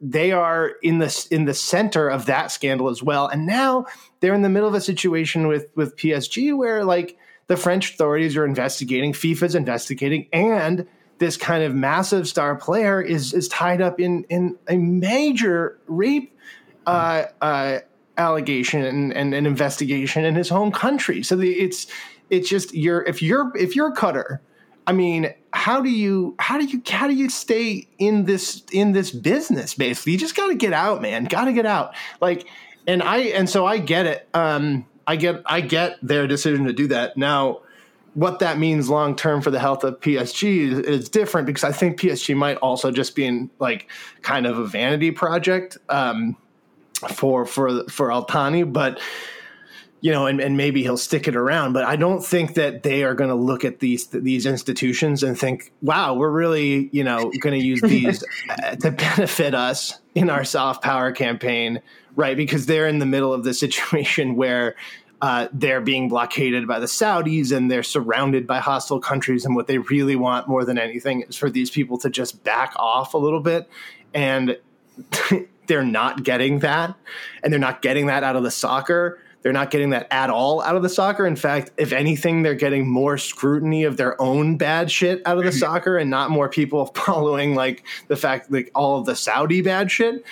they 0.00 0.32
are 0.32 0.72
in 0.82 0.98
the 0.98 1.28
in 1.30 1.44
the 1.44 1.54
center 1.54 2.08
of 2.08 2.26
that 2.26 2.50
scandal 2.50 2.88
as 2.88 3.02
well. 3.02 3.26
And 3.26 3.46
now 3.46 3.86
they're 4.20 4.34
in 4.34 4.42
the 4.42 4.48
middle 4.48 4.68
of 4.68 4.74
a 4.74 4.80
situation 4.80 5.46
with 5.46 5.70
with 5.74 5.96
PSG 5.96 6.56
where 6.56 6.84
like 6.84 7.18
the 7.48 7.56
French 7.56 7.94
authorities 7.94 8.36
are 8.36 8.44
investigating, 8.44 9.12
FIFA's 9.12 9.54
investigating, 9.54 10.28
and 10.32 10.86
this 11.18 11.36
kind 11.36 11.62
of 11.62 11.74
massive 11.74 12.28
star 12.28 12.56
player 12.56 13.00
is 13.00 13.32
is 13.34 13.48
tied 13.48 13.80
up 13.80 14.00
in 14.00 14.24
in 14.30 14.56
a 14.68 14.76
major 14.76 15.78
rape 15.86 16.36
uh, 16.86 17.24
uh, 17.40 17.78
allegation 18.20 18.82
and, 18.84 19.12
and 19.12 19.34
an 19.34 19.46
investigation 19.46 20.24
in 20.24 20.34
his 20.34 20.48
home 20.48 20.70
country. 20.70 21.22
So 21.22 21.36
the, 21.36 21.52
it's 21.52 21.86
it's 22.28 22.48
just 22.48 22.74
you're 22.74 23.02
if 23.02 23.22
you're 23.22 23.56
if 23.56 23.74
you're 23.74 23.88
a 23.88 23.96
cutter, 23.96 24.40
I 24.86 24.92
mean, 24.92 25.32
how 25.52 25.80
do 25.80 25.88
you 25.88 26.34
how 26.38 26.58
do 26.58 26.64
you 26.64 26.82
how 26.88 27.06
do 27.06 27.14
you 27.14 27.28
stay 27.28 27.88
in 27.98 28.24
this 28.24 28.62
in 28.72 28.92
this 28.92 29.10
business? 29.10 29.74
Basically, 29.74 30.12
you 30.12 30.18
just 30.18 30.36
got 30.36 30.48
to 30.48 30.54
get 30.54 30.72
out, 30.72 31.02
man. 31.02 31.24
Got 31.24 31.46
to 31.46 31.52
get 31.52 31.66
out. 31.66 31.94
Like, 32.20 32.46
and 32.86 33.02
I 33.02 33.18
and 33.18 33.48
so 33.48 33.66
I 33.66 33.78
get 33.78 34.06
it. 34.06 34.28
Um, 34.34 34.86
I 35.06 35.16
get 35.16 35.42
I 35.46 35.60
get 35.60 35.98
their 36.02 36.26
decision 36.26 36.64
to 36.64 36.72
do 36.72 36.86
that 36.88 37.16
now. 37.16 37.62
What 38.14 38.40
that 38.40 38.58
means 38.58 38.88
long 38.88 39.14
term 39.14 39.40
for 39.40 39.52
the 39.52 39.60
health 39.60 39.84
of 39.84 40.00
PSG 40.00 40.72
is, 40.72 40.78
is, 40.80 41.08
different 41.08 41.46
because 41.46 41.62
I 41.62 41.70
think 41.70 42.00
PSG 42.00 42.36
might 42.36 42.56
also 42.56 42.90
just 42.90 43.14
be 43.14 43.24
in 43.24 43.50
like 43.60 43.88
kind 44.22 44.46
of 44.46 44.58
a 44.58 44.66
vanity 44.66 45.12
project. 45.12 45.78
Um, 45.88 46.36
for 47.08 47.46
for 47.46 47.88
for 47.88 48.08
Altani, 48.08 48.70
but 48.70 49.00
you 50.02 50.10
know, 50.10 50.26
and, 50.26 50.40
and 50.40 50.56
maybe 50.56 50.82
he'll 50.82 50.96
stick 50.96 51.28
it 51.28 51.36
around. 51.36 51.74
But 51.74 51.84
I 51.84 51.96
don't 51.96 52.24
think 52.24 52.54
that 52.54 52.82
they 52.82 53.04
are 53.04 53.14
going 53.14 53.28
to 53.28 53.36
look 53.36 53.64
at 53.64 53.80
these 53.80 54.06
these 54.06 54.46
institutions 54.46 55.22
and 55.22 55.38
think, 55.38 55.72
"Wow, 55.82 56.14
we're 56.14 56.30
really 56.30 56.88
you 56.92 57.04
know 57.04 57.30
going 57.40 57.58
to 57.58 57.64
use 57.64 57.80
these 57.82 58.24
to 58.80 58.90
benefit 58.90 59.54
us 59.54 60.00
in 60.14 60.30
our 60.30 60.44
soft 60.44 60.82
power 60.82 61.12
campaign." 61.12 61.80
Right, 62.16 62.36
because 62.36 62.66
they're 62.66 62.88
in 62.88 62.98
the 62.98 63.06
middle 63.06 63.32
of 63.32 63.44
the 63.44 63.54
situation 63.54 64.34
where 64.36 64.74
uh, 65.22 65.48
they're 65.52 65.80
being 65.80 66.08
blockaded 66.08 66.66
by 66.66 66.78
the 66.80 66.86
Saudis 66.86 67.54
and 67.54 67.70
they're 67.70 67.82
surrounded 67.82 68.46
by 68.46 68.58
hostile 68.58 69.00
countries. 69.00 69.44
And 69.44 69.54
what 69.54 69.66
they 69.66 69.78
really 69.78 70.16
want 70.16 70.48
more 70.48 70.64
than 70.64 70.78
anything 70.78 71.22
is 71.22 71.36
for 71.36 71.50
these 71.50 71.70
people 71.70 71.98
to 71.98 72.10
just 72.10 72.42
back 72.42 72.72
off 72.76 73.14
a 73.14 73.18
little 73.18 73.40
bit. 73.40 73.68
And 74.14 74.58
they're 75.70 75.84
not 75.84 76.24
getting 76.24 76.58
that, 76.58 76.96
and 77.44 77.52
they're 77.52 77.60
not 77.60 77.80
getting 77.80 78.06
that 78.06 78.24
out 78.24 78.34
of 78.34 78.42
the 78.42 78.50
soccer. 78.50 79.20
They're 79.42 79.52
not 79.52 79.70
getting 79.70 79.90
that 79.90 80.08
at 80.10 80.28
all 80.28 80.60
out 80.62 80.74
of 80.74 80.82
the 80.82 80.88
soccer. 80.88 81.24
In 81.24 81.36
fact, 81.36 81.70
if 81.76 81.92
anything, 81.92 82.42
they're 82.42 82.56
getting 82.56 82.88
more 82.88 83.16
scrutiny 83.16 83.84
of 83.84 83.96
their 83.96 84.20
own 84.20 84.56
bad 84.56 84.90
shit 84.90 85.22
out 85.24 85.38
of 85.38 85.44
the 85.44 85.50
mhm. 85.50 85.60
soccer 85.60 85.96
and 85.96 86.10
not 86.10 86.28
more 86.30 86.48
people 86.48 86.86
following 86.96 87.54
like 87.54 87.84
the 88.08 88.16
fact 88.16 88.50
like 88.50 88.72
all 88.74 88.98
of 88.98 89.06
the 89.06 89.14
Saudi 89.14 89.62
bad 89.62 89.92
shit. 89.92 90.24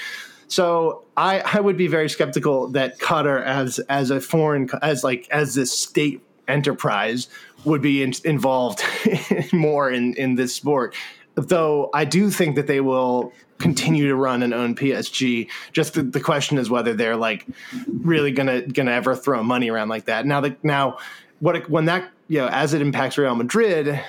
So 0.48 1.04
I, 1.16 1.40
I 1.40 1.60
would 1.60 1.76
be 1.76 1.86
very 1.86 2.08
skeptical 2.08 2.66
that 2.70 2.98
Qatar 2.98 3.40
as 3.44 3.78
as 3.88 4.10
a 4.10 4.20
foreign 4.20 4.68
as 4.82 5.04
like 5.04 5.28
as 5.30 5.54
this 5.54 5.70
state 5.70 6.20
enterprise 6.48 7.28
would 7.64 7.80
be 7.80 8.02
in, 8.02 8.12
involved 8.24 8.82
more 9.52 9.88
in 9.88 10.14
in 10.14 10.34
this 10.34 10.52
sport. 10.52 10.96
Though 11.38 11.90
I 11.94 12.04
do 12.04 12.30
think 12.30 12.56
that 12.56 12.66
they 12.66 12.80
will 12.80 13.32
continue 13.58 14.08
to 14.08 14.14
run 14.14 14.42
and 14.42 14.54
own 14.54 14.74
PSG. 14.74 15.48
Just 15.72 15.94
the, 15.94 16.02
the 16.02 16.20
question 16.20 16.58
is 16.58 16.70
whether 16.70 16.94
they're 16.94 17.16
like 17.16 17.46
really 17.86 18.32
gonna 18.32 18.62
gonna 18.62 18.92
ever 18.92 19.14
throw 19.14 19.42
money 19.42 19.70
around 19.70 19.88
like 19.88 20.06
that. 20.06 20.26
Now 20.26 20.40
that 20.40 20.62
now 20.64 20.98
what 21.40 21.68
when 21.68 21.84
that 21.86 22.10
you 22.28 22.38
know 22.38 22.48
as 22.48 22.74
it 22.74 22.80
impacts 22.80 23.18
Real 23.18 23.34
Madrid, 23.34 24.00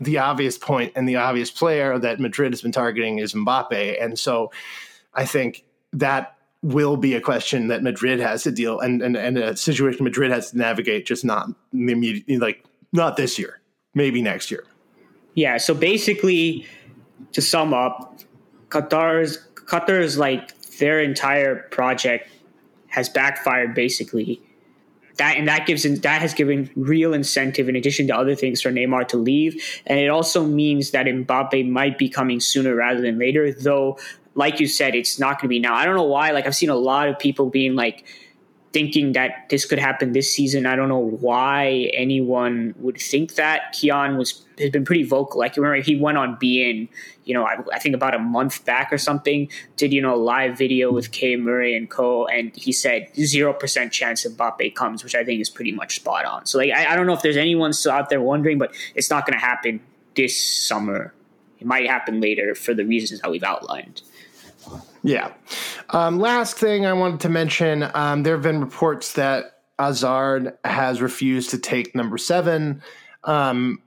the 0.00 0.18
obvious 0.18 0.58
point 0.58 0.92
and 0.96 1.08
the 1.08 1.16
obvious 1.16 1.50
player 1.50 1.98
that 1.98 2.20
Madrid 2.20 2.52
has 2.52 2.62
been 2.62 2.72
targeting 2.72 3.18
is 3.18 3.32
Mbappe, 3.32 4.02
and 4.02 4.18
so 4.18 4.52
I 5.14 5.24
think 5.24 5.64
that 5.92 6.36
will 6.62 6.96
be 6.96 7.14
a 7.14 7.20
question 7.20 7.68
that 7.68 7.82
Madrid 7.82 8.18
has 8.18 8.42
to 8.42 8.50
deal 8.50 8.80
and 8.80 9.02
and, 9.02 9.16
and 9.16 9.38
a 9.38 9.56
situation 9.56 10.04
Madrid 10.04 10.30
has 10.30 10.50
to 10.50 10.58
navigate. 10.58 11.06
Just 11.06 11.24
not 11.24 11.48
immediately 11.72 12.38
like 12.38 12.64
not 12.92 13.16
this 13.16 13.38
year, 13.38 13.60
maybe 13.94 14.20
next 14.20 14.50
year. 14.50 14.64
Yeah. 15.36 15.58
So 15.58 15.74
basically, 15.74 16.66
to 17.32 17.40
sum 17.40 17.72
up, 17.72 18.18
Qatar's 18.70 19.38
Qatar's 19.54 20.18
like 20.18 20.58
their 20.78 21.00
entire 21.00 21.62
project 21.70 22.28
has 22.88 23.08
backfired 23.08 23.74
basically. 23.74 24.40
that 25.18 25.36
and 25.36 25.48
that 25.48 25.66
gives 25.66 25.82
that 26.00 26.20
has 26.20 26.34
given 26.34 26.70
real 26.74 27.14
incentive 27.14 27.68
in 27.68 27.76
addition 27.76 28.06
to 28.08 28.16
other 28.16 28.34
things 28.34 28.60
for 28.60 28.70
Neymar 28.70 29.08
to 29.08 29.16
leave, 29.16 29.62
and 29.86 29.98
it 29.98 30.08
also 30.08 30.44
means 30.44 30.90
that 30.90 31.06
Mbappe 31.06 31.68
might 31.70 31.98
be 31.98 32.08
coming 32.08 32.40
sooner 32.40 32.74
rather 32.74 33.00
than 33.00 33.18
later. 33.18 33.52
Though, 33.52 33.98
like 34.34 34.60
you 34.60 34.66
said, 34.66 34.94
it's 34.94 35.18
not 35.18 35.38
going 35.38 35.48
to 35.48 35.48
be 35.48 35.58
now. 35.58 35.74
I 35.74 35.84
don't 35.84 35.96
know 35.96 36.04
why. 36.04 36.30
Like 36.32 36.46
I've 36.46 36.56
seen 36.56 36.70
a 36.70 36.76
lot 36.76 37.08
of 37.08 37.18
people 37.18 37.50
being 37.50 37.74
like 37.74 38.04
thinking 38.72 39.12
that 39.12 39.48
this 39.48 39.64
could 39.64 39.78
happen 39.78 40.12
this 40.12 40.34
season. 40.34 40.66
I 40.66 40.76
don't 40.76 40.88
know 40.88 40.98
why 40.98 41.90
anyone 41.94 42.74
would 42.78 42.98
think 42.98 43.34
that. 43.36 43.74
Kiyan 43.74 44.16
was 44.16 44.44
has 44.58 44.70
been 44.70 44.84
pretty 44.84 45.02
vocal. 45.02 45.40
Like 45.40 45.56
you 45.56 45.62
remember, 45.62 45.82
he 45.82 45.96
went 45.96 46.18
on 46.18 46.36
beIN, 46.36 46.88
you 47.24 47.34
know, 47.34 47.44
I, 47.44 47.58
I, 47.72 47.78
think 47.78 47.94
about 47.94 48.14
a 48.14 48.18
month 48.18 48.64
back 48.64 48.92
or 48.92 48.98
something. 48.98 49.48
Did 49.76 49.92
you 49.92 50.00
know 50.00 50.14
a 50.14 50.16
live 50.16 50.56
video 50.56 50.92
with 50.92 51.12
Kay 51.12 51.36
Murray 51.36 51.76
and 51.76 51.90
Co. 51.90 52.26
And 52.26 52.54
he 52.56 52.72
said 52.72 53.08
zero 53.16 53.52
percent 53.52 53.92
chance 53.92 54.24
of 54.24 54.32
Mbappe 54.32 54.74
comes, 54.74 55.04
which 55.04 55.14
I 55.14 55.24
think 55.24 55.40
is 55.40 55.50
pretty 55.50 55.72
much 55.72 55.96
spot 55.96 56.24
on. 56.24 56.46
So 56.46 56.58
like, 56.58 56.70
I, 56.70 56.92
I 56.92 56.96
don't 56.96 57.06
know 57.06 57.12
if 57.12 57.22
there's 57.22 57.36
anyone 57.36 57.72
still 57.72 57.92
out 57.92 58.08
there 58.08 58.20
wondering, 58.20 58.58
but 58.58 58.74
it's 58.94 59.10
not 59.10 59.26
going 59.26 59.38
to 59.38 59.44
happen 59.44 59.80
this 60.14 60.40
summer. 60.42 61.12
It 61.58 61.66
might 61.66 61.88
happen 61.88 62.20
later 62.20 62.54
for 62.54 62.74
the 62.74 62.84
reasons 62.84 63.20
that 63.20 63.30
we've 63.30 63.42
outlined. 63.42 64.02
Yeah. 65.02 65.32
Um, 65.90 66.18
last 66.18 66.56
thing 66.56 66.84
I 66.84 66.92
wanted 66.92 67.20
to 67.20 67.28
mention 67.28 67.88
um, 67.94 68.22
there 68.22 68.34
have 68.34 68.42
been 68.42 68.60
reports 68.60 69.12
that 69.12 69.60
Hazard 69.78 70.56
has 70.64 71.00
refused 71.00 71.50
to 71.50 71.58
take 71.58 71.94
number 71.94 72.18
seven. 72.18 72.82
Um, 73.24 73.82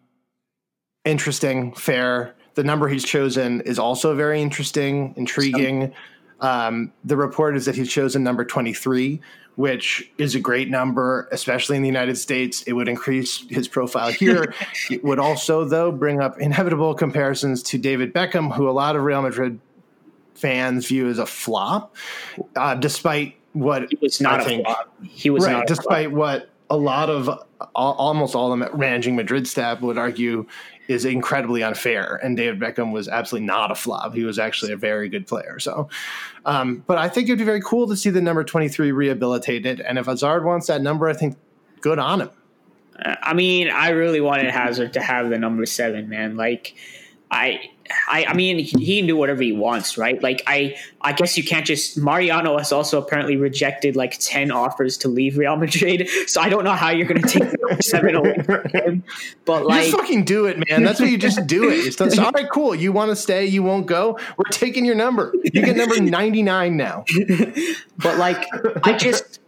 interesting, 1.05 1.73
fair. 1.73 2.35
The 2.55 2.63
number 2.63 2.87
he's 2.87 3.03
chosen 3.03 3.61
is 3.61 3.79
also 3.79 4.15
very 4.15 4.41
interesting, 4.41 5.13
intriguing. 5.17 5.93
Um, 6.41 6.93
the 7.03 7.17
report 7.17 7.57
is 7.57 7.65
that 7.65 7.75
he's 7.75 7.91
chosen 7.91 8.23
number 8.23 8.45
23, 8.45 9.19
which 9.55 10.09
is 10.17 10.35
a 10.35 10.39
great 10.39 10.69
number, 10.69 11.27
especially 11.31 11.75
in 11.75 11.81
the 11.81 11.87
United 11.87 12.17
States. 12.17 12.63
It 12.63 12.73
would 12.73 12.87
increase 12.87 13.45
his 13.49 13.67
profile 13.67 14.11
here. 14.11 14.53
it 14.89 15.03
would 15.03 15.19
also, 15.19 15.65
though, 15.65 15.91
bring 15.91 16.21
up 16.21 16.39
inevitable 16.39 16.93
comparisons 16.93 17.61
to 17.63 17.77
David 17.77 18.13
Beckham, 18.13 18.53
who 18.53 18.69
a 18.69 18.71
lot 18.71 18.95
of 18.95 19.03
Real 19.03 19.21
Madrid 19.21 19.59
fans 20.39 20.87
view 20.87 21.07
as 21.07 21.19
a 21.19 21.25
flop, 21.25 21.95
uh, 22.55 22.75
despite 22.75 23.35
what 23.53 23.89
he 23.89 23.97
was 24.01 24.21
not 24.21 24.39
I 24.39 24.43
a 24.43 24.45
think, 24.45 24.65
flop. 24.65 24.93
He 25.03 25.29
was 25.29 25.45
right, 25.45 25.65
despite 25.67 26.11
what 26.11 26.49
a 26.69 26.77
lot 26.77 27.09
of 27.09 27.29
almost 27.75 28.35
all 28.35 28.49
the 28.55 28.69
managing 28.75 29.15
Madrid 29.15 29.47
staff 29.47 29.81
would 29.81 29.97
argue 29.97 30.45
is 30.87 31.05
incredibly 31.05 31.63
unfair. 31.63 32.19
And 32.23 32.37
David 32.37 32.59
Beckham 32.59 32.91
was 32.91 33.07
absolutely 33.07 33.45
not 33.45 33.71
a 33.71 33.75
flop. 33.75 34.13
He 34.13 34.23
was 34.23 34.39
actually 34.39 34.71
a 34.71 34.77
very 34.77 35.09
good 35.09 35.27
player. 35.27 35.59
So, 35.59 35.89
um, 36.45 36.83
but 36.87 36.97
I 36.97 37.09
think 37.09 37.27
it'd 37.27 37.39
be 37.39 37.45
very 37.45 37.61
cool 37.61 37.87
to 37.87 37.95
see 37.95 38.09
the 38.09 38.21
number 38.21 38.43
23 38.43 38.91
rehabilitated. 38.91 39.81
And 39.81 39.97
if 39.97 40.07
Hazard 40.07 40.45
wants 40.45 40.67
that 40.67 40.81
number, 40.81 41.07
I 41.07 41.13
think 41.13 41.37
good 41.81 41.99
on 41.99 42.21
him. 42.21 42.29
I 43.01 43.33
mean, 43.33 43.69
I 43.69 43.89
really 43.89 44.19
wanted 44.19 44.51
Hazard 44.51 44.93
to 44.93 45.01
have 45.01 45.29
the 45.29 45.37
number 45.37 45.65
seven, 45.65 46.09
man. 46.09 46.35
Like, 46.35 46.75
I 47.31 47.69
I, 48.07 48.25
I 48.25 48.33
mean, 48.33 48.59
he 48.59 49.01
knew 49.01 49.17
whatever 49.17 49.41
he 49.41 49.51
wants, 49.51 49.97
right? 49.97 50.21
Like, 50.21 50.43
I, 50.45 50.75
I 51.01 51.13
guess 51.13 51.37
you 51.37 51.43
can't 51.43 51.65
just. 51.65 51.97
Mariano 51.97 52.57
has 52.57 52.71
also 52.71 53.01
apparently 53.01 53.35
rejected 53.35 53.95
like 53.95 54.17
ten 54.19 54.51
offers 54.51 54.97
to 54.99 55.07
leave 55.07 55.37
Real 55.37 55.55
Madrid, 55.55 56.07
so 56.27 56.41
I 56.41 56.49
don't 56.49 56.63
know 56.63 56.73
how 56.73 56.89
you're 56.89 57.07
going 57.07 57.21
to 57.21 57.27
take 57.27 57.81
seven 57.81 58.15
away 58.15 58.35
from 58.43 58.69
him. 58.69 59.03
But 59.45 59.65
like, 59.65 59.85
just 59.85 59.95
fucking 59.95 60.25
do 60.25 60.45
it, 60.45 60.63
man. 60.69 60.83
That's 60.83 60.99
what 60.99 61.09
you 61.09 61.17
just 61.17 61.47
do 61.47 61.69
it. 61.69 61.99
It's, 61.99 62.19
all 62.19 62.31
right, 62.31 62.49
cool. 62.51 62.75
You 62.75 62.91
want 62.91 63.09
to 63.09 63.15
stay? 63.15 63.45
You 63.45 63.63
won't 63.63 63.87
go. 63.87 64.19
We're 64.37 64.51
taking 64.51 64.85
your 64.85 64.95
number. 64.95 65.33
You 65.43 65.61
get 65.61 65.75
number 65.75 65.99
ninety 65.99 66.43
nine 66.43 66.77
now. 66.77 67.05
but 67.97 68.17
like, 68.17 68.45
I 68.83 68.93
just, 68.97 69.39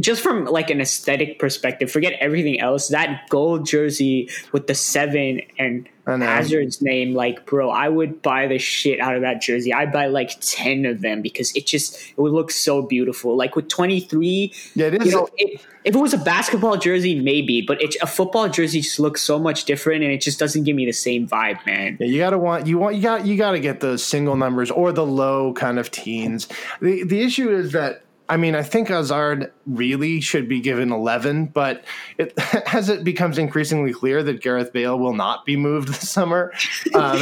just 0.00 0.22
from 0.22 0.44
like 0.44 0.70
an 0.70 0.80
aesthetic 0.80 1.38
perspective, 1.38 1.90
forget 1.90 2.14
everything 2.20 2.60
else. 2.60 2.88
That 2.88 3.28
gold 3.30 3.66
jersey 3.66 4.28
with 4.52 4.66
the 4.66 4.74
seven 4.74 5.40
and 5.58 5.88
Hazard's 6.06 6.80
name, 6.80 7.14
like, 7.14 7.46
bro, 7.46 7.70
I 7.70 7.85
would 7.88 8.22
buy 8.22 8.46
the 8.46 8.58
shit 8.58 9.00
out 9.00 9.14
of 9.14 9.22
that 9.22 9.40
jersey. 9.40 9.72
I'd 9.72 9.92
buy 9.92 10.06
like 10.06 10.38
10 10.40 10.86
of 10.86 11.00
them 11.00 11.22
because 11.22 11.54
it 11.54 11.66
just, 11.66 11.96
it 11.96 12.18
would 12.18 12.32
look 12.32 12.50
so 12.50 12.82
beautiful. 12.82 13.36
Like 13.36 13.56
with 13.56 13.68
23, 13.68 14.52
yeah, 14.74 14.86
it 14.86 15.02
is. 15.02 15.06
You 15.06 15.12
know, 15.12 15.28
it, 15.36 15.60
if 15.84 15.94
it 15.94 15.98
was 15.98 16.12
a 16.12 16.18
basketball 16.18 16.76
jersey, 16.76 17.20
maybe, 17.20 17.62
but 17.62 17.80
it, 17.80 17.94
a 18.02 18.06
football 18.06 18.48
jersey 18.48 18.80
just 18.80 18.98
looks 18.98 19.22
so 19.22 19.38
much 19.38 19.66
different 19.66 20.02
and 20.02 20.12
it 20.12 20.20
just 20.20 20.38
doesn't 20.38 20.64
give 20.64 20.74
me 20.74 20.84
the 20.84 20.92
same 20.92 21.28
vibe, 21.28 21.64
man. 21.64 21.96
Yeah, 22.00 22.06
you 22.06 22.18
gotta 22.18 22.38
want, 22.38 22.66
you 22.66 22.78
want, 22.78 22.96
you 22.96 23.02
got, 23.02 23.24
you 23.24 23.36
gotta 23.36 23.60
get 23.60 23.80
those 23.80 24.02
single 24.02 24.36
numbers 24.36 24.70
or 24.70 24.90
the 24.92 25.06
low 25.06 25.52
kind 25.52 25.78
of 25.78 25.90
teens. 25.90 26.48
The, 26.80 27.04
the 27.04 27.20
issue 27.20 27.50
is 27.50 27.72
that 27.72 28.02
I 28.28 28.36
mean, 28.36 28.54
I 28.54 28.62
think 28.62 28.88
Azard 28.88 29.50
really 29.66 30.20
should 30.20 30.48
be 30.48 30.60
given 30.60 30.92
11, 30.92 31.46
but 31.46 31.84
it, 32.18 32.32
as 32.72 32.88
it 32.88 33.04
becomes 33.04 33.38
increasingly 33.38 33.92
clear 33.92 34.22
that 34.22 34.40
Gareth 34.40 34.72
Bale 34.72 34.98
will 34.98 35.14
not 35.14 35.44
be 35.44 35.56
moved 35.56 35.88
this 35.94 36.08
summer, 36.08 36.52
um, 36.94 37.20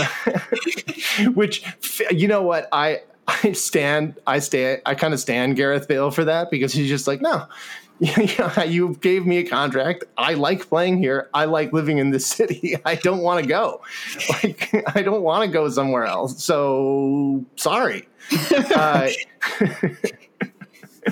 which, 1.34 1.64
you 2.10 2.28
know 2.28 2.42
what, 2.42 2.68
I, 2.72 3.02
I 3.26 3.52
stand, 3.52 4.18
I 4.26 4.38
stay, 4.38 4.80
I 4.84 4.94
kind 4.94 5.14
of 5.14 5.20
stand 5.20 5.56
Gareth 5.56 5.88
Bale 5.88 6.10
for 6.10 6.24
that 6.24 6.50
because 6.50 6.72
he's 6.72 6.88
just 6.88 7.06
like, 7.06 7.20
no, 7.20 7.46
you 8.00 8.96
gave 9.00 9.24
me 9.24 9.38
a 9.38 9.44
contract. 9.44 10.04
I 10.18 10.34
like 10.34 10.68
playing 10.68 10.98
here. 10.98 11.30
I 11.32 11.44
like 11.44 11.72
living 11.72 11.98
in 11.98 12.10
this 12.10 12.26
city. 12.26 12.76
I 12.84 12.96
don't 12.96 13.20
want 13.20 13.42
to 13.42 13.48
go. 13.48 13.82
Like, 14.28 14.70
I 14.96 15.02
don't 15.02 15.22
want 15.22 15.44
to 15.44 15.48
go 15.48 15.68
somewhere 15.70 16.04
else. 16.04 16.42
So 16.42 17.44
sorry. 17.56 18.08
uh, 18.74 19.08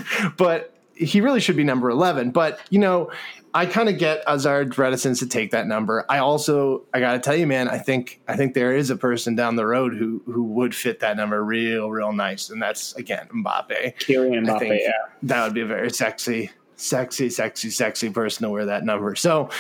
but 0.37 0.75
he 0.95 1.21
really 1.21 1.41
should 1.41 1.57
be 1.57 1.65
number 1.65 1.91
11. 1.91 2.31
But, 2.31 2.61
you 2.71 2.79
know, 2.79 3.11
I 3.55 3.67
kind 3.67 3.89
of 3.89 3.99
get 3.99 4.23
Hazard's 4.27 4.79
reticence 4.79 5.19
to 5.19 5.27
take 5.27 5.51
that 5.51 5.67
number. 5.67 6.07
I 6.09 6.19
also, 6.19 6.85
I 6.95 7.01
got 7.01 7.13
to 7.13 7.19
tell 7.19 7.37
you, 7.37 7.47
man, 7.47 7.69
I 7.69 7.79
think, 7.79 8.21
I 8.27 8.37
think 8.37 8.55
there 8.55 8.75
is 8.75 8.91
a 8.91 8.97
person 8.97 9.35
down 9.35 9.57
the 9.57 9.67
road 9.67 9.95
who, 9.95 10.23
who 10.27 10.45
would 10.45 10.75
fit 10.75 11.01
that 11.01 11.17
number 11.17 11.43
real, 11.45 11.91
real 11.91 12.13
nice. 12.13 12.51
And 12.51 12.63
that's, 12.63 12.95
again, 12.95 13.29
Mbappe. 13.35 13.97
Kylian 13.99 14.47
Mbappe, 14.47 14.81
yeah. 14.81 14.93
That 15.23 15.45
would 15.45 15.55
be 15.55 15.61
a 15.61 15.67
very 15.67 15.91
sexy, 15.91 16.51
sexy, 16.77 17.29
sexy, 17.29 17.71
sexy 17.71 18.11
person 18.11 18.45
to 18.45 18.51
wear 18.51 18.67
that 18.67 18.85
number. 18.85 19.15
So 19.17 19.51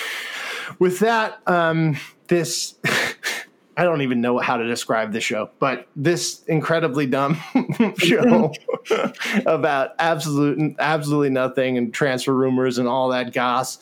with 0.78 1.00
that, 1.00 1.46
um, 1.46 1.96
this 2.28 2.76
I 3.76 3.84
don't 3.84 4.02
even 4.02 4.20
know 4.20 4.38
how 4.38 4.58
to 4.58 4.66
describe 4.66 5.12
the 5.12 5.20
show, 5.20 5.50
but 5.58 5.88
this 5.96 6.42
incredibly 6.44 7.06
dumb 7.06 7.38
show 7.98 8.52
about 9.46 9.90
absolute 9.98 10.76
absolutely 10.78 11.30
nothing 11.30 11.78
and 11.78 11.92
transfer 11.92 12.34
rumors 12.34 12.78
and 12.78 12.86
all 12.86 13.08
that 13.10 13.32
goss 13.32 13.78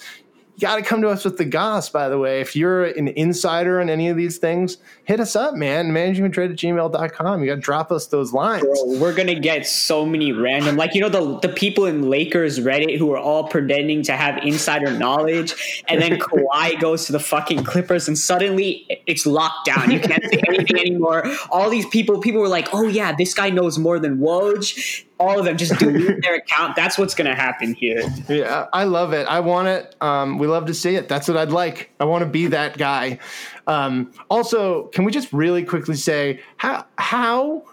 got 0.61 0.76
to 0.76 0.82
come 0.82 1.02
to 1.02 1.08
us 1.08 1.24
with 1.24 1.38
the 1.38 1.44
goss, 1.44 1.88
by 1.88 2.08
the 2.08 2.18
way. 2.18 2.40
If 2.40 2.54
you're 2.54 2.84
an 2.84 3.08
insider 3.08 3.80
on 3.80 3.90
any 3.90 4.08
of 4.08 4.16
these 4.16 4.38
things, 4.38 4.78
hit 5.04 5.18
us 5.18 5.34
up, 5.34 5.54
man. 5.54 5.90
Managingmadrid 5.90 6.50
at 6.50 6.56
gmail.com. 6.56 7.40
You 7.40 7.46
got 7.48 7.54
to 7.56 7.61
drop 7.61 7.90
us 7.90 8.06
those 8.06 8.32
lines. 8.32 8.62
Bro, 8.62 8.98
we're 8.98 9.14
going 9.14 9.28
to 9.28 9.34
get 9.34 9.66
so 9.66 10.04
many 10.06 10.32
random, 10.32 10.76
like, 10.76 10.94
you 10.94 11.00
know, 11.00 11.08
the, 11.08 11.38
the 11.40 11.48
people 11.48 11.86
in 11.86 12.08
Lakers 12.08 12.61
Reddit 12.61 12.98
who 12.98 13.11
are 13.12 13.18
all 13.18 13.48
pretending 13.48 14.02
to 14.04 14.12
have 14.12 14.38
insider 14.44 14.90
knowledge. 14.96 15.82
And 15.88 16.00
then 16.00 16.12
Kawhi 16.18 16.78
goes 16.80 17.06
to 17.06 17.12
the 17.12 17.20
fucking 17.20 17.64
Clippers 17.64 18.06
and 18.06 18.18
suddenly 18.18 18.86
it's 19.06 19.26
locked 19.26 19.66
down. 19.66 19.90
You 19.90 20.00
can't 20.00 20.22
say 20.24 20.42
anything 20.48 20.78
anymore. 20.78 21.24
All 21.50 21.70
these 21.70 21.86
people, 21.86 22.20
people 22.20 22.40
were 22.40 22.48
like, 22.48 22.68
oh, 22.72 22.86
yeah, 22.86 23.14
this 23.16 23.34
guy 23.34 23.50
knows 23.50 23.78
more 23.78 23.98
than 23.98 24.18
Woj 24.18 25.04
all 25.21 25.39
of 25.39 25.45
them 25.45 25.57
just 25.57 25.79
delete 25.79 26.21
their 26.23 26.37
account. 26.37 26.75
That's 26.75 26.99
what's 26.99 27.14
going 27.14 27.29
to 27.29 27.37
happen 27.37 27.75
here. 27.75 28.03
Yeah, 28.29 28.66
I 28.73 28.85
love 28.85 29.12
it. 29.12 29.27
I 29.29 29.41
want 29.41 29.68
it. 29.68 29.95
Um, 30.01 30.39
we 30.39 30.47
love 30.47 30.66
to 30.66 30.75
see 30.75 30.97
it. 30.97 31.09
That's 31.09 31.29
what 31.29 31.37
I'd 31.37 31.53
like. 31.53 31.91
I 32.01 32.05
want 32.07 32.23
to 32.23 32.29
be 32.29 32.47
that 32.49 32.79
guy. 32.79 33.18
Um, 33.66 34.12
also, 34.31 34.85
can 34.89 35.05
we 35.05 35.12
just 35.12 35.33
really 35.33 35.62
quickly 35.62 35.95
say 35.95 36.41
how 36.57 36.87
how 36.97 37.64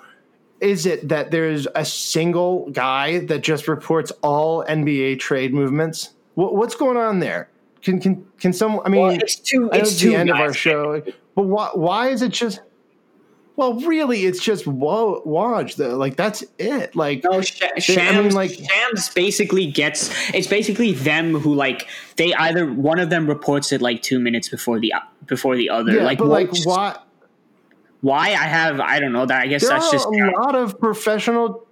is 0.59 0.85
it 0.85 1.07
that 1.07 1.31
there's 1.31 1.67
a 1.73 1.85
single 1.85 2.69
guy 2.71 3.19
that 3.25 3.39
just 3.39 3.67
reports 3.67 4.11
all 4.21 4.63
NBA 4.65 5.19
trade 5.19 5.53
movements? 5.53 6.13
What, 6.35 6.55
what's 6.55 6.75
going 6.75 6.97
on 6.97 7.19
there? 7.19 7.49
Can 7.81 8.01
can 8.01 8.27
can 8.39 8.51
some? 8.51 8.81
I 8.83 8.89
mean, 8.89 9.01
well, 9.01 9.11
it's 9.11 9.37
too. 9.37 9.69
It's 9.71 9.97
too 9.97 10.09
the 10.09 10.15
end 10.15 10.29
of 10.29 10.37
our 10.37 10.53
show. 10.53 11.01
But 11.35 11.43
why 11.43 11.69
why 11.73 12.09
is 12.09 12.21
it 12.21 12.33
just? 12.33 12.59
Well, 13.57 13.73
really, 13.73 14.25
it's 14.27 14.39
just 14.39 14.65
Woj. 14.65 15.75
though. 15.77 15.97
Like 15.97 16.15
that's 16.15 16.43
it. 16.59 16.95
Like 16.95 17.23
no, 17.23 17.41
Sh- 17.41 17.59
Shams. 17.79 18.17
I 18.17 18.21
mean, 18.21 18.31
like 18.33 18.51
Shams 18.51 19.09
basically 19.09 19.65
gets. 19.65 20.11
It's 20.31 20.45
basically 20.45 20.93
them 20.93 21.33
who 21.33 21.55
like 21.55 21.87
they 22.17 22.35
either 22.35 22.71
one 22.71 22.99
of 22.99 23.09
them 23.09 23.27
reports 23.27 23.71
it 23.71 23.81
like 23.81 24.03
two 24.03 24.19
minutes 24.19 24.47
before 24.47 24.79
the 24.79 24.93
before 25.25 25.55
the 25.55 25.71
other. 25.71 25.93
Yeah, 25.95 26.03
like 26.03 26.19
but 26.19 26.27
like 26.27 26.51
why? 26.65 26.99
Why 28.01 28.27
I 28.27 28.45
have 28.45 28.79
I 28.79 28.99
don't 28.99 29.11
know 29.11 29.25
that. 29.25 29.41
I 29.41 29.47
guess 29.47 29.63
there 29.63 29.71
that's 29.71 29.87
are 29.87 29.91
just 29.91 30.05
a 30.05 30.31
lot 30.39 30.53
of 30.53 30.79
professional. 30.79 31.65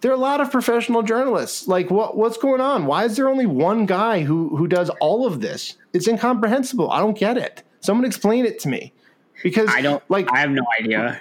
There 0.00 0.10
are 0.12 0.14
a 0.14 0.18
lot 0.18 0.40
of 0.40 0.50
professional 0.50 1.02
journalists. 1.02 1.68
Like 1.68 1.90
what 1.90 2.16
what's 2.16 2.38
going 2.38 2.62
on? 2.62 2.86
Why 2.86 3.04
is 3.04 3.14
there 3.14 3.28
only 3.28 3.44
one 3.44 3.84
guy 3.84 4.22
who 4.22 4.56
who 4.56 4.66
does 4.66 4.88
all 5.02 5.26
of 5.26 5.42
this? 5.42 5.76
It's 5.92 6.08
incomprehensible. 6.08 6.90
I 6.90 7.00
don't 7.00 7.18
get 7.18 7.36
it. 7.36 7.62
Someone 7.80 8.06
explain 8.06 8.46
it 8.46 8.58
to 8.60 8.70
me 8.70 8.94
because 9.42 9.68
I 9.70 9.80
don't 9.80 10.02
like. 10.08 10.28
I 10.32 10.38
have 10.38 10.50
no 10.50 10.64
idea. 10.80 11.20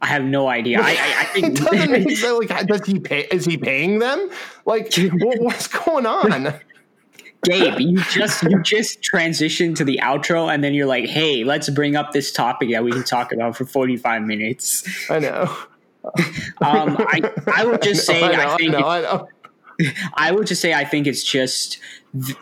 I 0.00 0.06
have 0.06 0.24
no 0.24 0.48
idea. 0.48 0.80
I, 0.80 0.90
I, 0.90 1.14
I 1.20 1.24
think 1.24 1.58
doesn't 1.64 1.90
make 1.90 2.10
sense. 2.16 2.50
Like, 2.50 2.66
does 2.66 2.86
he 2.86 2.98
pay? 3.00 3.26
Is 3.30 3.44
he 3.44 3.56
paying 3.56 3.98
them? 3.98 4.30
Like, 4.66 4.94
what, 4.96 5.40
what's 5.40 5.66
going 5.66 6.06
on? 6.06 6.54
Gabe, 7.44 7.78
you 7.78 8.02
just 8.04 8.42
you 8.42 8.62
just 8.62 9.00
transitioned 9.02 9.76
to 9.76 9.84
the 9.84 10.00
outro, 10.02 10.52
and 10.52 10.64
then 10.64 10.74
you're 10.74 10.86
like, 10.86 11.06
"Hey, 11.06 11.44
let's 11.44 11.68
bring 11.70 11.96
up 11.96 12.12
this 12.12 12.32
topic 12.32 12.70
that 12.70 12.84
we 12.84 12.90
can 12.90 13.04
talk 13.04 13.32
about 13.32 13.56
for 13.56 13.64
45 13.64 14.22
minutes." 14.22 15.10
I 15.10 15.18
know. 15.18 15.56
um, 16.60 16.96
I 16.98 17.32
I 17.54 17.64
would 17.64 17.82
just 17.82 18.06
say 18.06 18.22
I, 18.22 18.32
know, 18.32 18.52
I 18.52 18.56
think 18.56 18.74
I 18.74 19.00
know, 19.00 19.28
I 20.14 20.32
would 20.32 20.46
just 20.46 20.60
say 20.60 20.72
I 20.72 20.84
think 20.84 21.06
it's 21.06 21.24
just 21.24 21.78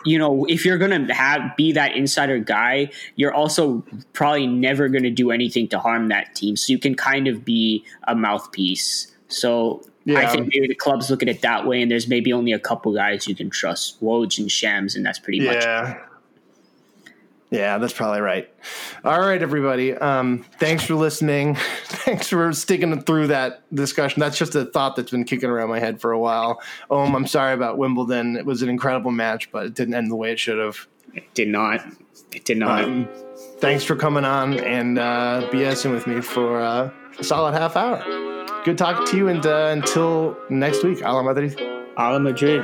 you 0.05 0.19
know 0.19 0.45
if 0.45 0.65
you're 0.65 0.77
gonna 0.77 1.13
have 1.13 1.55
be 1.57 1.71
that 1.71 1.95
insider 1.95 2.39
guy, 2.39 2.91
you're 3.15 3.33
also 3.33 3.83
probably 4.13 4.47
never 4.47 4.87
gonna 4.89 5.11
do 5.11 5.31
anything 5.31 5.67
to 5.69 5.79
harm 5.79 6.09
that 6.09 6.35
team. 6.35 6.55
So 6.55 6.71
you 6.71 6.79
can 6.79 6.95
kind 6.95 7.27
of 7.27 7.43
be 7.43 7.83
a 8.07 8.15
mouthpiece. 8.15 9.07
So 9.27 9.83
I 10.17 10.27
think 10.27 10.47
maybe 10.53 10.67
the 10.67 10.75
clubs 10.75 11.09
look 11.09 11.23
at 11.23 11.29
it 11.29 11.41
that 11.41 11.65
way, 11.65 11.81
and 11.81 11.89
there's 11.89 12.07
maybe 12.07 12.33
only 12.33 12.51
a 12.51 12.59
couple 12.59 12.93
guys 12.93 13.27
you 13.27 13.35
can 13.35 13.49
trust, 13.49 14.01
Woj 14.01 14.37
and 14.37 14.51
Shams, 14.51 14.95
and 14.95 15.05
that's 15.05 15.19
pretty 15.19 15.39
much. 15.39 15.63
Yeah. 17.53 17.77
That's 17.77 17.93
probably 17.93 18.21
right. 18.21 18.49
All 19.03 19.19
right, 19.19 19.41
everybody. 19.41 19.93
Um, 19.93 20.43
thanks 20.59 20.83
for 20.83 20.95
listening. 20.95 21.55
thanks 21.85 22.27
for 22.27 22.51
sticking 22.53 22.99
through 23.01 23.27
that 23.27 23.63
discussion. 23.73 24.19
That's 24.19 24.37
just 24.37 24.55
a 24.55 24.65
thought 24.65 24.95
that's 24.95 25.11
been 25.11 25.23
kicking 25.23 25.49
around 25.49 25.69
my 25.69 25.79
head 25.79 26.01
for 26.01 26.11
a 26.11 26.19
while. 26.19 26.61
Um, 26.89 27.15
I'm 27.15 27.27
sorry 27.27 27.53
about 27.53 27.77
Wimbledon. 27.77 28.37
It 28.37 28.45
was 28.45 28.63
an 28.63 28.69
incredible 28.69 29.11
match, 29.11 29.51
but 29.51 29.67
it 29.67 29.75
didn't 29.75 29.93
end 29.93 30.09
the 30.09 30.15
way 30.15 30.31
it 30.31 30.39
should 30.39 30.57
have. 30.57 30.87
It 31.13 31.31
did 31.35 31.47
not. 31.47 31.85
It 32.31 32.43
did 32.43 32.57
not. 32.57 32.85
Um, 32.85 33.07
thanks 33.59 33.83
for 33.83 33.95
coming 33.95 34.25
on 34.25 34.59
and 34.59 34.97
uh, 34.97 35.47
BSing 35.51 35.91
with 35.91 36.07
me 36.07 36.21
for 36.21 36.59
uh, 36.59 36.89
a 37.19 37.23
solid 37.23 37.53
half 37.53 37.75
hour. 37.75 38.01
Good 38.63 38.77
talking 38.77 39.05
to 39.05 39.17
you, 39.17 39.27
and 39.27 39.45
uh, 39.45 39.67
until 39.71 40.37
next 40.49 40.83
week, 40.83 41.01
Ala 41.01 41.21
Madrid. 41.21 41.59
Ala 41.99 42.19
Madrid. 42.19 42.63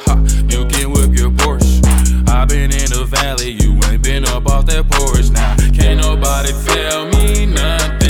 been 2.51 2.71
in 2.71 2.89
the 2.89 3.05
valley, 3.05 3.51
you 3.51 3.79
ain't 3.89 4.03
been 4.03 4.25
up 4.25 4.45
off 4.45 4.65
that 4.65 4.83
porch 4.91 5.29
now. 5.31 5.55
Can't 5.71 6.01
nobody 6.01 6.51
tell 6.65 7.05
me 7.07 7.45
nothing. 7.45 8.00